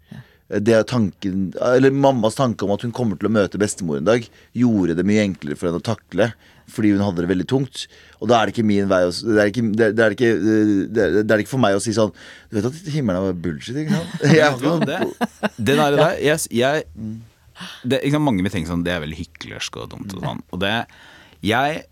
det 0.46 0.76
er 0.78 0.84
tanken, 0.86 1.48
eller 1.58 1.90
Mammas 1.90 2.36
tanke 2.38 2.68
om 2.68 2.74
at 2.76 2.84
hun 2.86 2.92
kommer 2.94 3.18
til 3.18 3.32
å 3.32 3.34
møte 3.34 3.58
bestemor 3.58 3.98
en 3.98 4.06
dag, 4.06 4.28
gjorde 4.54 4.94
det 5.00 5.06
mye 5.08 5.24
enklere 5.26 5.58
for 5.58 5.72
henne 5.72 5.82
å 5.82 5.86
takle. 5.86 6.28
Fordi 6.70 6.92
hun 6.94 7.02
hadde 7.02 7.24
det 7.24 7.30
veldig 7.32 7.48
tungt. 7.50 7.86
Og 8.20 8.30
da 8.30 8.38
er 8.38 8.50
det 8.50 8.56
ikke 8.56 8.66
min 8.66 8.88
vei 8.90 9.04
å 9.06 9.12
Det 9.14 9.42
er 9.42 9.50
ikke, 9.52 9.64
det 9.74 10.02
er, 10.02 10.14
ikke, 10.16 10.30
det 10.90 11.02
er, 11.02 11.18
det 11.22 11.34
er 11.34 11.44
ikke 11.44 11.52
for 11.52 11.62
meg 11.62 11.78
å 11.78 11.82
si 11.84 11.94
sånn 11.94 12.10
Du 12.50 12.56
vet 12.58 12.66
at 12.66 12.90
himmelen 12.90 13.20
er 13.20 13.28
bare 13.28 13.38
bullshit, 13.44 13.78
ikke 13.84 14.00
sant? 14.00 14.24
Jeg 14.40 14.56
det, 14.82 14.98
det 15.58 15.76
der, 15.78 15.98
der 16.00 16.18
jeg, 16.26 16.42
jeg, 16.58 16.88
det, 17.86 18.00
ikke 18.00 18.16
sant, 18.16 18.26
Mange 18.26 18.46
vil 18.46 18.54
tenke 18.56 18.72
sånn 18.72 18.86
Det 18.88 18.96
er 18.96 19.04
veldig 19.04 19.20
hyklersk 19.20 19.78
og 19.78 19.92
dumt. 19.94 20.18
Og 20.18 20.26
sånn 20.26 20.42
Og 20.50 20.64
det 20.64 20.74
Jeg 21.46 21.86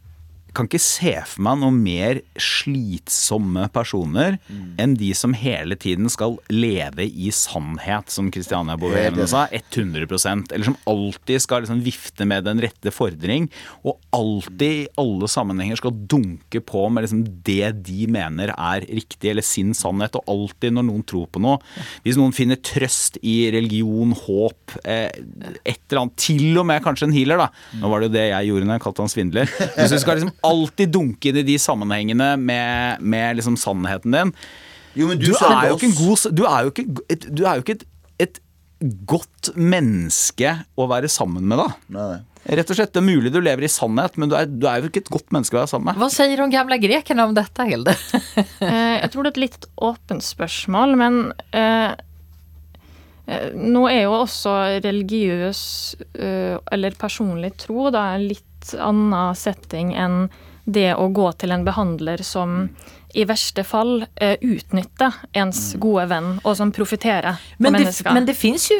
kan 0.54 0.68
ikke 0.70 0.82
se 0.82 1.14
for 1.26 1.44
meg 1.46 1.60
noe 1.62 1.74
mer 1.74 2.20
slitsomme 2.40 3.66
personer 3.74 4.38
enn 4.82 4.96
de 5.00 5.10
som 5.18 5.34
hele 5.38 5.76
tiden 5.80 6.10
skal 6.12 6.38
leve 6.54 7.06
i 7.08 7.32
sannhet, 7.34 8.12
som 8.14 8.30
Christiania 8.34 8.78
enig. 8.78 9.28
sa. 9.30 9.48
100% 9.50 10.54
Eller 10.54 10.66
som 10.66 10.78
alltid 10.90 11.42
skal 11.42 11.64
liksom 11.64 11.82
vifte 11.86 12.28
med 12.30 12.46
den 12.46 12.62
rette 12.62 12.94
fordring, 12.94 13.50
og 13.84 14.00
alltid 14.14 14.84
i 14.84 14.88
alle 15.02 15.30
sammenhenger 15.32 15.80
skal 15.80 15.96
dunke 16.10 16.62
på 16.62 16.86
med 16.90 17.08
liksom 17.08 17.24
det 17.46 17.72
de 17.88 18.08
mener 18.08 18.54
er 18.54 18.86
riktig, 18.88 19.32
eller 19.32 19.46
sin 19.46 19.74
sannhet. 19.74 20.16
Og 20.20 20.30
alltid 20.30 20.76
når 20.78 20.88
noen 20.90 21.04
tror 21.08 21.28
på 21.34 21.42
noe 21.44 21.60
Hvis 22.04 22.18
noen 22.20 22.34
finner 22.36 22.60
trøst 22.62 23.18
i 23.22 23.50
religion, 23.54 24.14
håp, 24.14 24.78
eh, 24.86 25.10
et 25.64 25.82
eller 25.90 26.04
annet, 26.04 26.18
til 26.20 26.58
og 26.60 26.68
med 26.70 26.84
kanskje 26.86 27.10
en 27.10 27.16
healer, 27.16 27.42
da. 27.42 27.50
Nå 27.82 27.90
var 27.90 28.02
det 28.02 28.10
jo 28.10 28.16
det 28.18 28.26
jeg 28.30 28.50
gjorde 28.50 28.70
når 28.70 28.78
jeg 28.78 28.86
kalte 28.86 29.06
han 29.06 29.14
svindler. 29.14 29.54
Hvis 29.78 29.94
du 29.94 30.00
skal 30.02 30.20
liksom 30.20 30.34
alltid 30.48 30.92
dunke 30.94 31.32
inn 31.32 31.40
i 31.42 31.46
de 31.48 31.58
sammenhengene 31.62 32.34
med, 32.40 33.02
med 33.02 33.40
liksom 33.40 33.56
sannheten 33.60 34.14
din 34.16 34.34
Jo, 34.94 35.08
men 35.10 35.18
du, 35.22 35.30
det 35.32 35.48
er 35.50 35.70
jo 35.72 35.78
ikke 35.80 35.90
en 35.90 35.98
god 35.98 36.28
Du 36.38 36.44
er 36.46 36.68
jo 36.68 36.74
ikke, 36.74 36.86
et, 37.10 37.26
du 37.34 37.44
er 37.48 37.58
jo 37.58 37.66
ikke 37.66 37.78
et, 37.80 37.88
et 38.28 38.42
godt 39.10 39.54
menneske 39.56 40.52
å 40.76 40.86
være 40.92 41.08
sammen 41.12 41.46
med, 41.48 41.58
da. 41.62 41.68
Nei. 41.96 42.14
Rett 42.44 42.68
og 42.74 42.76
slett, 42.76 42.92
Det 42.92 43.00
er 43.00 43.06
mulig 43.08 43.32
du 43.32 43.38
lever 43.40 43.64
i 43.64 43.72
sannhet, 43.72 44.18
men 44.20 44.28
du 44.28 44.36
er, 44.36 44.50
du 44.52 44.66
er 44.68 44.82
jo 44.84 44.90
ikke 44.90 45.06
et 45.06 45.12
godt 45.14 45.30
menneske 45.32 45.56
å 45.56 45.62
være 45.62 45.72
sammen 45.72 45.88
med. 45.94 46.02
Hva 46.02 46.10
sier 46.12 46.36
de 46.36 46.48
gamle 46.52 46.76
grekerne 46.84 47.24
om 47.30 47.36
dette, 47.38 47.68
Hilde? 47.70 47.96
Eh, 48.64 48.96
Jeg 49.00 49.12
tror 49.14 49.24
det 49.24 49.32
er 49.32 49.36
et 49.38 49.44
litt 49.46 49.66
åpent 49.88 50.24
spørsmål, 50.28 50.98
men 51.00 51.18
eh, 51.56 51.96
eh, 53.32 53.48
nå 53.56 53.86
er 53.92 54.02
jo 54.06 54.18
også 54.26 54.54
religiøs 54.84 55.62
eh, 56.20 56.58
eller 56.76 57.00
personlig 57.00 57.54
tro 57.64 57.88
da 57.96 58.10
en 58.18 58.28
annen 58.80 59.36
setting 59.36 59.94
enn 59.94 60.30
det 60.66 60.94
å 60.96 61.10
gå 61.12 61.32
til 61.36 61.52
en 61.52 61.66
behandler 61.68 62.24
som 62.24 62.70
i 63.14 63.26
verste 63.30 63.62
fall 63.64 64.06
eh, 64.16 64.38
utnytter 64.42 65.14
ens 65.38 65.76
gode 65.78 66.08
venn, 66.10 66.30
og 66.42 66.56
som 66.58 66.72
profitterer 66.74 67.36
på 67.38 67.62
Men 67.62 67.76
det, 67.76 67.80
mennesker. 67.84 68.14
men 68.16 68.26
det 68.26 68.34
finns 68.34 68.72
jo, 68.72 68.80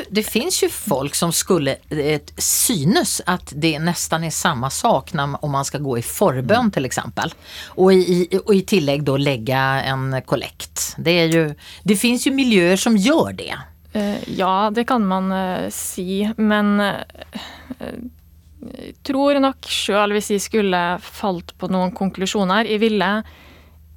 jo, 0.64 0.70
folk 0.74 1.16
som 1.16 1.32
skulle 1.36 1.76
et, 1.90 2.34
synes 2.42 3.20
at 3.30 3.54
det 3.54 3.76
nesten 3.84 4.26
er 4.26 4.34
samme 4.34 4.72
sak 4.74 5.14
når, 5.14 5.38
om 5.46 5.54
man 5.54 5.68
skal 5.68 5.84
gå 5.86 6.00
i 6.00 6.06
forbønn, 6.08 6.72
f.eks. 6.74 6.88
exempel. 6.90 7.36
og, 7.76 7.94
i, 7.94 8.24
i, 8.24 8.40
da 8.40 8.56
i 8.56 8.62
tillägg 8.62 9.04
då 9.04 9.18
lägga 9.18 9.62
en 9.84 10.22
kollekt. 10.26 10.96
Det, 10.98 11.12
är 11.12 11.26
ju, 11.26 11.56
det 11.84 11.96
fins 11.96 12.28
jo 12.28 12.34
miljøer 12.34 12.76
som 12.76 12.98
gjør 12.98 13.34
det. 13.38 13.54
Eh, 13.94 14.30
Ja, 14.30 14.72
det 14.74 14.84
kan 14.84 15.06
man 15.06 15.32
uh, 15.32 15.70
si, 15.70 16.26
men 16.38 16.80
eh, 16.80 16.96
tror 19.06 19.40
nok 19.44 19.68
sjøl, 19.70 20.14
hvis 20.16 20.32
jeg 20.34 20.44
skulle 20.44 20.82
falt 21.04 21.56
på 21.60 21.70
noen 21.72 21.94
konklusjoner 21.96 22.70
Jeg 22.70 22.82
ville 22.84 23.10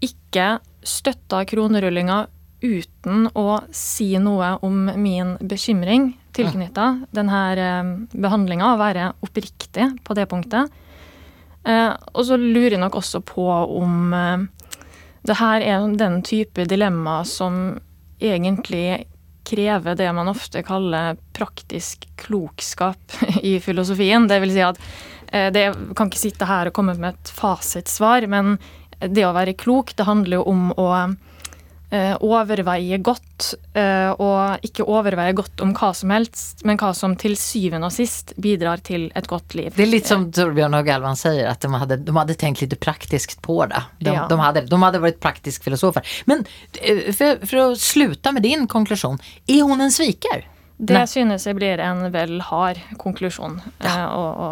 ikke 0.05 0.57
støtta 0.87 1.45
kronerullinga 1.49 2.25
uten 2.63 3.29
å 3.37 3.61
si 3.75 4.15
noe 4.23 4.57
om 4.65 4.87
min 4.97 5.35
bekymring 5.41 6.15
tilknytta 6.37 6.89
denne 7.17 7.41
eh, 7.61 7.93
behandlinga, 8.17 8.73
og 8.73 8.83
være 8.83 9.11
oppriktig 9.25 9.89
på 10.05 10.17
det 10.17 10.27
punktet. 10.31 10.73
Eh, 11.67 11.93
og 12.13 12.23
så 12.29 12.39
lurer 12.41 12.77
jeg 12.77 12.83
nok 12.83 12.99
også 13.01 13.23
på 13.27 13.47
om 13.51 14.15
eh, 14.17 14.47
det 15.27 15.39
her 15.41 15.65
er 15.65 15.87
den 15.99 16.21
type 16.27 16.67
dilemma 16.71 17.23
som 17.27 17.79
egentlig 18.23 19.07
krever 19.47 19.99
det 19.99 20.09
man 20.17 20.31
ofte 20.33 20.63
kaller 20.67 21.19
praktisk 21.37 22.09
klokskap 22.21 23.19
i 23.43 23.59
filosofien. 23.63 24.27
Det 24.29 24.41
vil 24.43 24.55
si 24.55 24.65
at 24.65 24.81
eh, 25.31 25.53
det 25.55 25.69
kan 25.97 26.11
ikke 26.11 26.25
sitte 26.27 26.49
her 26.49 26.71
og 26.71 26.77
komme 26.77 26.97
med 26.99 27.15
et 27.15 27.33
fasitsvar, 27.37 28.27
men 28.31 28.57
det 29.01 29.27
å 29.29 29.35
være 29.37 29.57
klok, 29.59 29.93
det 29.97 30.09
handler 30.09 30.41
jo 30.41 30.47
om 30.51 30.69
å 30.73 30.91
overveie 32.21 32.99
godt, 33.05 33.53
eh, 33.79 34.11
og 34.19 34.65
ikke 34.67 34.87
overveie 34.89 35.35
godt 35.37 35.61
om 35.63 35.75
hva 35.77 35.93
som 35.95 36.11
helst, 36.11 36.65
men 36.67 36.81
hva 36.81 36.93
som 36.97 37.15
til 37.21 37.37
syvende 37.39 37.87
og 37.87 37.95
sist 37.95 38.33
bidrar 38.43 38.83
til 38.83 39.09
et 39.15 39.29
godt 39.31 39.55
liv. 39.55 39.71
Det 39.77 39.85
er 39.87 39.93
litt 39.93 40.11
som 40.11 40.29
Torbjørn 40.35 40.75
og 40.81 40.87
Galvan 40.89 41.19
sier, 41.19 41.47
at 41.51 41.61
de 41.63 41.71
hadde, 41.71 42.01
de 42.05 42.17
hadde 42.17 42.39
tenkt 42.41 42.65
litt 42.65 42.79
praktisk 42.81 43.37
på 43.45 43.61
det. 43.71 43.85
De, 44.01 44.11
Ja. 44.17 44.27
de, 44.27 44.41
hadde, 44.41 44.67
de 44.67 44.83
hadde 44.83 45.03
vært 45.05 45.21
praktisk 45.21 45.63
filosofer. 45.69 46.03
Men 46.27 46.45
for, 47.15 47.45
for 47.47 47.63
å 47.63 47.69
slutte 47.77 48.07
sluta 48.07 48.33
med 48.33 48.43
din 48.43 48.67
konklusion, 48.67 49.19
er 49.49 49.63
hun 49.63 49.81
en 49.81 49.91
sviker? 49.91 50.45
Det 50.77 50.93
Nei. 50.93 51.07
synes 51.09 51.47
jeg 51.49 51.57
blir 51.57 51.81
en 51.81 52.03
vel 52.13 52.35
hard 52.45 52.81
konklusjon 53.01 53.55
eh, 53.81 54.03
å, 54.13 54.25
å 54.45 54.49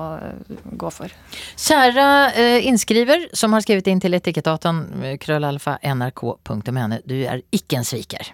gå 0.81 0.93
for. 0.95 1.13
Kjære 1.61 2.07
eh, 2.33 2.69
inskriver 2.71 3.27
som 3.37 3.53
har 3.53 3.65
skrevet 3.67 3.91
in 3.93 4.01
til 4.01 4.17
etikettdataen 4.17 4.81
krøllalfa.nrk.no. 5.21 5.21
krøllalfa 5.21 5.77
nrk.no. 5.93 7.03
Du 7.05 7.19
er 7.29 7.45
ikke 7.53 7.83
en 7.83 7.89
sviker. 7.89 8.33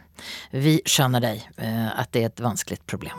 Vi 0.55 0.79
skjønner 0.87 1.25
deg 1.25 1.43
eh, 1.59 1.91
at 1.91 2.15
det 2.15 2.23
er 2.23 2.31
et 2.31 2.47
vanskelig 2.47 2.79
problem. 2.87 3.19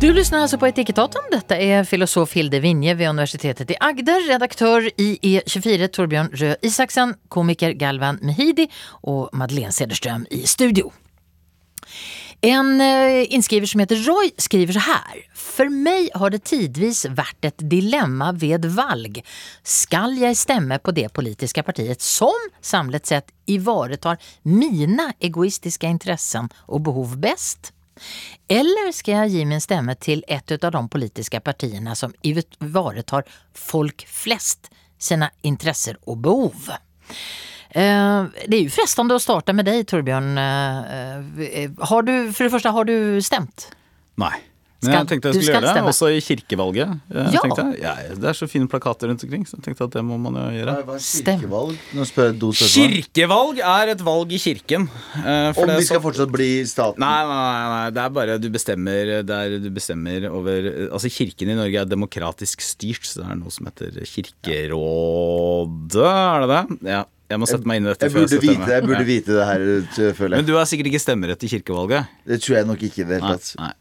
Du 0.00 0.12
lyssnar 0.12 0.38
alltså 0.38 0.58
på 0.58 0.66
Etikettaten. 0.66 1.22
Detta 1.30 1.56
är 1.56 1.84
filosof 1.84 2.32
Hilde 2.32 2.60
Vinje 2.60 2.94
vid 2.94 3.08
universitetet 3.08 3.70
i 3.70 3.76
Agder, 3.80 4.28
redaktör 4.28 4.90
i 5.00 5.18
E24 5.22 5.86
Torbjørn 5.86 6.30
Røe 6.32 6.56
Isaksen, 6.62 7.14
komiker 7.28 7.72
Galvan 7.72 8.18
Mehidi 8.22 8.68
och 8.86 9.28
Madeleine 9.32 9.72
Cederström 9.72 10.26
i 10.30 10.46
studio. 10.46 10.92
En 12.40 12.80
eh, 12.80 13.34
inskriver 13.34 13.66
som 13.66 13.80
heter 13.80 13.96
Roy 13.96 14.30
skriver 14.36 14.72
så 14.72 14.78
här. 14.78 15.18
For 15.34 15.68
meg 15.68 16.08
har 16.14 16.30
det 16.30 16.44
tidvis 16.48 17.04
vært 17.04 17.44
et 17.44 17.60
dilemma 17.70 18.30
ved 18.32 18.64
valg. 18.64 19.20
Skal 19.62 20.16
jeg 20.16 20.38
stemme 20.40 20.78
på 20.78 20.94
det 20.96 21.10
politiske 21.12 21.62
partiet 21.62 22.00
som 22.00 22.48
samlet 22.60 23.06
sett 23.06 23.28
ivaretar 23.46 24.16
mine 24.42 25.10
egoistiske 25.20 25.86
interessen 25.86 26.48
og 26.68 26.86
behov 26.88 27.18
best? 27.20 27.74
Eller 28.48 28.92
skal 28.92 29.22
jeg 29.22 29.30
gi 29.34 29.44
min 29.44 29.62
stemme 29.62 29.94
til 29.94 30.24
et 30.28 30.52
av 30.58 30.72
de 30.72 30.82
politiske 30.88 31.40
partiene 31.40 31.94
som 31.96 32.14
ivaretar 32.22 33.28
folk 33.54 34.04
flest 34.08 34.70
sine 35.00 35.30
intresser 35.46 35.96
og 36.06 36.18
behov? 36.24 36.70
Eh, 37.70 38.24
det 38.48 38.56
är 38.56 38.60
ju 38.60 38.70
frestande 38.70 39.14
att 39.14 39.22
starta 39.22 39.52
med 39.52 39.64
dig 39.64 39.84
Torbjörn. 39.84 40.38
Eh, 40.38 40.78
eh, 41.62 41.70
har 41.78 42.02
du, 42.02 42.32
för 42.32 42.44
det 42.44 42.50
första, 42.50 42.70
har 42.70 42.84
du 42.84 43.22
stämt? 43.22 43.72
Nei. 44.14 44.49
Men 44.82 44.92
jeg 44.96 45.06
tenkte 45.10 45.28
jeg 45.28 45.34
skulle 45.44 45.52
gjøre 45.52 45.60
det, 45.60 45.70
stemme. 45.76 45.90
også 45.92 46.06
i 46.08 46.20
kirkevalget. 46.24 46.88
Jeg 47.12 47.32
Ja. 47.34 47.40
tenkte, 47.44 47.64
ja, 47.82 47.94
det 48.16 48.24
er 48.24 48.32
så 48.38 48.46
fine 48.48 48.64
plakater 48.66 49.08
rundt 49.10 49.22
omkring, 49.24 49.44
så 49.46 49.56
jeg 49.58 49.62
tenkte 49.66 49.84
at 49.84 49.90
det 49.92 50.02
må 50.04 50.16
man 50.18 50.32
jo 50.34 50.40
gjøre. 50.56 50.84
Hva 50.86 50.94
er 50.96 51.00
kirkevalg? 51.36 51.76
Jeg. 51.92 52.06
Kirkevalg 53.04 53.58
er 53.60 53.88
et 53.92 54.00
valg 54.00 54.32
i 54.32 54.38
kirken. 54.38 54.88
eh, 55.20 55.52
for 55.52 55.62
Om 55.68 55.76
vi 55.76 55.82
skal 55.84 56.00
så- 56.00 56.02
fortsatt 56.02 56.30
bli 56.32 56.64
staten? 56.64 56.98
Nei, 56.98 57.24
nei, 57.24 57.28
nei, 57.28 57.68
nei, 57.68 57.90
det 57.90 57.98
er 58.04 58.08
bare 58.10 58.38
du 58.38 58.48
bestemmer, 58.48 59.22
det 59.26 59.30
er, 59.30 59.58
du 59.58 59.70
bestemmer 59.70 60.24
over 60.30 60.88
Altså 60.90 61.08
Kirken 61.10 61.48
i 61.50 61.54
Norge 61.54 61.76
er 61.76 61.84
demokratisk 61.84 62.60
styrt, 62.60 63.04
så 63.04 63.20
det 63.22 63.30
er 63.30 63.34
noe 63.36 63.50
som 63.50 63.66
heter 63.66 63.90
Kirkerådet, 64.04 66.08
er 66.08 66.40
det 66.46 66.50
det? 66.80 66.88
Ja. 66.90 67.04
Jeg 67.30 67.38
må 67.38 67.46
sette 67.46 67.62
meg 67.64 67.76
inn 67.78 67.84
i 67.86 67.90
dette 67.92 68.02
Jeg 68.08 68.10
før 68.10 68.20
jeg 68.26 68.40
stemmer. 68.40 68.58
vite, 68.58 68.70
jeg 68.74 68.82
burde 68.82 68.98
Ja. 68.98 69.04
vite 69.06 69.30
det 69.38 69.44
her, 69.46 69.60
føler 70.18 70.34
jeg. 70.34 70.38
Men 70.40 70.44
du 70.46 70.54
har 70.56 70.64
sikkert 70.66 70.86
ikke 70.90 71.00
stemmerett 71.04 71.44
i 71.44 71.46
kirkevalget? 71.52 72.06
Det 72.26 72.40
tror 72.42 72.54
jeg 72.56 72.66
nok 72.66 72.80
ikke 72.82 72.98
i 72.98 73.04
det 73.06 73.20
hele 73.22 73.30
Nei. 73.30 73.38
nei. 73.58 73.72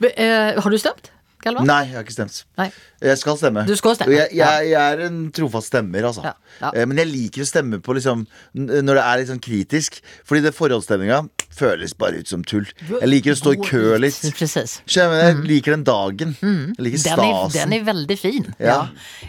Be- 0.00 0.14
eh, 0.16 0.60
har 0.60 0.70
du 0.70 0.78
stemt, 0.78 1.10
Galvan? 1.44 1.66
Nei, 1.68 1.82
jeg 1.90 1.98
har 1.98 2.04
ikke 2.06 2.14
stemt. 2.16 2.44
Nei. 2.56 2.70
Jeg 3.04 3.18
skal 3.20 3.36
stemme. 3.36 3.66
Du 3.68 3.74
skal 3.76 3.94
stemme, 3.98 4.14
Jeg, 4.16 4.30
jeg, 4.32 4.68
jeg 4.70 4.80
er 4.94 5.02
en 5.10 5.30
trofast 5.36 5.68
stemmer, 5.68 6.06
altså. 6.08 6.22
Ja, 6.24 6.32
ja. 6.62 6.70
Eh, 6.72 6.86
Men 6.88 6.96
jeg 7.02 7.10
liker 7.10 7.42
å 7.44 7.48
stemme 7.50 7.80
på 7.84 7.92
liksom 7.98 8.22
når 8.56 8.94
det 8.96 9.02
er 9.04 9.18
litt 9.20 9.28
sånn 9.28 9.42
kritisk. 9.44 9.98
Fordi 10.24 10.40
det 10.46 10.54
forhåndsstemminga 10.56 11.18
føles 11.54 11.92
bare 11.94 12.18
ut 12.24 12.26
som 12.32 12.40
tull. 12.42 12.64
Jeg 12.88 13.06
liker 13.06 13.34
å 13.36 13.38
stå 13.38 13.52
i 13.54 13.60
kø 13.62 13.82
litt. 14.00 14.16
Precis. 14.34 14.78
Skjønner 14.90 15.20
jeg 15.20 15.34
Jeg 15.36 15.44
liker 15.52 15.76
den 15.76 15.84
dagen. 15.86 16.32
Jeg 16.40 16.82
liker 16.86 17.02
Den 17.04 17.12
er, 17.12 17.36
stasen. 17.44 17.52
den 17.60 17.76
er 17.76 17.84
veldig 17.92 18.16
fin. 18.18 18.48
Ja. 18.58 18.78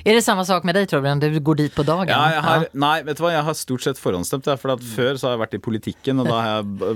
Er 0.05 0.13
det 0.17 0.23
samme 0.25 0.45
sak 0.47 0.63
med 0.65 0.73
deg, 0.79 0.87
Torbjørn? 0.89 1.19
Du 1.21 1.27
går 1.51 1.59
dit 1.65 1.75
på 1.75 1.83
dagen? 1.85 2.07
Ja, 2.09 2.23
jeg 2.37 2.41
har, 2.47 2.65
nei, 2.73 2.95
vet 3.03 3.17
du 3.19 3.23
hva, 3.27 3.33
jeg 3.35 3.43
har 3.43 3.53
stort 3.59 3.83
sett 3.83 3.99
forhåndsstemt. 4.01 4.47
For 4.63 4.71
at 4.73 4.87
Før 4.95 5.19
så 5.19 5.27
har 5.27 5.35
jeg 5.35 5.43
vært 5.43 5.59
i 5.59 5.61
politikken, 5.67 6.23
og 6.23 6.31
da 6.31 6.39
har 6.41 6.55
jeg 6.63 6.71
b- 6.79 6.95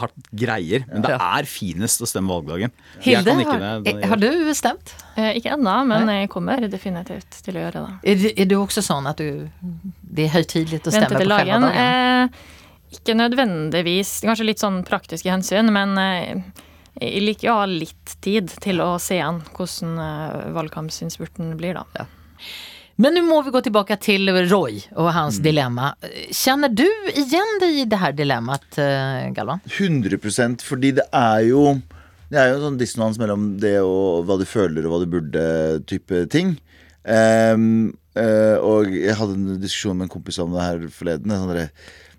hatt 0.00 0.14
greier. 0.36 0.84
Men 0.90 1.04
det 1.06 1.16
er 1.16 1.48
finest 1.48 2.02
å 2.04 2.08
stemme 2.08 2.30
valgdagen. 2.30 2.72
Jeg 3.00 3.16
Hilde, 3.16 3.32
kan 3.32 3.42
ikke 3.44 3.58
har, 3.62 3.82
det. 3.86 3.94
har 4.12 4.20
du 4.20 4.54
stemt? 4.56 4.94
Eh, 5.16 5.32
ikke 5.40 5.54
ennå, 5.56 5.76
men 5.88 6.10
jeg 6.12 6.30
kommer 6.32 6.64
definitivt 6.68 7.40
til 7.46 7.58
å 7.58 7.66
gjøre 7.66 7.84
det. 7.86 7.98
Er, 8.12 8.24
er 8.30 8.42
är 8.44 8.50
du 8.50 8.56
også 8.60 8.84
sånn 8.84 9.08
at 9.10 9.20
du, 9.22 9.46
det 10.02 10.28
er 10.28 10.34
høytidelig 10.36 10.82
å 10.84 10.94
stemme 10.94 11.12
på 11.14 11.22
själva 11.22 11.40
dagen. 11.40 11.68
Eh, 11.70 12.58
ikke 13.00 13.14
nødvendigvis. 13.16 14.18
Kanskje 14.26 14.48
litt 14.50 14.62
sånn 14.62 14.82
praktiske 14.86 15.30
hensyn, 15.30 15.72
men 15.74 15.96
eh, 16.00 16.42
jeg 17.00 17.24
liker 17.24 17.52
å 17.52 17.60
ha 17.62 17.68
litt 17.70 18.16
tid 18.24 18.50
til 18.60 18.82
å 18.84 18.92
se 19.02 19.20
an 19.24 19.40
hvordan 19.54 20.00
eh, 20.04 20.50
valgkampsinnspurten 20.56 21.54
blir, 21.60 21.78
da. 21.80 22.06
Men 23.00 23.14
nu 23.14 23.22
må 23.22 23.42
vi 23.42 23.50
gå 23.50 23.60
tillbaka 23.64 23.96
till 23.96 24.28
Roy 24.28 24.82
och 24.96 25.12
hans 25.12 25.34
Mm. 25.38 25.42
dilemma. 25.44 25.94
Känner 26.30 26.68
du 26.68 26.88
igen 27.14 27.58
dig 27.60 27.80
i 27.80 27.84
det 27.84 27.96
här 27.96 28.12
dilemmat, 28.12 28.78
eh, 28.78 29.30
Galvan? 29.32 29.60
100% 29.64 30.62
fordi 30.62 30.90
det 30.92 31.06
er 31.12 31.40
jo 31.40 31.80
Det 32.30 32.38
er 32.38 32.48
jo 32.52 32.56
en 32.58 32.62
sånn 32.62 32.78
dissonans 32.78 33.16
mellom 33.18 33.58
det 33.58 33.80
og 33.82 34.24
hva 34.26 34.36
du 34.38 34.44
føler 34.46 34.84
og 34.86 34.92
hva 34.92 34.98
du 35.02 35.06
burde, 35.10 35.84
type 35.86 36.28
ting. 36.30 36.52
Um, 37.02 37.94
uh, 38.14 38.54
og 38.62 38.86
jeg 38.86 39.16
hadde 39.18 39.34
en 39.34 39.56
diskusjon 39.60 39.96
med 39.98 40.04
en 40.04 40.12
kompis 40.12 40.38
om 40.38 40.52
det 40.54 40.62
her 40.62 40.78
forleden. 40.94 41.26
Sånn 41.26 41.50
derre, 41.50 41.70
"Faen, 41.70 42.09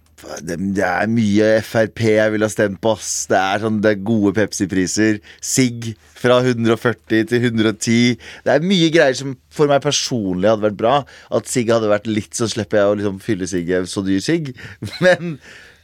det, 0.45 0.57
er 0.85 1.09
mye 1.11 1.47
Frp 1.65 2.03
jeg 2.05 2.33
ville 2.33 2.47
ha 2.47 2.53
stemt 2.53 2.81
på, 2.83 2.93
ass. 2.95 3.25
Det 3.31 3.37
er, 3.37 3.63
sånn, 3.63 3.79
det 3.83 3.93
er 3.93 4.05
gode 4.07 4.33
Pepsi-priser. 4.37 5.19
Sigg 5.43 5.91
fra 6.17 6.39
140 6.43 7.27
til 7.31 7.49
110. 7.49 8.15
Det 8.45 8.53
er 8.53 8.65
mye 8.65 8.91
greier 8.93 9.17
som 9.17 9.35
for 9.53 9.71
meg 9.71 9.83
personlig 9.85 10.51
hadde 10.51 10.67
vært 10.67 10.79
bra. 10.79 10.95
At 11.33 11.51
sigg 11.51 11.73
hadde 11.73 11.91
vært 11.91 12.09
litt, 12.09 12.33
så 12.37 12.49
slipper 12.51 12.81
jeg 12.81 12.91
å 12.91 12.97
liksom 13.01 13.21
fylle 13.23 13.49
sigget 13.49 13.91
så 13.91 14.05
dyr 14.05 14.23
sigg. 14.23 14.53
Men 15.03 15.37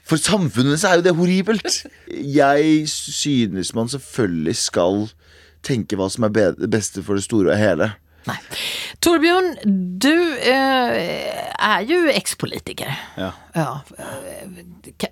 for 0.08 0.22
samfunnet 0.22 0.80
så 0.80 0.92
er 0.92 1.00
jo 1.00 1.08
det 1.10 1.18
horribelt. 1.18 1.82
Jeg 2.08 2.84
synes 2.92 3.74
man 3.76 3.92
selvfølgelig 3.92 4.58
skal 4.62 5.08
tenke 5.68 5.98
hva 6.00 6.08
som 6.14 6.28
er 6.28 6.54
det 6.56 6.70
beste 6.72 7.04
for 7.04 7.20
det 7.20 7.26
store 7.28 7.56
og 7.56 7.60
hele. 7.60 7.92
Nei. 8.28 8.38
Torbjørn, 9.04 9.54
du 10.04 10.12
eh, 10.12 11.37
är 11.60 11.82
jo 11.82 12.08
ekspolitiker. 12.10 12.94
Ja. 13.18 13.32
Ja. 13.54 13.82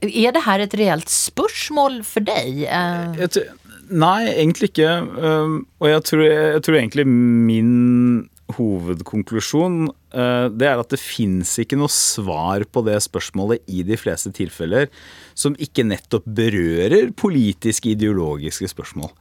Er 0.02 0.32
det 0.32 0.46
her 0.46 0.60
et 0.60 0.76
reelt 0.78 1.10
spørsmål 1.10 2.04
for 2.06 2.26
dig? 2.26 2.66
Eh, 2.66 3.20
Jeg 3.20 3.48
Nei, 3.86 4.32
egentlig 4.32 4.72
ikke. 4.72 4.94
Um, 5.22 5.60
og 5.78 5.92
jeg 5.92 6.06
tror, 6.10 6.24
jeg 6.26 6.62
tror 6.66 6.78
egentlig 6.80 7.06
min 7.06 8.30
hovedkonklusjon 8.56 9.88
uh, 9.90 10.48
det 10.54 10.68
er 10.70 10.82
at 10.82 10.92
det 10.94 11.02
fins 11.02 11.56
ikke 11.62 11.78
noe 11.80 11.90
svar 11.94 12.66
på 12.70 12.84
det 12.86 12.98
spørsmålet 13.06 13.66
i 13.70 13.82
de 13.86 13.98
fleste 13.98 14.30
tilfeller 14.38 14.90
som 15.38 15.58
ikke 15.62 15.86
nettopp 15.86 16.26
berører 16.26 17.12
politiske, 17.18 17.94
ideologiske 17.94 18.70
spørsmål. 18.74 19.14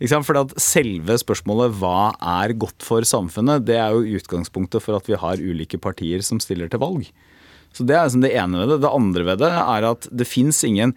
Ikke 0.00 0.14
sant? 0.14 0.26
For 0.26 0.38
at 0.40 0.54
selve 0.60 1.16
spørsmålet 1.20 1.74
hva 1.76 2.12
er 2.40 2.56
godt 2.56 2.84
for 2.84 3.04
samfunnet, 3.04 3.66
det 3.68 3.76
er 3.76 3.92
jo 3.92 4.20
utgangspunktet 4.20 4.80
for 4.84 4.96
at 4.96 5.10
vi 5.10 5.18
har 5.20 5.42
ulike 5.42 5.80
partier 5.80 6.24
som 6.24 6.40
stiller 6.40 6.72
til 6.72 6.80
valg. 6.80 7.10
Så 7.76 7.84
Det 7.86 7.94
er 7.94 8.06
liksom 8.08 8.24
det 8.24 8.32
ene 8.34 8.62
ved 8.62 8.72
det. 8.72 8.80
Det 8.82 8.94
andre 8.96 9.26
ved 9.28 9.42
det 9.44 9.50
er 9.52 9.90
at 9.90 10.08
det 10.10 10.26
fins 10.26 10.64
ingen 10.64 10.94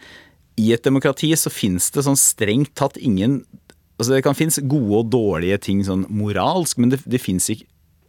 I 0.58 0.72
et 0.74 0.86
demokrati 0.86 1.30
så 1.38 1.52
fins 1.54 1.92
det 1.94 2.06
sånn 2.06 2.18
strengt 2.18 2.74
tatt 2.78 2.98
ingen 2.98 3.44
Altså 4.00 4.16
Det 4.16 4.24
kan 4.26 4.34
finnes 4.34 4.58
gode 4.58 5.04
og 5.04 5.12
dårlige 5.14 5.60
ting 5.68 5.84
sånn 5.86 6.08
moralsk, 6.10 6.80
men 6.82 6.90
det, 6.90 7.04
det 7.06 7.22
fins 7.22 7.46
ikke 7.54 7.68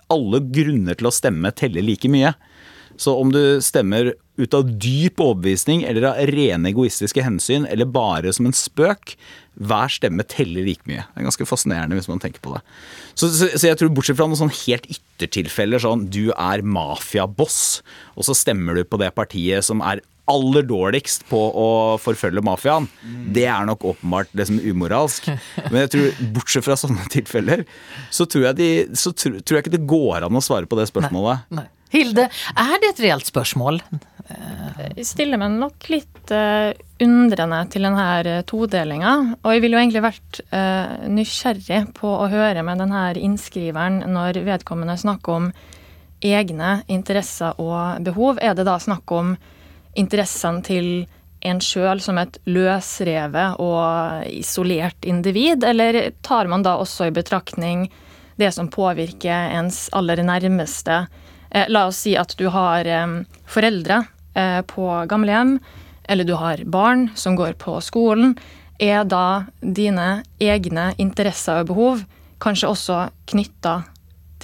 Alle 0.09 0.41
grunner 0.41 0.97
til 0.97 1.11
å 1.11 1.13
stemme 1.13 1.53
teller 1.53 1.85
like 1.85 2.09
mye. 2.09 2.33
Så 2.97 3.13
om 3.19 3.31
du 3.35 3.61
stemmer 3.65 4.13
ut 4.39 4.55
av 4.55 4.69
dyp 4.81 5.21
overbevisning 5.23 5.83
eller 5.89 6.09
av 6.11 6.21
rene 6.31 6.71
egoistiske 6.71 7.23
hensyn, 7.25 7.67
eller 7.67 7.89
bare 7.91 8.33
som 8.35 8.47
en 8.47 8.55
spøk, 8.57 9.15
hver 9.55 9.93
stemme 9.93 10.25
teller 10.27 10.67
like 10.67 10.87
mye. 10.91 11.05
Det 11.05 11.23
er 11.23 11.29
ganske 11.29 11.47
fascinerende 11.47 11.99
hvis 11.99 12.11
man 12.11 12.23
tenker 12.23 12.43
på 12.45 12.57
det. 12.57 12.63
Så, 13.15 13.29
så, 13.31 13.51
så 13.55 13.69
jeg 13.69 13.79
tror 13.81 13.93
bortsett 13.95 14.19
fra 14.19 14.27
noen 14.31 14.41
sånn 14.41 14.57
helt 14.65 14.89
yttertilfeller, 14.91 15.83
sånn 15.83 16.09
du 16.11 16.33
er 16.35 16.65
mafiaboss, 16.67 17.61
og 18.19 18.27
så 18.27 18.37
stemmer 18.39 18.79
du 18.79 18.85
på 18.89 19.01
det 19.03 19.13
partiet 19.15 19.67
som 19.67 19.85
er 19.85 20.03
aller 20.31 20.65
dårligst 20.65 21.27
på 21.29 21.37
å 21.37 21.69
forfølge 22.01 22.43
mafiaen, 22.45 22.87
det 23.37 23.45
er 23.45 23.67
nok 23.69 23.85
åpenbart 23.93 24.33
det 24.33 24.47
som 24.49 24.57
er 24.57 24.73
umoralsk. 24.73 25.29
Men 25.69 25.83
jeg 25.83 25.93
tror, 25.95 26.23
bortsett 26.39 26.65
fra 26.65 26.79
sånne 26.81 27.05
tilfeller, 27.13 27.67
så 28.15 28.25
tror 28.25 28.49
jeg, 28.49 28.59
de, 28.61 28.71
så 28.97 29.13
tror, 29.13 29.37
tror 29.45 29.59
jeg 29.59 29.67
ikke 29.67 29.77
det 29.77 29.85
går 29.91 30.25
an 30.25 30.41
å 30.41 30.45
svare 30.45 30.71
på 30.71 30.81
det 30.81 30.89
spørsmålet. 30.93 31.45
nej. 31.61 31.69
Hilde, 31.95 32.25
er 32.59 32.81
det 32.83 32.89
et 32.91 33.01
reelt 33.05 33.29
spörsmål? 33.29 33.77
Jeg 34.25 35.05
stiller 35.05 35.37
meg 35.41 35.57
nok 35.59 35.89
litt 35.93 36.31
eh, 36.33 36.73
undrende 37.05 37.59
til 37.73 37.85
denne 37.85 38.39
todelinga. 38.49 39.13
Og 39.43 39.53
jeg 39.53 39.65
ville 39.65 39.77
jo 39.77 39.83
egentlig 39.83 40.05
vært 40.05 40.41
eh, 40.49 41.09
nysgjerrig 41.13 41.81
på 41.99 42.09
å 42.09 42.31
høre 42.33 42.65
med 42.65 42.81
denne 42.81 43.03
innskriveren 43.21 44.01
når 44.15 44.41
vedkommende 44.47 44.97
snakker 45.01 45.41
om 45.41 45.51
egne 46.25 46.79
interesser 46.89 47.61
og 47.61 48.01
behov. 48.07 48.41
Er 48.41 48.57
det 48.57 48.65
da 48.69 48.79
snakk 48.81 49.13
om 49.13 49.35
interessene 49.95 50.65
til 50.65 50.89
en 51.45 51.61
sjøl 51.61 52.01
som 52.01 52.17
et 52.19 52.39
løsrevet 52.49 53.61
og 53.61 54.25
isolert 54.33 55.05
individ, 55.05 55.65
eller 55.69 56.15
tar 56.25 56.49
man 56.49 56.65
da 56.65 56.79
også 56.81 57.11
i 57.11 57.15
betraktning 57.15 57.91
det 58.41 58.49
som 58.57 58.73
påvirker 58.73 59.53
ens 59.53 59.87
aller 59.93 60.25
nærmeste? 60.25 61.05
Eh, 61.55 61.69
la 61.69 61.87
oss 61.87 62.01
si 62.07 62.17
at 62.17 62.33
du 62.41 62.49
har 62.49 62.89
eh, 62.89 63.19
foreldre 63.47 64.01
eh, 64.01 64.14
på 64.67 64.87
gamlehjem, 65.09 65.59
eller 66.11 66.25
du 66.29 66.35
har 66.35 66.61
barn 66.67 67.09
som 67.15 67.37
går 67.39 67.55
på 67.61 67.79
skolen. 67.81 68.35
Er 68.83 69.05
da 69.07 69.45
dine 69.61 70.25
egne 70.43 70.91
interesser 71.01 71.63
og 71.63 71.69
behov 71.71 72.01
kanskje 72.43 72.69
også 72.73 72.97
knytta 73.31 73.77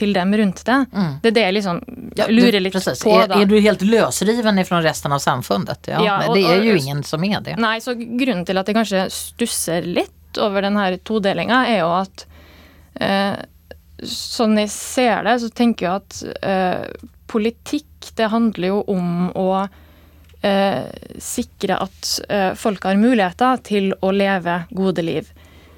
til 0.01 0.15
dem 0.17 0.33
rundt 0.39 0.63
deg? 0.65 0.87
Det 1.21 1.33
er 1.33 1.37
det 1.37 1.43
jeg 1.45 1.57
liksom 1.59 1.81
Ja, 2.17 2.29
lurer 2.31 2.57
du, 2.57 2.63
litt 2.65 2.73
precis. 2.73 3.03
på. 3.05 3.13
Er, 3.19 3.27
er, 3.29 3.43
är 3.43 3.51
du 3.51 3.59
helt 3.61 3.83
løsriven 3.85 4.59
ifrån 4.63 4.83
resten 4.87 5.13
av 5.13 5.19
samfunnet? 5.21 5.91
Ja, 5.91 6.01
Ja, 6.07 6.17
det 6.33 6.47
er 6.47 6.63
jo 6.65 6.79
ingen 6.79 7.03
som 7.05 7.25
er 7.27 7.43
det. 7.45 7.59
Nei, 7.61 7.77
så 7.85 7.95
grunnen 7.99 8.47
til 8.49 8.57
at 8.63 8.71
jeg 8.71 8.79
kanskje 8.79 9.05
stusser 9.13 9.85
litt 9.85 10.39
over 10.41 10.63
denne 10.63 10.87
todelinga, 11.05 11.65
er 11.69 11.83
jo 11.83 11.91
at 11.99 12.25
eh, 13.03 13.37
sånn 14.07 14.57
jeg 14.63 14.71
ser 14.73 15.25
det, 15.27 15.37
så 15.43 15.51
tenker 15.51 15.87
jeg 15.87 16.01
at 16.01 16.45
eh, 16.47 17.09
politikk, 18.01 18.17
det 18.17 18.31
handler 18.31 18.69
jo 18.69 18.85
om 18.89 19.31
å 19.35 19.69
eh, 20.43 20.87
sikre 21.19 21.79
at 21.79 22.21
eh, 22.29 22.55
folk 22.55 22.85
har 22.85 22.97
muligheter 22.97 23.61
til 23.63 23.95
å 24.01 24.11
leve 24.13 24.67
gode 24.71 25.03
liv. 25.03 25.31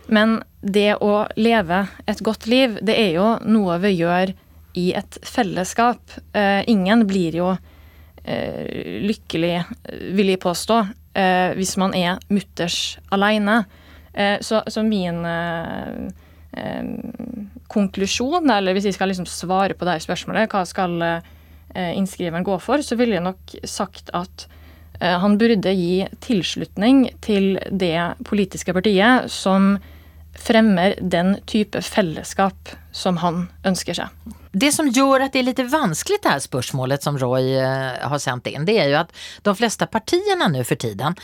Men 0.08 0.42
det 0.60 0.98
å 1.00 1.26
leve 1.36 1.88
et 2.06 2.20
godt 2.20 2.46
liv, 2.46 2.78
det 2.82 2.94
er 2.94 3.14
jo 3.16 3.38
noe 3.44 3.78
vi 3.80 3.96
gjør 3.96 4.32
i 4.74 4.92
et 4.94 5.18
fellesskap. 5.22 6.00
Eh, 6.34 6.62
ingen 6.68 7.06
blir 7.06 7.34
jo 7.34 7.56
eh, 8.24 9.00
lykkelig, 9.02 9.64
vil 10.14 10.28
jeg 10.28 10.40
påstå, 10.40 10.86
eh, 11.14 11.54
hvis 11.56 11.76
man 11.76 11.94
er 11.94 12.18
mutters 12.28 12.98
alene. 13.10 13.64
Eh, 14.14 14.40
så, 14.40 14.62
så 14.66 14.82
min 14.82 15.24
konklusjon, 17.72 18.50
eller 18.52 18.74
hvis 18.76 18.84
jeg 18.84 18.94
skal 18.98 19.08
liksom 19.08 19.24
svare 19.24 19.72
på 19.72 19.86
det 19.88 20.02
spørsmålet, 20.04 20.52
hva 20.52 20.66
skal 20.68 21.22
innskriveren 21.74 22.46
går 22.46 22.60
for, 22.62 22.82
så 22.84 22.98
ville 22.98 23.18
jeg 23.18 23.26
nok 23.26 23.56
sagt 23.68 24.12
at 24.16 24.46
eh, 25.00 25.16
han 25.22 25.38
burde 25.40 25.74
gi 25.76 26.04
tilslutning 26.24 27.06
til 27.24 27.56
det 27.70 27.96
politiske 28.28 28.74
partiet 28.76 29.30
som 29.32 29.76
fremmer 30.38 30.94
den 31.00 31.34
type 31.46 31.82
fellesskap 31.84 32.72
som 32.92 33.18
han 33.20 33.46
ønsker 33.68 33.96
seg. 33.96 34.30
Det 34.52 34.68
som 34.72 34.88
gjør 34.88 35.26
at 35.26 35.32
det 35.32 35.42
er 35.42 35.48
litt 35.48 35.60
vanskelig 35.72 36.20
det 36.24 36.32
her 36.34 36.44
spørsmålet 36.44 37.04
som 37.04 37.18
Roy 37.20 37.54
eh, 37.56 38.00
har 38.00 38.20
sendt 38.20 38.48
inn, 38.52 38.66
det 38.68 38.78
er 38.80 38.92
jo 38.92 39.00
at 39.02 39.12
de 39.44 39.54
fleste 39.56 39.88
partiene 39.92 40.48
nå 40.52 40.64
for 40.68 40.80
tiden, 40.80 41.16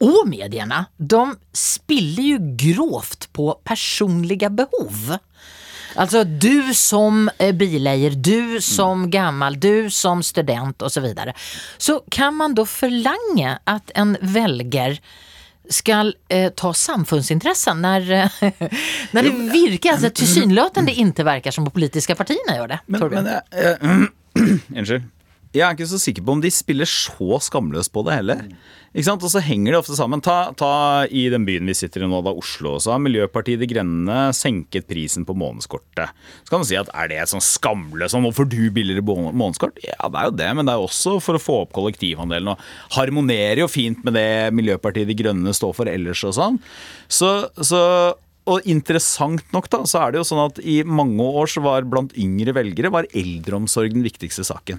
og 0.00 0.22
mediene, 0.28 0.86
de 0.96 1.24
spiller 1.56 2.30
jo 2.30 2.38
grovt 2.62 3.28
på 3.36 3.50
personlige 3.68 4.48
behov. 4.62 5.18
Altså 5.94 6.24
du 6.24 6.74
som 6.74 7.28
bilejer, 7.38 8.14
du 8.14 8.60
som 8.62 9.08
gammel, 9.10 9.58
du 9.60 9.90
som 9.90 10.22
student 10.22 10.82
og 10.82 10.90
Så, 10.90 11.00
videre. 11.00 11.34
så 11.78 12.00
kan 12.10 12.36
man 12.36 12.54
då 12.54 12.66
forlange 12.66 13.58
at 13.64 13.90
en 13.94 14.16
velger 14.20 15.00
skal 15.70 16.14
eh, 16.28 16.50
ta 16.50 16.72
samfunnsintressen 16.74 17.82
når, 17.82 18.10
eh, 18.10 18.40
når 19.14 19.22
det 19.22 19.34
virker 19.52 19.92
altså, 19.92 20.10
tilsynelatende 20.10 20.92
ikke 20.92 21.24
verkar 21.24 21.54
som 21.54 21.64
de 21.64 21.70
politiske 21.70 22.14
partierna 22.18 22.58
gjør 22.58 22.74
det? 22.74 22.80
Men, 22.86 23.06
men 23.14 23.26
äh, 23.26 23.40
äh, 23.52 24.06
Unnskyld. 24.76 25.06
Jeg 25.50 25.64
er 25.66 25.74
ikke 25.74 25.86
så 25.90 25.98
sikker 25.98 26.22
på 26.22 26.34
om 26.36 26.40
de 26.44 26.50
spiller 26.54 26.86
så 26.86 27.40
skamløst 27.42 27.90
på 27.90 28.04
det 28.06 28.14
heller. 28.20 28.44
Ikke 28.94 29.06
sant? 29.08 29.24
Og 29.26 29.32
så 29.32 29.40
henger 29.42 29.72
det 29.74 29.78
ofte 29.80 29.96
sammen. 29.98 30.20
Ta, 30.22 30.52
ta 30.54 30.68
i 31.10 31.24
den 31.32 31.42
byen 31.46 31.66
vi 31.66 31.74
sitter 31.74 32.04
i 32.04 32.08
nå, 32.10 32.20
da 32.22 32.30
Oslo. 32.38 32.76
Så 32.78 32.92
har 32.94 33.00
Miljøpartiet 33.02 33.58
De 33.58 33.66
Grønne 33.70 34.18
senket 34.36 34.86
prisen 34.86 35.26
på 35.26 35.34
månedskortet. 35.34 36.12
Så 36.46 36.52
kan 36.54 36.62
du 36.62 36.68
si 36.68 36.78
at 36.78 36.92
er 36.94 37.10
det 37.10 37.24
sånn 37.32 37.42
skamløst 37.42 38.14
sånn, 38.14 38.22
Hvorfor 38.28 38.46
du 38.46 38.70
billigere 38.70 39.02
må- 39.02 39.32
månedskort? 39.34 39.80
Ja, 39.82 40.06
det 40.06 40.20
er 40.22 40.30
jo 40.30 40.36
det, 40.38 40.50
men 40.54 40.70
det 40.70 40.76
er 40.76 40.84
også 40.86 41.16
for 41.22 41.34
å 41.34 41.42
få 41.42 41.58
opp 41.64 41.74
kollektivandelen. 41.74 42.52
Og 42.54 42.94
harmonerer 42.94 43.64
jo 43.64 43.70
fint 43.70 44.04
med 44.06 44.14
det 44.14 44.28
Miljøpartiet 44.54 45.10
De 45.10 45.18
Grønne 45.18 45.50
står 45.56 45.74
for 45.80 45.90
ellers 45.90 46.22
og 46.30 46.36
sånn. 46.38 46.60
Så, 47.10 47.32
så 47.58 47.82
og 48.50 48.70
interessant 48.70 49.42
nok 49.52 49.66
da, 49.70 49.82
så 49.82 50.06
er 50.06 50.14
det 50.14 50.22
jo 50.22 50.28
sånn 50.30 50.46
at 50.46 50.62
i 50.62 50.78
mange 50.86 51.26
år 51.26 51.50
så 51.50 51.62
var 51.66 51.82
blant 51.90 52.14
yngre 52.18 52.54
velgere 52.56 52.90
var 52.94 53.10
eldreomsorg 53.10 53.92
den 53.98 54.06
viktigste 54.06 54.46
saken. 54.46 54.78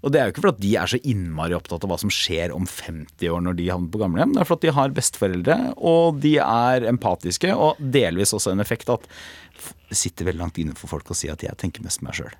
Og 0.00 0.12
det 0.12 0.20
er 0.20 0.28
jo 0.28 0.34
ikke 0.34 0.46
fordi 0.46 0.64
de 0.64 0.72
er 0.80 0.90
så 0.92 1.00
innmari 1.12 1.56
opptatt 1.56 1.84
av 1.84 1.92
hva 1.92 1.98
som 2.00 2.12
skjer 2.12 2.54
om 2.56 2.64
50 2.68 3.34
år 3.34 3.44
når 3.44 3.58
de 3.58 3.68
havner 3.68 3.92
på 3.92 4.00
gamlehjem. 4.00 4.32
Det 4.36 4.42
er 4.42 4.48
fordi 4.48 4.70
de 4.70 4.76
har 4.78 4.96
besteforeldre, 4.96 5.58
og 5.76 6.22
de 6.24 6.34
er 6.44 6.88
empatiske, 6.88 7.52
og 7.52 7.80
delvis 7.80 8.34
også 8.36 8.54
en 8.54 8.64
effekt 8.64 8.92
at 8.92 9.08
sitter 9.90 10.28
veldig 10.28 10.40
langt 10.40 10.58
inne 10.62 10.74
for 10.78 10.90
folk 10.90 11.10
å 11.10 11.16
si 11.18 11.28
at 11.30 11.42
jeg 11.44 11.56
tenker 11.60 11.82
mest 11.84 12.00
på 12.00 12.06
meg 12.06 12.16
sjøl. 12.16 12.34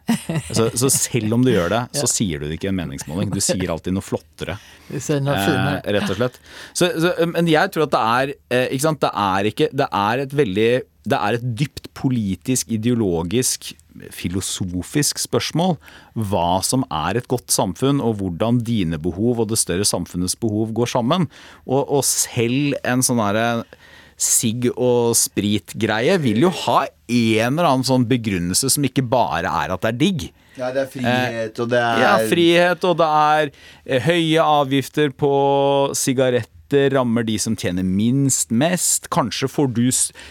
Så, 0.55 0.69
så 0.79 0.91
selv 0.95 1.35
om 1.37 1.45
du 1.45 1.51
gjør 1.53 1.73
det, 1.73 1.81
så 2.01 2.09
sier 2.11 2.41
du 2.41 2.47
det 2.47 2.57
ikke 2.57 2.69
i 2.69 2.73
en 2.73 2.79
meningsmåling. 2.79 3.33
Du 3.35 3.43
sier 3.45 3.73
alltid 3.73 3.97
noe 3.97 4.07
flottere. 4.07 4.57
Eh, 4.89 5.91
rett 5.97 6.07
og 6.07 6.17
slett. 6.17 6.39
Så, 6.73 6.89
så, 7.03 7.13
men 7.31 7.51
jeg 7.51 7.75
tror 7.75 7.89
at 7.89 7.95
det 7.97 8.05
er 8.05 8.35
eh, 8.37 8.67
ikke 8.77 8.87
sant? 8.87 9.03
Det 9.03 9.11
er 9.11 9.51
ikke 9.51 9.69
Det 9.77 9.87
er 10.01 10.23
et 10.25 10.33
veldig 10.37 10.71
Det 11.13 11.19
er 11.19 11.37
et 11.39 11.47
dypt 11.63 11.91
politisk, 11.97 12.71
ideologisk, 12.77 13.73
filosofisk 14.15 15.21
spørsmål 15.21 15.77
hva 16.31 16.61
som 16.67 16.85
er 16.89 17.21
et 17.21 17.29
godt 17.31 17.53
samfunn, 17.55 18.01
og 18.01 18.19
hvordan 18.21 18.63
dine 18.67 18.99
behov 19.01 19.45
og 19.45 19.53
det 19.53 19.61
større 19.61 19.87
samfunnets 19.89 20.39
behov 20.41 20.75
går 20.77 20.91
sammen. 20.97 21.29
Og, 21.67 21.85
og 21.85 22.05
selv 22.07 22.77
en 22.85 23.05
sånn 23.05 23.23
herre 23.23 23.49
sigg 24.21 24.69
og 24.75 25.15
sprit-greie 25.17 26.19
vil 26.21 26.45
jo 26.45 26.53
ha 26.67 26.83
en 26.85 27.55
eller 27.55 27.71
annen 27.71 27.87
sånn 27.89 28.05
begrunnelse 28.09 28.69
som 28.73 28.85
ikke 28.85 29.05
bare 29.09 29.49
er 29.49 29.73
at 29.73 29.83
det 29.85 29.93
er 29.95 30.01
digg. 30.03 30.29
Ja, 30.59 30.69
det 30.75 30.83
er 30.83 30.89
frihet, 30.93 31.61
og 31.63 31.71
det 31.73 31.81
er 31.81 32.03
Ja, 32.03 32.15
frihet, 32.29 32.85
og 32.85 32.97
det 33.01 33.07
er 33.07 33.51
eh, 33.87 34.03
høye 34.05 34.45
avgifter 34.61 35.13
på 35.17 35.31
sigaretter 35.97 36.60
rammer 36.93 37.25
de 37.27 37.37
som 37.41 37.57
tjener 37.59 37.87
minst 37.87 38.51
mest. 38.51 39.09
Kanskje 39.13 39.49
får, 39.51 39.71
du, 39.77 39.87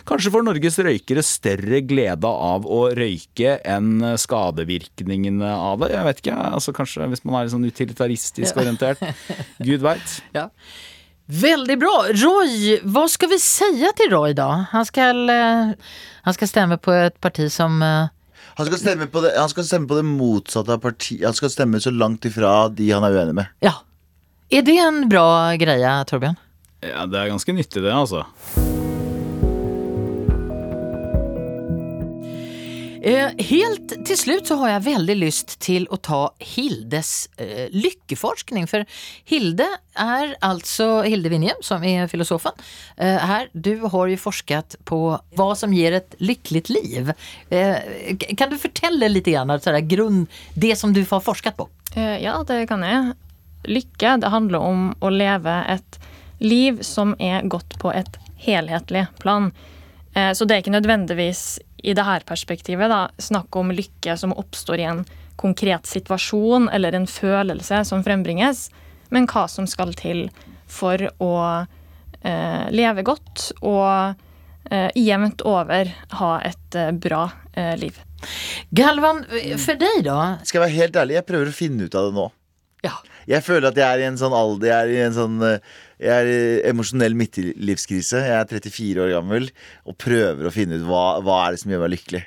kanskje 0.10 0.34
får 0.34 0.46
Norges 0.48 0.80
røykere 0.84 1.24
større 1.26 1.82
glede 1.88 2.30
av 2.30 2.68
å 2.68 2.82
røyke 2.96 3.58
enn 3.68 4.04
skadevirkningene 4.20 5.50
av 5.56 5.84
det. 5.84 5.94
Jeg 5.96 6.08
vet 6.10 6.24
ikke, 6.24 6.38
altså 6.60 6.76
Kanskje 6.80 7.10
hvis 7.12 7.26
man 7.26 7.40
er 7.40 7.48
litt 7.48 7.56
sånn 7.56 7.68
utilitaristisk 7.68 8.62
orientert. 8.62 9.04
Gud 9.60 9.84
veit. 9.86 10.20
Ja. 10.36 10.50
Veldig 11.30 11.76
bra. 11.78 11.96
Roy, 12.18 12.78
hva 12.90 13.04
skal 13.12 13.30
vi 13.34 13.38
si 13.42 13.68
til 13.98 14.14
Roy 14.14 14.34
da? 14.38 14.48
Han 14.72 14.86
skal, 14.88 15.20
eh, 15.30 15.74
han 16.26 16.38
skal 16.38 16.50
stemme 16.50 16.80
på 16.82 16.94
et 16.96 17.20
parti 17.22 17.46
som 17.54 17.82
eh, 17.86 18.10
Han 18.58 18.66
skal 18.66 18.98
det, 18.98 19.36
han 19.36 19.52
skal 19.52 19.68
stemme 19.68 19.88
på 19.88 20.00
det 20.00 20.08
motsatte 20.08 20.74
av 20.74 20.82
partiet. 20.82 21.28
Han 21.28 21.38
skal 21.38 21.54
stemme 21.54 21.82
så 21.82 21.94
langt 21.94 22.26
ifra 22.26 22.70
de 22.74 22.90
han 22.90 23.06
er 23.06 23.20
uenig 23.20 23.38
med. 23.38 23.54
Ja. 23.62 23.78
Er 24.50 24.66
det 24.66 24.80
en 24.82 25.04
bra 25.10 25.54
greie, 25.62 25.92
Torbjørn? 26.10 26.38
Ja, 26.82 27.04
det 27.06 27.20
er 27.22 27.30
ganske 27.30 27.54
nyttig, 27.54 27.84
det, 27.86 27.92
altså. 27.94 28.24
Eh, 33.00 33.30
helt 33.48 33.94
til 34.08 34.18
slutt 34.20 34.50
så 34.50 34.58
har 34.60 34.72
jeg 34.74 34.84
veldig 34.90 35.16
lyst 35.22 35.54
til 35.64 35.86
å 35.94 36.00
ta 36.04 36.24
Hildes 36.42 37.30
eh, 37.40 37.70
lykkeforskning. 37.72 38.66
For 38.68 38.84
Hilde 39.30 39.70
er 40.02 40.34
altså 40.44 40.90
Hilde 41.06 41.32
Vinje, 41.32 41.54
som 41.64 41.86
er 41.88 42.10
filosofen. 42.12 42.58
Eh, 42.98 43.22
her, 43.30 43.48
du 43.54 43.86
har 43.86 44.10
jo 44.12 44.20
forsket 44.20 44.80
på 44.90 45.00
hva 45.38 45.50
som 45.62 45.78
gir 45.78 45.96
et 46.02 46.18
lykkelig 46.20 46.66
liv. 46.74 47.14
Eh, 47.54 48.18
kan 48.34 48.50
du 48.52 48.58
fortelle 48.60 49.14
litt 49.14 49.30
grann, 49.30 49.54
det, 49.62 49.86
grunn, 49.94 50.26
det 50.58 50.74
som 50.82 50.98
du 50.98 51.06
har 51.06 51.24
forsket 51.24 51.56
på? 51.62 51.70
Eh, 51.96 52.18
Ja, 52.26 52.40
det 52.44 52.66
kan 52.74 52.82
jeg. 52.84 53.14
Lykke, 53.68 54.18
det 54.22 54.32
handler 54.32 54.60
om 54.64 54.86
å 55.02 55.10
leve 55.12 55.58
et 55.68 56.00
liv 56.40 56.80
som 56.86 57.16
er 57.20 57.44
godt 57.52 57.78
på 57.82 57.92
et 57.94 58.18
helhetlig 58.40 59.08
plan. 59.20 59.52
Eh, 60.14 60.32
Så 60.34 60.46
det 60.46 60.56
er 60.56 60.62
ikke 60.64 60.78
nødvendigvis 60.78 61.60
i 61.84 61.94
dette 61.94 62.24
perspektivet 62.28 62.90
da, 62.92 63.10
snakk 63.18 63.56
om 63.56 63.72
lykke 63.72 64.18
som 64.18 64.34
oppstår 64.34 64.80
i 64.80 64.88
en 64.88 65.06
konkret 65.40 65.86
situasjon 65.88 66.70
eller 66.74 66.96
en 66.96 67.08
følelse 67.08 67.86
som 67.88 68.04
frembringes, 68.04 68.70
men 69.10 69.28
hva 69.28 69.48
som 69.48 69.68
skal 69.68 69.94
til 69.94 70.30
for 70.68 71.00
å 71.20 71.34
eh, 72.22 72.66
leve 72.72 73.04
godt 73.08 73.52
og 73.62 74.16
eh, 74.72 74.90
jevnt 74.96 75.42
over 75.48 75.92
ha 76.20 76.34
et 76.44 76.76
eh, 76.76 76.92
bra 76.92 77.30
eh, 77.54 77.76
liv. 77.80 77.96
Galvan, 78.76 79.24
eh, 79.32 79.56
for 79.58 79.80
deg 79.80 80.04
da? 80.06 80.38
Skal 80.44 80.60
jeg 80.60 80.66
være 80.68 80.80
helt 80.82 81.00
ærlig, 81.00 81.16
jeg 81.20 81.28
prøver 81.32 81.52
å 81.52 81.56
finne 81.56 81.88
ut 81.88 81.96
av 81.96 82.10
det 82.10 82.20
nå. 82.20 82.28
Ja. 82.84 82.98
Jeg 83.30 83.46
føler 83.46 83.70
at 83.70 83.78
jeg 83.78 83.86
er 83.86 84.02
i 84.02 84.08
en 84.10 84.18
sånn 84.18 84.34
alder 84.34 84.72
Jeg 84.72 84.78
er 84.80 84.92
i 84.96 85.02
en 85.06 85.14
sånn 85.16 85.36
eh, 85.46 85.60
Jeg 86.02 86.14
er 86.16 86.30
i 86.34 86.40
emosjonell 86.72 87.14
midtlivskrise. 87.20 88.24
Jeg 88.26 88.38
er 88.42 88.50
34 88.50 89.04
år 89.06 89.12
gammel 89.20 89.50
og 89.86 89.98
prøver 90.02 90.50
å 90.50 90.54
finne 90.56 90.80
ut 90.80 90.86
hva, 90.88 91.04
hva 91.26 91.40
er 91.46 91.54
det 91.56 91.62
som 91.64 91.74
gjør 91.74 91.84
meg 91.86 91.94
lykkelig. 91.98 92.24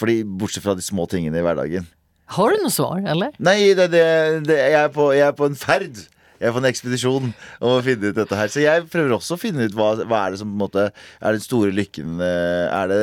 Fordi 0.00 0.20
Bortsett 0.24 0.64
fra 0.64 0.76
de 0.78 0.84
små 0.86 1.04
tingene 1.10 1.40
i 1.40 1.44
hverdagen. 1.44 1.88
Har 2.30 2.54
du 2.54 2.62
noe 2.62 2.70
svar, 2.70 3.00
eller? 3.10 3.32
Nei, 3.42 3.72
det, 3.74 3.88
det, 3.90 4.04
det, 4.46 4.56
jeg, 4.70 4.76
er 4.84 4.92
på, 4.94 5.08
jeg 5.16 5.26
er 5.26 5.34
på 5.34 5.48
en 5.50 5.58
ferd. 5.58 5.98
Jeg 6.40 6.48
er 6.48 6.54
på 6.54 6.60
en 6.62 6.68
ekspedisjon 6.70 7.26
om 7.34 7.72
å 7.74 7.80
finne 7.84 8.12
ut 8.12 8.16
dette 8.16 8.38
her. 8.38 8.48
Så 8.54 8.62
jeg 8.62 8.86
prøver 8.92 9.16
også 9.18 9.34
å 9.36 9.40
finne 9.42 9.66
ut 9.66 9.74
hva, 9.76 9.90
hva 10.08 10.20
er 10.28 10.32
det 10.36 10.38
som 10.40 10.48
på 10.52 10.56
en 10.56 10.62
måte 10.62 10.84
er 10.94 11.34
den 11.36 11.42
store 11.44 11.74
lykken. 11.74 12.14
eh, 12.22 12.70
Er 12.70 12.86
det 12.94 13.00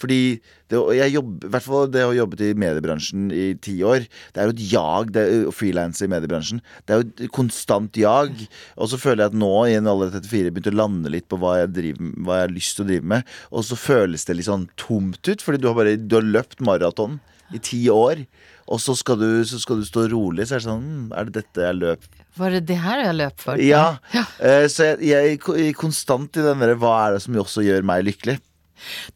Fordi 0.00 0.40
det, 0.70 0.80
jeg 0.96 1.14
jobber, 1.16 1.46
i 1.48 1.50
hvert 1.54 1.66
fall 1.66 1.88
det 1.90 2.04
å 2.06 2.12
jobbe 2.14 2.38
i 2.46 2.52
mediebransjen 2.62 3.30
i 3.34 3.46
ti 3.62 3.74
år, 3.86 4.04
det 4.34 4.40
er 4.42 4.48
jo 4.50 4.54
et 4.54 4.64
jag. 4.70 5.10
Det 5.16 5.24
er 5.26 5.48
frilanse 5.54 6.06
i 6.06 6.10
mediebransjen. 6.12 6.60
Det 6.86 6.94
er 6.94 7.02
jo 7.02 7.08
et 7.10 7.32
konstant 7.34 7.98
jag. 7.98 8.44
Og 8.78 8.90
så 8.92 9.00
føler 9.02 9.24
jeg 9.24 9.32
at 9.34 9.40
nå 9.42 9.50
i 9.66 9.74
en 9.80 9.90
alder 9.90 10.12
av 10.14 10.20
34 10.20 10.52
begynte 10.54 10.74
å 10.74 10.78
lande 10.80 11.10
litt 11.12 11.26
på 11.30 11.40
hva 11.42 11.56
jeg, 11.64 11.72
driver, 11.76 12.12
hva 12.22 12.38
jeg 12.38 12.46
har 12.48 12.54
lyst 12.54 12.78
til 12.78 12.86
å 12.86 12.90
drive 12.92 13.10
med. 13.16 13.34
Og 13.50 13.66
så 13.66 13.78
føles 13.78 14.24
det 14.28 14.38
litt 14.38 14.48
sånn 14.50 14.68
tomt 14.80 15.20
ut, 15.26 15.42
fordi 15.42 15.60
du 15.62 15.68
har 15.70 15.76
bare 15.80 15.96
du 16.00 16.16
har 16.20 16.26
løpt 16.38 16.62
maraton 16.64 17.18
i 17.54 17.58
ti 17.58 17.82
år. 17.90 18.22
Og 18.70 18.78
så 18.78 18.94
skal, 18.94 19.18
du, 19.18 19.40
så 19.48 19.58
skal 19.58 19.80
du 19.80 19.86
stå 19.88 20.04
rolig, 20.12 20.44
så 20.46 20.54
er 20.54 20.60
det 20.62 20.68
sånn 20.68 20.84
"Hmm, 20.84 21.06
Er 21.18 21.26
det 21.26 21.40
dette 21.40 21.64
jeg 21.66 21.78
løp 21.80 22.04
Var 22.38 22.50
det 22.54 22.60
det 22.68 22.76
her 22.78 23.00
jeg 23.02 23.16
løp 23.18 23.40
for? 23.42 23.58
Ja. 23.58 23.98
Ja. 24.14 24.22
Eh, 24.38 24.68
så 24.70 24.92
jeg, 24.92 25.00
jeg 25.10 25.40
er 25.40 25.72
konstant 25.74 26.38
i 26.38 26.44
den 26.46 26.62
derre 26.62 26.78
Hva 26.78 26.92
er 27.08 27.16
det 27.16 27.24
som 27.24 27.34
også 27.34 27.64
gjør 27.66 27.82
meg 27.82 28.04
lykkelig? 28.06 28.38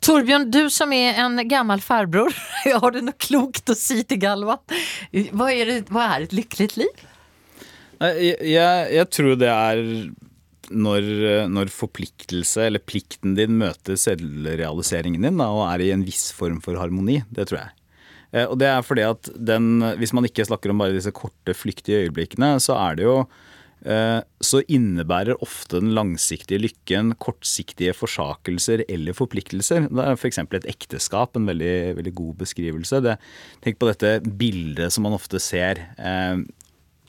Torbjørn, 0.05 0.49
du 0.53 0.67
som 0.73 0.93
er 0.97 1.19
en 1.25 1.41
gammel 1.51 1.83
farbror, 1.85 2.35
har 2.83 2.95
du 2.95 3.01
noe 3.05 3.17
klokt 3.21 3.73
å 3.73 3.77
si 3.79 4.03
til 4.05 4.21
Galvan? 4.23 4.61
Hva 5.33 5.51
er, 5.53 5.71
det, 5.71 5.79
hva 5.95 6.11
er 6.15 6.27
et 6.27 6.37
lykkelig 6.37 6.71
liv? 6.83 7.05
Jeg, 8.05 8.35
jeg, 8.51 8.87
jeg 8.99 9.11
tror 9.15 9.37
det 9.41 9.49
er 9.51 9.83
når, 10.75 11.07
når 11.53 11.71
forpliktelse 11.73 12.67
eller 12.67 12.83
plikten 12.83 13.37
din 13.39 13.57
møter 13.61 13.99
selvrealiseringen 14.01 15.25
din 15.27 15.41
da, 15.41 15.49
og 15.53 15.67
er 15.69 15.85
i 15.85 15.91
en 15.95 16.05
viss 16.07 16.31
form 16.35 16.61
for 16.65 16.79
harmoni. 16.81 17.21
Det 17.33 17.49
tror 17.51 17.61
jeg. 17.63 17.75
Eh, 18.35 18.47
Og 18.49 18.59
det 18.61 18.69
er 18.71 18.85
fordi 18.85 19.05
at 19.07 19.31
den, 19.37 19.79
hvis 20.01 20.15
man 20.17 20.27
ikke 20.29 20.47
snakker 20.49 20.73
om 20.73 20.81
bare 20.83 20.97
disse 20.97 21.13
korte, 21.15 21.55
flyktige 21.57 22.07
øyeblikkene, 22.07 22.57
så 22.65 22.77
er 22.81 22.99
det 22.99 23.07
jo 23.07 23.19
så 23.85 24.63
innebærer 24.73 25.37
ofte 25.45 25.77
den 25.77 25.91
langsiktige 25.93 26.63
lykken 26.63 27.11
kortsiktige 27.21 27.93
forsakelser 27.93 28.81
eller 28.89 29.17
forpliktelser. 29.17 29.91
Det 29.91 30.07
er 30.07 30.17
f.eks. 30.17 30.41
et 30.41 30.69
ekteskap 30.73 31.37
en 31.37 31.51
veldig, 31.51 31.77
veldig 31.99 32.15
god 32.17 32.39
beskrivelse. 32.41 33.03
Det, 33.05 33.19
tenk 33.67 33.77
på 33.77 33.91
dette 33.91 34.15
bildet 34.25 34.95
som 34.95 35.05
man 35.05 35.17
ofte 35.19 35.41
ser 35.43 35.83
eh, 35.99 36.41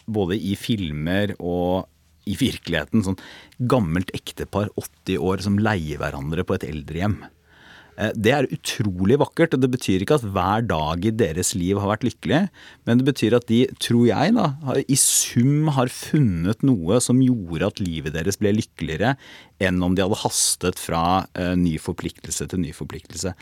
både 0.05 0.35
i 0.35 0.55
filmer 0.59 1.35
og 1.39 1.87
i 2.25 2.35
virkeligheten. 2.39 3.05
Sånn 3.05 3.21
gammelt 3.71 4.11
ektepar, 4.17 4.71
80 4.79 5.21
år, 5.21 5.43
som 5.45 5.59
leier 5.61 6.01
hverandre 6.01 6.45
på 6.47 6.57
et 6.57 6.67
eldrehjem. 6.67 7.19
Eh, 7.97 8.11
Det 8.15 8.31
er 8.33 8.47
utrolig 8.51 9.17
vakkert, 9.19 9.53
og 9.55 9.61
det 9.63 9.71
betyr 9.71 10.03
ikke 10.03 10.17
at 10.19 10.27
hver 10.27 10.65
dag 10.67 11.05
i 11.05 11.13
deres 11.15 11.53
liv 11.55 11.79
har 11.79 11.91
vært 11.93 12.05
lykkelig, 12.07 12.41
men 12.85 12.99
det 12.99 13.07
betyr 13.07 13.37
at 13.37 13.47
de, 13.47 13.65
tror 13.79 14.05
jeg, 14.09 14.35
da, 14.35 14.47
i 14.87 14.97
sum 14.99 15.69
har 15.75 15.91
funnet 15.93 16.63
noe 16.63 16.99
som 17.03 17.21
gjorde 17.23 17.71
at 17.71 17.79
livet 17.79 18.15
deres 18.15 18.39
ble 18.41 18.53
lykkeligere 18.57 19.15
enn 19.63 19.81
om 19.85 19.95
de 19.95 20.03
hadde 20.03 20.19
hastet 20.25 20.79
fra 20.81 21.25
eh, 21.33 21.55
ny 21.55 21.77
forpliktelse 21.79 22.49
til 22.51 22.59
ny 22.59 22.75
forpliktelse. 22.75 23.35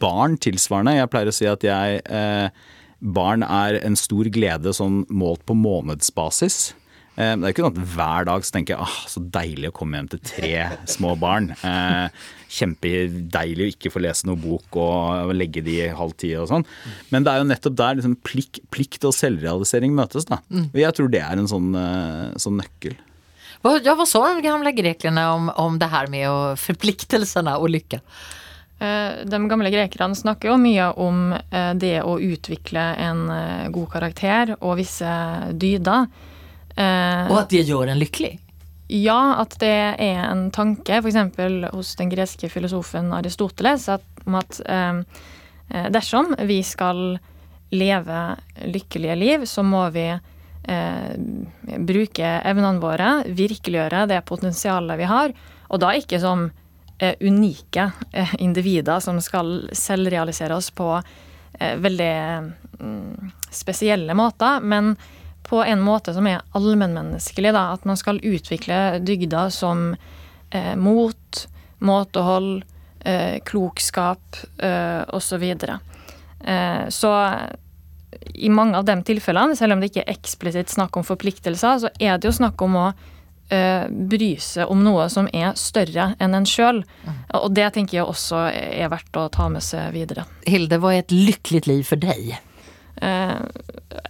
Barn 0.00 0.38
tilsvarende. 0.40 0.96
Jeg 0.96 1.12
pleier 1.12 1.32
å 1.32 1.36
si 1.36 1.48
at 1.50 1.64
jeg 1.66 2.02
eh, 2.08 2.50
Barn 2.98 3.44
er 3.46 3.76
en 3.86 3.94
stor 3.94 4.26
glede 4.34 4.72
sånn 4.74 5.04
målt 5.06 5.44
på 5.46 5.54
månedsbasis. 5.54 6.72
Eh, 7.18 7.34
Det 7.34 7.42
er 7.48 7.52
ikke 7.52 7.64
sånn 7.66 7.74
at 7.74 7.94
hver 7.96 8.26
dag 8.28 8.44
så 8.46 8.54
tenker 8.54 8.76
jeg 8.76 8.84
ah, 8.86 8.98
så 9.10 9.22
deilig 9.34 9.72
å 9.72 9.74
komme 9.74 9.98
hjem 9.98 10.10
til 10.12 10.20
tre 10.22 10.52
små 10.96 11.16
barn. 11.18 11.50
Eh, 11.66 12.26
Kjempedeilig 12.48 13.66
å 13.66 13.72
ikke 13.74 13.90
få 13.92 14.00
lese 14.00 14.28
noe 14.28 14.38
bok 14.40 14.78
og 14.80 15.34
legge 15.36 15.60
de 15.66 15.74
i 15.82 15.90
halv 15.98 16.14
ti 16.16 16.30
og 16.38 16.46
sånn. 16.48 16.64
Men 17.12 17.26
det 17.26 17.34
er 17.34 17.42
jo 17.42 17.48
nettopp 17.50 17.76
der 17.76 17.98
liksom 17.98 18.14
plikt, 18.24 18.62
plikt 18.72 19.04
og 19.04 19.12
selvrealisering 19.16 19.92
møtes. 19.98 20.24
da. 20.30 20.38
Og 20.62 20.78
jeg 20.80 20.94
tror 20.96 21.10
det 21.12 21.20
er 21.26 21.36
en 21.36 21.50
sånn, 21.50 21.68
eh, 21.76 22.38
sånn 22.40 22.56
nøkkel. 22.62 22.96
Vad, 23.66 23.82
ja, 23.84 23.96
hva 23.98 24.06
sa 24.06 24.22
de 24.32 24.44
gamle 24.46 24.70
grekerne 24.72 25.26
om, 25.34 25.50
om 25.58 25.76
det 25.82 25.90
her 25.90 26.06
med 26.08 26.56
forpliktelsene 26.62 27.58
og 27.58 27.68
lykke? 27.74 27.98
lycka? 27.98 28.00
Eh, 28.78 29.24
De 29.26 29.42
gamle 29.50 29.74
grekerne 29.74 30.16
snakker 30.16 30.52
jo 30.52 30.56
mye 30.62 30.88
om 30.96 31.34
det 31.82 31.98
å 32.00 32.16
utvikle 32.22 32.86
en 33.02 33.26
god 33.74 33.90
karakter 33.90 34.54
og 34.62 34.78
visse 34.78 35.12
dyder. 35.58 36.06
Eh, 36.78 37.24
og 37.30 37.40
at 37.42 37.50
det 37.50 37.64
gjør 37.66 37.90
en 37.90 37.98
lykkelig? 37.98 38.36
Ja, 38.88 39.42
at 39.42 39.58
det 39.60 39.74
er 40.00 40.22
en 40.30 40.46
tanke, 40.54 41.02
f.eks. 41.02 41.18
hos 41.74 41.90
den 41.98 42.12
greske 42.12 42.48
filosofen 42.48 43.10
Aristoteles, 43.12 43.88
at, 43.92 44.06
om 44.24 44.38
at 44.38 44.60
eh, 44.64 45.02
eh, 45.74 45.90
dersom 45.92 46.32
vi 46.48 46.62
skal 46.64 47.18
leve 47.74 48.22
lykkelige 48.64 49.18
liv, 49.20 49.44
så 49.44 49.64
må 49.66 49.82
vi 49.92 50.06
eh, 50.08 51.10
bruke 51.90 52.30
evnene 52.48 52.80
våre, 52.80 53.10
virkeliggjøre 53.28 54.06
det 54.08 54.22
potensialet 54.28 55.02
vi 55.02 55.10
har, 55.10 55.36
og 55.68 55.84
da 55.84 55.92
ikke 55.98 56.22
som 56.22 56.46
eh, 56.96 57.12
unike 57.20 57.90
eh, 58.12 58.34
individer 58.40 59.04
som 59.04 59.20
skal 59.20 59.68
selvrealisere 59.76 60.56
oss 60.56 60.70
på 60.72 60.94
eh, 60.96 61.76
veldig 61.76 62.14
mm, 62.80 63.32
spesielle 63.52 64.16
måter, 64.16 64.64
men 64.64 64.94
på 65.48 65.62
en 65.64 65.80
måte 65.80 66.12
som 66.14 66.26
er 66.28 66.42
allmennmenneskelig. 66.56 67.52
da, 67.56 67.72
At 67.72 67.86
man 67.88 67.96
skal 67.96 68.20
utvikle 68.20 68.98
dygder 69.00 69.48
som 69.54 69.94
eh, 70.50 70.74
mot, 70.76 71.46
måtehold, 71.78 72.64
eh, 73.00 73.38
klokskap 73.48 74.42
eh, 74.58 75.02
osv. 75.08 75.44
Eh, 76.44 76.88
så 76.88 77.12
i 78.34 78.48
mange 78.48 78.76
av 78.78 78.84
de 78.84 78.96
tilfellene, 79.02 79.56
selv 79.56 79.74
om 79.74 79.80
det 79.80 79.90
ikke 79.90 80.04
er 80.04 80.16
eksplisitt 80.16 80.72
snakk 80.72 80.96
om 80.96 81.06
forpliktelser, 81.06 81.84
så 81.84 81.92
er 82.00 82.18
det 82.18 82.28
jo 82.28 82.36
snakk 82.38 82.60
om 82.64 82.76
å 82.78 82.86
eh, 83.52 83.88
bry 83.88 84.34
seg 84.42 84.68
om 84.70 84.82
noe 84.84 85.08
som 85.12 85.28
er 85.32 85.56
større 85.60 86.12
enn 86.20 86.36
en 86.36 86.48
sjøl. 86.48 86.82
Og 87.40 87.48
det 87.56 87.70
tenker 87.76 88.00
jeg 88.00 88.08
også 88.08 88.44
er 88.52 88.92
verdt 88.92 89.16
å 89.20 89.28
ta 89.32 89.48
med 89.52 89.64
seg 89.64 89.92
videre. 89.96 90.26
Hilde, 90.48 90.80
hva 90.80 90.94
er 90.94 91.04
et 91.04 91.14
lykkelig 91.14 91.64
liv 91.68 91.84
for 91.88 92.00
dig? 92.00 92.36
Eh, 93.02 93.38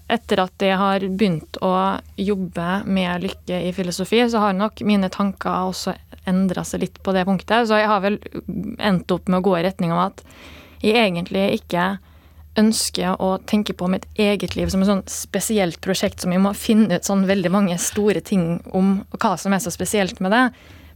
etter 0.08 0.40
at 0.40 0.64
jeg 0.64 0.76
har 0.80 1.04
begynt 1.04 1.58
å 1.64 1.72
jobbe 2.16 2.68
med 2.88 3.26
lykke 3.26 3.60
i 3.68 3.72
filosofi, 3.76 4.22
så 4.30 4.40
har 4.42 4.56
nok 4.56 4.80
mine 4.88 5.10
tanker 5.12 5.68
også 5.68 5.94
endra 6.28 6.64
seg 6.64 6.84
litt 6.84 7.00
på 7.04 7.12
det 7.16 7.26
punktet. 7.28 7.68
Så 7.68 7.80
jeg 7.80 7.90
har 7.90 8.02
vel 8.04 8.18
endt 8.78 9.10
opp 9.12 9.28
med 9.28 9.40
å 9.40 9.46
gå 9.48 9.58
i 9.58 9.64
retning 9.68 9.92
av 9.94 10.08
at 10.08 10.24
jeg 10.84 10.96
egentlig 10.96 11.44
ikke 11.58 11.98
ønsker 12.58 13.20
å 13.22 13.36
tenke 13.46 13.74
på 13.76 13.86
mitt 13.90 14.06
eget 14.18 14.56
liv 14.58 14.70
som 14.72 14.82
et 14.82 14.88
sånn 14.88 15.04
spesielt 15.10 15.78
prosjekt 15.84 16.24
som 16.24 16.32
jeg 16.34 16.42
må 16.42 16.54
finne 16.58 16.98
ut 16.98 17.06
sånn 17.06 17.28
veldig 17.28 17.52
mange 17.54 17.76
store 17.78 18.22
ting 18.24 18.58
om 18.74 18.96
og 19.12 19.18
hva 19.22 19.36
som 19.38 19.54
er 19.54 19.62
så 19.62 19.70
spesielt 19.74 20.18
med 20.24 20.34
det. 20.34 20.44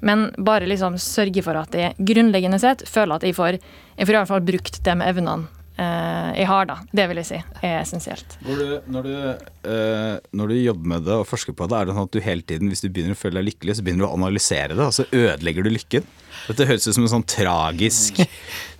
Men 0.03 0.30
bare 0.43 0.66
liksom 0.66 0.97
sørge 0.99 1.45
for 1.47 1.61
at 1.61 1.76
jeg 1.78 1.95
grunnleggende 2.03 2.59
sett 2.59 2.82
føler 2.90 3.20
at 3.20 3.26
jeg 3.28 3.36
får, 3.38 3.61
jeg 3.95 4.09
får 4.09 4.16
i 4.16 4.18
hvert 4.18 4.32
fall 4.32 4.47
brukt 4.49 4.80
de 4.82 4.97
evnene 5.07 5.61
jeg 5.76 6.46
har, 6.46 6.66
da. 6.68 6.76
Det 6.92 7.06
vil 7.08 7.20
jeg 7.22 7.28
si 7.30 7.38
er 7.64 7.78
essensielt. 7.80 8.36
Når 8.44 8.58
du, 8.60 8.72
når, 8.92 9.06
du, 9.08 9.46
eh, 9.72 10.16
når 10.36 10.52
du 10.52 10.56
jobber 10.58 10.90
med 10.92 11.06
det 11.06 11.16
og 11.22 11.28
forsker 11.30 11.56
på 11.56 11.68
det, 11.70 11.78
er 11.78 11.88
det 11.88 11.96
sånn 11.96 12.08
at 12.10 12.16
du 12.16 12.20
hele 12.24 12.44
tiden, 12.46 12.68
hvis 12.72 12.84
du 12.84 12.90
begynner 12.90 13.16
å 13.16 13.20
føle 13.22 13.40
deg 13.40 13.48
lykkelig, 13.50 13.78
så 13.78 13.86
begynner 13.86 14.04
du 14.04 14.10
å 14.10 14.18
analysere 14.18 14.76
det, 14.76 14.84
og 14.84 14.92
så 14.96 15.06
ødelegger 15.08 15.66
du 15.66 15.72
lykken. 15.72 16.10
Dette 16.48 16.66
høres 16.68 16.88
ut 16.88 16.96
som 16.96 17.06
en 17.06 17.14
sånn 17.14 17.26
tragisk, 17.28 18.20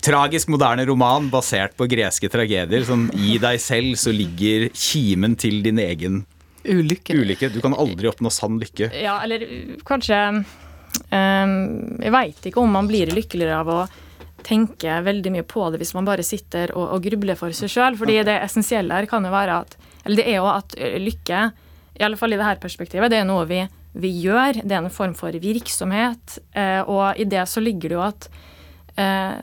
tragisk 0.09 0.53
moderne 0.53 0.85
roman 0.89 1.31
basert 1.33 1.77
på 1.79 1.89
greske 1.91 2.31
tragedier. 2.33 2.87
Sånn 2.89 3.09
i 3.17 3.39
deg 3.43 3.61
selv 3.63 3.97
så 4.01 4.15
ligger 4.15 4.69
kimen 4.75 5.39
til 5.41 5.63
din 5.65 5.81
egen 5.83 6.23
Ulykke. 6.63 7.17
ulykke. 7.19 7.51
Du 7.51 7.61
kan 7.63 7.75
aldri 7.75 8.07
oppnå 8.11 8.31
sann 8.31 8.61
lykke. 8.63 8.93
Ja, 9.03 9.17
eller 9.25 9.43
kanskje 9.89 10.19
um, 10.39 11.55
Jeg 11.99 12.13
veit 12.15 12.47
ikke 12.47 12.63
om 12.63 12.71
man 12.77 12.91
blir 12.91 13.11
lykkeligere 13.11 13.63
av 13.65 13.73
å 13.73 13.81
tenke 14.45 14.99
veldig 15.07 15.33
mye 15.35 15.47
på 15.49 15.69
det 15.73 15.79
hvis 15.83 15.95
man 15.97 16.07
bare 16.09 16.25
sitter 16.27 16.73
og, 16.77 16.97
og 16.97 17.05
grubler 17.05 17.39
for 17.39 17.55
seg 17.57 17.71
sjøl. 17.73 17.97
Fordi 18.01 18.21
det 18.27 18.39
essensielle 18.45 18.95
her 18.95 19.09
kan 19.11 19.25
jo 19.25 19.33
være 19.35 19.61
at 19.65 19.77
Eller 20.05 20.19
det 20.19 20.27
er 20.33 20.41
jo 20.41 20.49
at 20.51 20.75
lykke, 20.99 21.41
i 22.01 22.03
alle 22.03 22.17
fall 22.19 22.33
i 22.35 22.39
dette 22.41 22.63
perspektivet, 22.63 23.11
det 23.13 23.21
er 23.21 23.27
noe 23.29 23.45
vi, 23.47 23.61
vi 23.95 24.11
gjør. 24.25 24.63
Det 24.65 24.73
er 24.75 24.81
en 24.83 24.91
form 24.91 25.13
for 25.15 25.31
virksomhet. 25.31 26.39
eh, 26.55 26.81
og 26.83 27.21
i 27.21 27.25
det 27.25 27.45
så 27.49 27.61
ligger 27.63 27.89
det 27.93 27.99
jo 27.99 28.03
at 28.03 28.29
eh, 28.99 29.37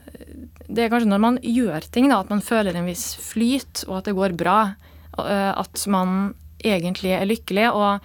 det 0.68 0.84
er 0.84 0.92
kanskje 0.92 1.10
når 1.10 1.22
man 1.24 1.40
gjør 1.42 1.88
ting, 1.92 2.10
da, 2.12 2.20
at 2.20 2.30
man 2.30 2.42
føler 2.44 2.76
en 2.76 2.86
viss 2.90 3.16
flyt, 3.24 3.86
og 3.88 4.02
at 4.02 4.10
det 4.10 4.16
går 4.20 4.36
bra. 4.38 4.76
eh, 5.18 5.54
At 5.56 5.88
man 5.88 6.34
egentlig 6.60 7.16
er 7.16 7.26
lykkelig. 7.26 7.70
Og 7.72 8.00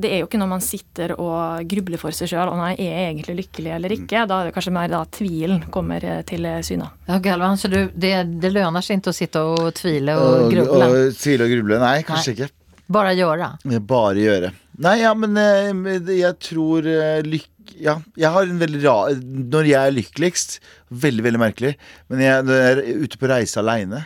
det 0.00 0.08
er 0.08 0.20
jo 0.22 0.26
ikke 0.28 0.38
når 0.40 0.48
man 0.50 0.62
sitter 0.64 1.12
og 1.20 1.66
grubler 1.68 2.00
for 2.00 2.14
seg 2.16 2.30
sjøl 2.30 2.48
og 2.52 2.56
nei, 2.60 2.70
er 2.80 2.88
jeg 2.88 3.08
egentlig 3.10 3.34
lykkelig 3.42 3.72
eller 3.76 3.94
ikke. 3.98 4.22
Da 4.30 4.38
er 4.40 4.48
det 4.48 4.54
kanskje 4.56 4.72
mer 4.76 4.88
da 4.92 5.02
tvilen 5.18 5.58
kommer 5.74 6.04
eh, 6.04 6.22
til 6.28 6.46
syne. 6.64 6.88
Ja, 7.08 7.18
Galvan, 7.24 7.58
så 7.60 7.68
du, 7.72 7.78
det, 7.92 8.14
det 8.40 8.52
lønner 8.54 8.84
seg 8.84 9.00
ikke 9.02 9.12
å 9.12 9.18
sitte 9.18 9.42
og 9.44 9.68
tvile 9.76 10.16
Og, 10.22 10.46
gruble? 10.54 10.88
og 10.88 11.18
tvile 11.20 11.44
og 11.48 11.52
gruble? 11.56 11.80
Nei, 11.82 11.98
kanskje 12.08 12.34
ikke. 12.36 12.50
Bare 12.88 13.12
gjøre? 13.18 13.50
Bare 13.84 14.24
gjøre. 14.24 14.52
Nei, 14.80 14.94
ja, 15.02 15.12
men 15.18 15.36
eh, 15.42 16.12
jeg 16.16 16.34
tror 16.48 16.88
lykke. 17.26 17.52
Ja, 17.78 17.98
jeg 18.16 18.32
har 18.32 18.46
en 18.48 18.56
veldig 18.62 18.78
rar 18.80 19.18
Når 19.20 19.66
jeg 19.68 19.76
er 19.76 19.92
lykkeligst 19.92 20.54
Veldig, 20.88 21.20
veldig 21.26 21.40
merkelig. 21.42 21.74
Men 22.08 22.22
jeg, 22.24 22.46
når 22.48 22.56
jeg 22.62 22.70
er 22.70 23.02
ute 23.04 23.18
på 23.20 23.28
reise 23.28 23.60
aleine, 23.60 24.00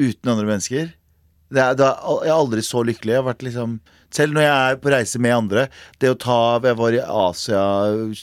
uten 0.00 0.32
andre 0.32 0.46
mennesker 0.48 0.88
det 1.52 1.60
er, 1.60 1.76
da, 1.76 1.90
Jeg 2.24 2.30
er 2.32 2.38
aldri 2.38 2.64
så 2.64 2.80
lykkelig. 2.88 3.14
Jeg 3.14 3.20
har 3.22 3.28
vært 3.28 3.44
liksom 3.46 3.76
Selv 4.14 4.36
når 4.36 4.46
jeg 4.46 4.56
er 4.56 4.78
på 4.80 4.92
reise 4.92 5.20
med 5.20 5.34
andre 5.36 5.66
Det 6.00 6.08
å 6.08 6.16
ta 6.16 6.36
Jeg 6.64 6.78
var 6.78 6.94
i 6.96 7.02
Asia, 7.04 7.62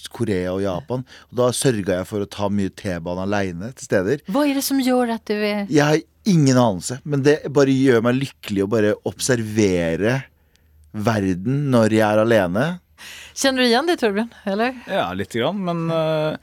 Korea 0.09 0.55
og 0.55 0.63
Japan. 0.63 1.05
Og 1.29 1.39
da 1.41 1.49
sørga 1.55 1.99
jeg 1.99 2.09
for 2.09 2.25
å 2.25 2.29
ta 2.29 2.49
mye 2.49 2.73
T-bane 2.73 3.25
aleine 3.27 3.71
til 3.75 3.89
steder. 3.89 4.23
Hva 4.31 4.47
er 4.47 4.57
det 4.57 4.65
som 4.65 4.81
gjør 4.81 5.13
at 5.17 5.25
du 5.29 5.35
er 5.37 5.65
Jeg 5.69 5.83
har 5.85 6.01
ingen 6.25 6.57
anelse, 6.57 6.97
men 7.05 7.21
det 7.25 7.43
bare 7.53 7.73
gjør 7.73 8.01
meg 8.07 8.17
lykkelig 8.17 8.63
å 8.65 8.71
bare 8.71 8.95
observere 9.05 10.23
verden 10.95 11.67
når 11.73 11.93
jeg 11.99 12.05
er 12.07 12.21
alene. 12.23 12.63
Kjenner 13.35 13.61
du 13.61 13.67
igjen 13.67 13.89
det 13.89 13.99
Torbjørn? 14.01 14.31
Eller? 14.49 14.77
Ja, 14.89 15.09
lite 15.13 15.41
grann, 15.41 15.59
men, 15.67 15.83
eh, 15.91 16.37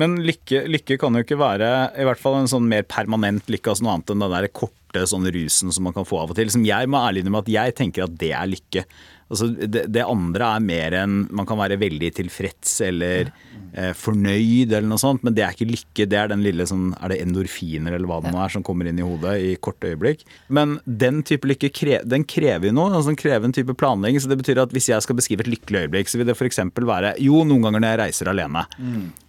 men 0.00 0.18
lykke, 0.26 0.64
lykke 0.68 0.98
kan 1.00 1.14
jo 1.16 1.22
ikke 1.24 1.38
være 1.40 1.70
i 1.96 2.06
hvert 2.08 2.20
fall 2.20 2.40
en 2.40 2.50
sånn 2.50 2.66
mer 2.68 2.82
permanent 2.82 3.46
lykke, 3.48 3.72
altså 3.72 3.86
noe 3.86 3.96
annet 3.96 4.12
enn 4.12 4.24
den 4.26 4.34
der 4.34 4.48
korte 4.52 4.81
sånn 5.08 5.26
rusen 5.32 5.72
som 5.72 5.86
man 5.86 5.94
kan 5.96 6.06
få 6.08 6.20
av 6.22 6.32
og 6.32 6.38
til. 6.38 6.50
Som 6.52 6.66
jeg 6.68 6.90
må 6.90 7.00
ærlig 7.00 7.22
innrømme 7.22 7.42
at 7.44 7.52
jeg 7.52 7.76
tenker 7.78 8.06
at 8.06 8.16
det 8.20 8.32
er 8.36 8.50
lykke. 8.50 8.84
Altså, 9.32 9.48
det, 9.48 9.86
det 9.88 10.04
andre 10.04 10.50
er 10.56 10.64
mer 10.64 10.94
enn 11.02 11.22
man 11.32 11.48
kan 11.48 11.56
være 11.60 11.78
veldig 11.80 12.10
tilfreds 12.18 12.74
eller 12.84 13.30
eh, 13.72 13.92
fornøyd 13.96 14.74
eller 14.74 14.88
noe 14.90 15.00
sånt, 15.00 15.24
men 15.24 15.32
det 15.36 15.46
er 15.46 15.56
ikke 15.56 15.70
lykke. 15.70 16.06
Det 16.10 16.18
er 16.18 16.28
den 16.32 16.44
lille 16.44 16.66
sånn 16.68 16.90
Er 16.98 17.12
det 17.14 17.20
endorfiner 17.24 17.96
eller 17.96 18.10
hva 18.10 18.20
det 18.24 18.32
nå 18.34 18.42
er 18.42 18.52
som 18.52 18.64
kommer 18.66 18.88
inn 18.90 19.00
i 19.00 19.06
hodet 19.06 19.36
i 19.40 19.54
korte 19.62 19.92
øyeblikk? 19.94 20.26
Men 20.52 20.76
den 20.84 21.22
type 21.26 21.48
lykke 21.48 21.70
den 22.04 22.26
krever 22.28 22.68
jo 22.68 22.74
noe. 22.76 22.90
Altså 22.92 23.12
den 23.12 23.20
krever 23.20 23.48
en 23.48 23.56
type 23.56 23.76
planlegging. 23.78 24.20
Så 24.20 24.28
det 24.30 24.38
betyr 24.42 24.60
at 24.62 24.74
hvis 24.76 24.90
jeg 24.92 25.04
skal 25.04 25.18
beskrive 25.18 25.46
et 25.46 25.52
lykkelig 25.54 25.86
øyeblikk, 25.86 26.12
så 26.12 26.20
vil 26.20 26.28
det 26.28 26.36
f.eks. 26.36 26.60
være 26.76 27.14
Jo, 27.22 27.42
noen 27.48 27.64
ganger 27.64 27.82
når 27.82 27.94
jeg 27.94 28.00
reiser 28.02 28.32
alene, 28.32 28.66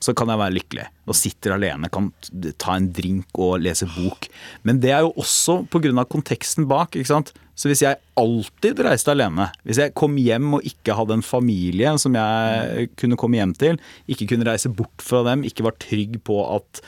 så 0.04 0.16
kan 0.18 0.32
jeg 0.32 0.42
være 0.44 0.58
lykkelig. 0.60 0.90
Og 1.08 1.18
sitter 1.20 1.56
alene, 1.56 1.92
kan 1.92 2.12
ta 2.60 2.78
en 2.80 2.92
drink 2.96 3.40
og 3.40 3.58
lese 3.64 3.88
bok. 3.96 4.28
Men 4.68 4.84
det 4.84 4.94
er 4.96 5.08
jo 5.08 5.16
også 5.24 5.64
pga. 5.72 6.06
konteksten 6.08 6.68
bak. 6.68 6.96
ikke 6.96 7.12
sant? 7.12 7.34
Så 7.56 7.70
hvis 7.70 7.84
jeg 7.84 8.00
alltid 8.18 8.80
reiste 8.82 9.14
alene, 9.14 9.52
hvis 9.66 9.78
jeg 9.82 9.93
kom 9.98 10.18
hjem 10.22 10.58
og 10.58 10.68
ikke 10.68 10.96
hadde 10.98 11.18
en 11.20 11.26
familie 11.26 11.96
som 12.02 12.16
jeg 12.18 12.90
kunne 13.00 13.18
komme 13.20 13.40
hjem 13.40 13.56
til, 13.60 13.80
ikke 14.12 14.30
kunne 14.34 14.48
reise 14.48 14.72
bort 14.74 15.04
fra 15.04 15.24
dem, 15.30 15.46
ikke 15.48 15.66
var 15.68 15.78
trygg 15.82 16.20
på 16.28 16.40
at 16.56 16.84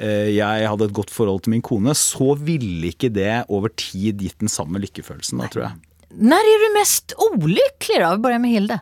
eh, 0.00 0.32
jeg 0.36 0.68
hadde 0.70 0.88
et 0.88 0.96
godt 0.96 1.12
forhold 1.14 1.44
til 1.44 1.56
min 1.56 1.64
kone, 1.64 1.94
så 1.96 2.34
ville 2.40 2.92
ikke 2.92 3.12
det 3.12 3.46
over 3.46 3.72
tid 3.76 4.22
gitt 4.24 4.38
den 4.42 4.52
samme 4.52 4.82
lykkefølelsen, 4.82 5.42
da, 5.42 5.50
tror 5.52 5.68
jeg. 5.68 5.80
Når 6.16 6.52
er 6.52 6.62
du 6.62 6.68
mest 6.76 7.16
ulykkelig, 7.18 7.98
da? 8.00 8.12
Vi 8.14 8.22
börjar 8.24 8.42
med 8.42 8.54
Hilde. 8.54 8.78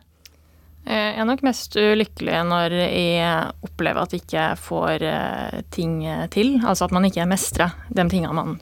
Jeg 0.85 1.17
er 1.17 1.25
nok 1.25 1.41
mest 1.47 1.79
ulykkelig 1.81 2.43
når 2.45 2.75
jeg 2.77 3.53
opplever 3.65 4.03
at 4.03 4.13
jeg 4.13 4.21
ikke 4.21 4.49
får 4.61 5.07
eh, 5.09 5.63
ting 5.73 6.03
til. 6.35 6.59
Altså 6.61 6.85
at 6.85 6.93
man 6.93 7.09
ikke 7.09 7.25
mestrer 7.31 7.73
de 7.89 8.05
tingene 8.13 8.37
man 8.37 8.59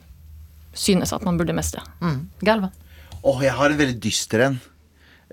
synes 0.73 1.13
at 1.13 1.23
man 1.25 1.37
burde 1.37 1.55
mestre. 1.55 1.83
Mm. 2.01 2.29
Galvan? 2.41 2.73
Åh, 3.23 3.43
jeg 3.45 3.55
har 3.55 3.71
en 3.71 3.79
veldig 3.79 3.99
dyster 4.03 4.47
en. 4.47 4.59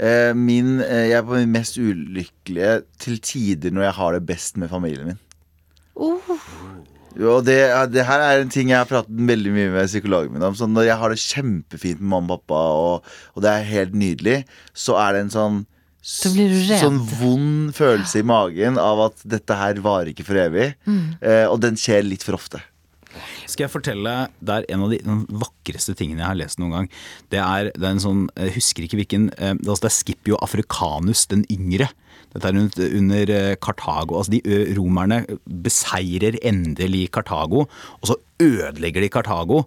Eh, 0.00 0.32
min, 0.32 0.78
eh, 0.80 1.10
jeg 1.10 1.18
er 1.18 1.26
på 1.26 1.36
min 1.36 1.50
mest 1.52 1.76
ulykkelige 1.76 2.78
til 3.02 3.18
tider 3.20 3.74
når 3.74 3.90
jeg 3.90 3.96
har 3.98 4.14
det 4.16 4.22
best 4.30 4.56
med 4.60 4.70
familien 4.72 5.10
min. 5.12 5.18
Og 7.20 7.42
det, 7.44 7.58
det 7.92 8.06
her 8.06 8.22
er 8.22 8.40
en 8.40 8.52
ting 8.52 8.70
jeg 8.70 8.78
har 8.78 8.88
pratet 8.88 9.12
veldig 9.12 9.52
mye 9.52 9.72
med 9.74 9.90
psykologen 9.90 10.32
min 10.32 10.46
om. 10.46 10.56
Sånn 10.56 10.72
når 10.72 10.86
jeg 10.88 11.00
har 11.02 11.12
det 11.12 11.20
kjempefint 11.20 12.00
med 12.00 12.12
mamma 12.14 12.38
og 12.38 12.46
pappa, 12.46 12.62
og, 12.78 13.12
og 13.34 13.44
det 13.44 13.50
er 13.52 13.68
helt 13.74 13.98
nydelig, 13.98 14.38
så 14.72 14.96
er 15.02 15.18
det 15.18 15.26
en 15.26 15.34
sånn 15.34 15.60
Så 16.00 16.30
blir 16.32 16.48
du 16.48 16.56
redd. 16.62 16.80
Sånn 16.80 17.00
vond 17.20 17.74
følelse 17.76 18.22
i 18.22 18.24
magen 18.24 18.78
av 18.80 19.02
at 19.10 19.26
dette 19.28 19.58
her 19.58 19.82
varer 19.84 20.14
ikke 20.14 20.24
for 20.24 20.40
evig. 20.40 20.70
Eh, 21.20 21.44
og 21.44 21.58
den 21.60 21.76
skjer 21.76 22.06
litt 22.06 22.24
for 22.24 22.38
ofte. 22.38 22.62
Skal 23.46 23.66
jeg 23.66 23.72
fortelle, 23.72 24.14
Det 24.40 24.54
er 24.54 24.68
en 24.74 24.84
av 24.86 24.92
de 24.92 25.00
vakreste 25.42 25.96
tingene 25.98 26.22
jeg 26.22 26.28
har 26.28 26.38
lest 26.38 26.60
noen 26.62 26.76
gang. 26.76 26.90
Det 27.32 27.40
er, 27.42 27.72
det 27.74 27.86
er 27.86 27.96
en 27.96 28.04
sånn, 28.04 28.22
jeg 28.36 28.54
husker 28.58 28.86
ikke 28.86 29.00
hvilken 29.02 29.30
eh, 29.38 29.56
altså 29.56 29.86
Det 29.86 29.90
er 29.90 29.96
Scipio 29.98 30.38
africanus 30.44 31.26
den 31.30 31.44
yngre. 31.50 31.90
Dette 32.30 32.46
er 32.46 32.88
under, 33.00 33.34
eh, 33.34 33.56
Kartago. 33.58 34.20
altså 34.20 34.36
de 34.36 34.74
Romerne 34.76 35.24
beseirer 35.46 36.38
endelig 36.46 37.10
Kartago, 37.10 37.66
og 37.98 38.10
så 38.10 38.16
ødelegger 38.40 39.02
de 39.02 39.08
Kartago. 39.12 39.64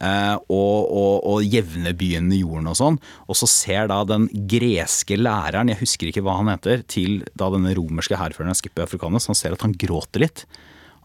eh, 0.00 0.36
og, 0.52 0.92
og, 0.92 1.14
og 1.24 1.44
jevner 1.44 1.94
byen 1.96 2.28
med 2.28 2.42
jorden 2.42 2.68
og 2.68 2.76
sånn. 2.76 2.98
Og 3.28 3.38
så 3.38 3.48
ser 3.48 3.88
da 3.88 4.02
den 4.04 4.28
greske 4.48 5.16
læreren, 5.16 5.70
jeg 5.72 5.80
husker 5.80 6.10
ikke 6.10 6.24
hva 6.26 6.38
han 6.40 6.50
heter, 6.52 6.84
til 6.88 7.22
da 7.34 7.48
denne 7.54 7.72
romerske 7.76 8.18
hærføreren 8.20 8.56
Skipper 8.56 8.84
africanus, 8.84 9.28
han 9.30 9.38
ser 9.38 9.56
at 9.56 9.64
han 9.64 9.76
gråter 9.76 10.26
litt. 10.26 10.44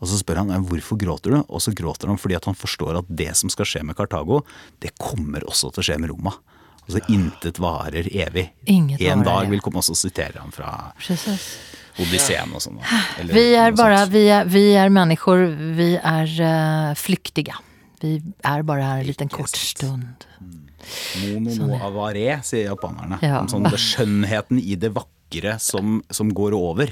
Og 0.01 0.09
så 0.09 0.17
spør 0.17 0.41
han 0.41 0.65
hvorfor 0.65 0.97
gråter 0.99 1.35
du, 1.35 1.41
og 1.45 1.61
så 1.61 1.73
gråter 1.77 2.09
han 2.09 2.17
fordi 2.19 2.39
han 2.41 2.57
forstår 2.57 3.03
at 3.03 3.11
det 3.21 3.31
som 3.37 3.51
skal 3.53 3.69
skje 3.69 3.83
med 3.85 3.97
Kartago, 3.97 4.41
det 4.81 4.95
kommer 4.97 5.45
også 5.45 5.69
til 5.71 5.83
å 5.83 5.87
skje 5.91 5.99
med 6.01 6.13
Roma. 6.13 6.33
Altså 6.87 7.03
intet 7.13 7.61
varer 7.61 8.09
evig. 8.09 8.47
Inget 8.65 9.03
en 9.05 9.21
varer 9.21 9.29
dag 9.29 9.53
vil 9.53 9.61
komme, 9.61 9.83
og 9.85 9.97
sitere 9.97 10.41
han 10.41 10.53
fra 10.55 10.71
Precis. 10.97 11.51
Odysseen 12.01 12.55
og 12.55 12.63
sånn. 12.63 12.79
Vi 13.29 13.45
er 13.59 13.75
bare 13.77 14.05
vi 14.09 14.25
er, 14.31 14.47
vi 14.49 14.65
er 14.79 14.89
mennesker. 14.93 15.45
vi 15.77 15.93
er 15.99 16.33
uh, 16.39 16.97
flyktige. 16.97 17.57
Vi 18.01 18.15
er 18.47 18.65
bare 18.65 18.87
her 18.87 19.03
en 19.03 19.09
liten 19.11 19.29
kort 19.29 19.53
stund. 19.53 20.25
Mono 21.21 21.53
no 21.67 21.77
avare, 21.77 22.39
sier 22.47 22.71
japanerne. 22.71 23.19
Ja. 23.21 23.43
Om 23.43 23.51
sånn 23.51 23.69
det 23.69 23.77
skjønnheten 23.77 24.61
i 24.63 24.79
det 24.79 24.95
vakre 24.95 25.20
som, 25.63 25.99
som 26.11 26.31
går 26.35 26.55
over. 26.57 26.91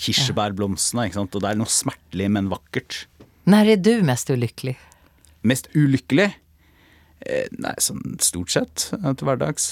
Kirsebærblomstene, 0.00 1.08
ikke 1.08 1.20
sant. 1.20 1.36
Og 1.36 1.44
det 1.44 1.52
er 1.52 1.60
noe 1.60 1.72
smertelig, 1.72 2.28
men 2.34 2.50
vakkert. 2.52 3.06
Når 3.48 3.74
er 3.74 3.80
du 3.80 3.94
mest 4.04 4.30
ulykkelig? 4.32 4.76
Mest 5.48 5.70
ulykkelig? 5.76 6.32
Eh, 7.26 7.48
nei, 7.58 7.72
sånn 7.82 8.14
stort 8.22 8.52
sett 8.52 8.84
til 8.92 9.26
hverdags. 9.26 9.64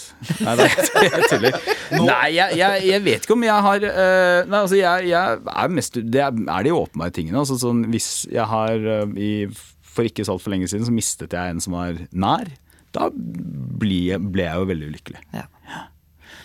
Nei, 0.43 0.57
det 0.59 0.67
er 0.67 1.05
jeg 1.07 1.29
tuller. 1.31 1.59
Nei, 1.95 2.25
jeg, 2.35 2.57
jeg, 2.59 2.83
jeg 2.89 3.05
vet 3.07 3.27
ikke 3.27 3.37
om 3.37 3.45
jeg 3.47 3.67
har 3.69 3.87
uh, 3.87 4.41
Nei, 4.49 4.63
altså, 4.65 4.79
jeg, 4.81 5.07
jeg 5.13 5.39
er 5.53 5.71
mest 5.77 6.01
Det 6.03 6.23
er 6.25 6.35
er 6.35 6.67
de 6.67 6.75
åpenbare 6.75 7.15
tingene. 7.15 7.39
Altså, 7.45 7.59
sånn, 7.63 7.85
hvis 7.93 8.27
jeg 8.33 8.49
har 8.51 8.83
uh, 8.83 9.15
i, 9.15 9.47
For 9.95 10.09
ikke 10.09 10.27
så 10.27 10.35
altfor 10.35 10.57
lenge 10.57 10.67
siden 10.73 10.89
så 10.89 10.95
mistet 10.95 11.37
jeg 11.39 11.55
en 11.55 11.63
som 11.63 11.79
var 11.79 12.01
nær. 12.11 12.51
Da 12.97 13.11
ble, 13.15 14.01
ble 14.19 14.49
jeg 14.49 14.59
jo 14.59 14.71
veldig 14.73 14.91
ulykkelig. 14.91 15.23
Ja. 15.37 15.47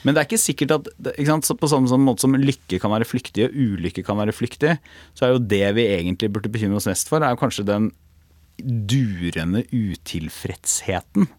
Men 0.01 0.15
det 0.15 0.21
er 0.21 0.29
ikke 0.29 0.41
sikkert 0.41 0.75
at 0.77 0.87
ikke 1.13 1.29
sant? 1.29 1.49
På 1.61 1.69
samme 1.69 1.99
måte 2.01 2.25
som 2.25 2.37
lykke 2.37 2.79
kan 2.81 2.93
være 2.93 3.07
flyktig 3.07 3.47
og 3.47 3.57
ulykke 3.57 4.05
kan 4.05 4.17
være 4.19 4.35
flyktig, 4.35 4.77
så 5.17 5.27
er 5.27 5.35
jo 5.35 5.43
det 5.43 5.65
vi 5.77 5.89
egentlig 5.93 6.31
burde 6.33 6.51
bekymre 6.53 6.79
oss 6.81 6.89
mest 6.89 7.11
for, 7.11 7.21
er 7.21 7.35
jo 7.35 7.41
kanskje 7.41 7.67
den 7.67 7.91
durende 8.61 9.63
utilfredsheten. 9.69 11.29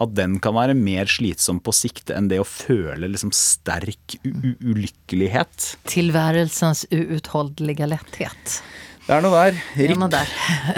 At 0.00 0.14
den 0.16 0.38
kan 0.40 0.56
være 0.56 0.76
mer 0.76 1.08
slitsom 1.10 1.58
på 1.64 1.74
sikt 1.76 2.12
enn 2.14 2.30
det 2.30 2.40
å 2.40 2.48
føle 2.48 3.10
liksom 3.12 3.32
sterk 3.36 4.16
ulykkelighet. 4.24 5.74
Tilværelsens 5.88 6.86
uutholdelige 6.88 7.90
letthet. 7.92 8.60
Det 9.02 9.16
er 9.18 9.24
noe 9.24 9.34
der. 9.34 9.58
Ripp, 9.76 10.04
där. 10.14 10.36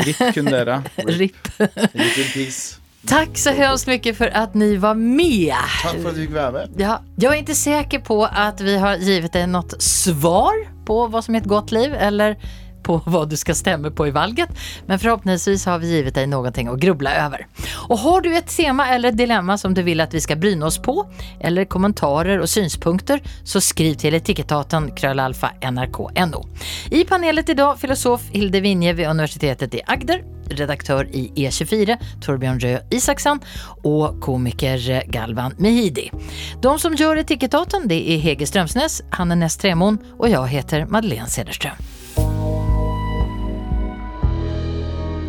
ripp 0.08 0.22
Kundera. 0.34 0.80
RIP. 1.04 1.52
Litt 1.60 2.18
in 2.24 2.32
peace. 2.32 2.83
Tack 3.06 3.38
så 3.38 3.50
hemskt 3.50 3.86
mycket 3.86 4.16
för 4.16 4.26
att 4.26 4.54
ni 4.54 4.76
var 4.76 4.94
med. 4.94 5.54
Takk 5.82 6.02
for 6.02 6.08
at 6.08 6.14
du 6.14 6.20
fick 6.20 6.34
være 6.34 6.52
med. 6.52 6.68
Ja, 6.76 7.00
jag 7.16 7.34
är 7.34 7.38
inte 7.38 7.54
säker 7.54 7.98
på 7.98 8.24
att 8.24 8.60
vi 8.60 8.78
har 8.78 8.96
givit 8.96 9.32
dig 9.32 9.46
något 9.46 9.82
svar 9.82 10.52
på 10.86 11.06
vad 11.06 11.24
som 11.24 11.34
är 11.34 11.38
ett 11.40 11.46
gott 11.46 11.72
liv 11.72 11.94
eller 11.94 12.36
på 12.84 13.00
vad 13.06 13.30
du 13.30 13.36
ska 13.36 13.54
stämma 13.54 13.90
på 13.90 14.06
i 14.06 14.10
valget. 14.10 14.48
Men 14.86 14.98
förhoppningsvis 14.98 15.66
har 15.66 15.78
vi 15.78 15.90
givit 15.90 16.14
dig 16.14 16.26
någonting 16.26 16.68
att 16.68 16.78
grubbla 16.78 17.14
över. 17.14 17.46
Och 17.88 17.98
har 17.98 18.20
du 18.20 18.36
ett 18.36 18.56
tema 18.56 18.88
eller 18.88 19.08
ett 19.08 19.16
dilemma 19.16 19.58
som 19.58 19.74
du 19.74 19.82
vill 19.82 20.00
att 20.00 20.14
vi 20.14 20.20
ska 20.20 20.36
bryna 20.36 20.66
oss 20.66 20.78
på 20.78 21.10
eller 21.40 21.64
kommentarer 21.64 22.38
och 22.38 22.50
synspunkter 22.50 23.22
så 23.44 23.60
skriv 23.60 23.94
till 23.94 24.14
etikettaten 24.14 24.90
krölalfa 24.90 25.50
nrk.no. 25.70 26.48
I 26.90 27.04
panelet 27.04 27.48
idag 27.48 27.78
filosof 27.78 28.20
Hilde 28.30 28.60
Vinje 28.60 28.92
vid 28.92 29.06
universitetet 29.06 29.74
i 29.74 29.80
Agder, 29.86 30.24
redaktör 30.50 31.08
i 31.12 31.32
E24 31.36 31.96
Torbjørn 32.20 32.60
Røe 32.60 32.80
Isaksen, 32.90 33.40
og 33.84 34.20
komiker 34.20 35.04
Galvan 35.12 35.54
Mehidi. 35.58 36.10
De 36.62 36.78
som 36.78 36.94
gör 36.94 37.16
etikettaten 37.16 37.88
det 37.88 38.10
är 38.10 38.18
Hege 38.18 38.46
Strømsnes 38.46 39.02
Hanne 39.10 39.34
Näst 39.34 39.60
Tremon 39.60 39.98
och 40.18 40.28
jag 40.28 40.48
heter 40.48 40.86
Madeleine 40.86 41.28
Cederström. 41.28 41.76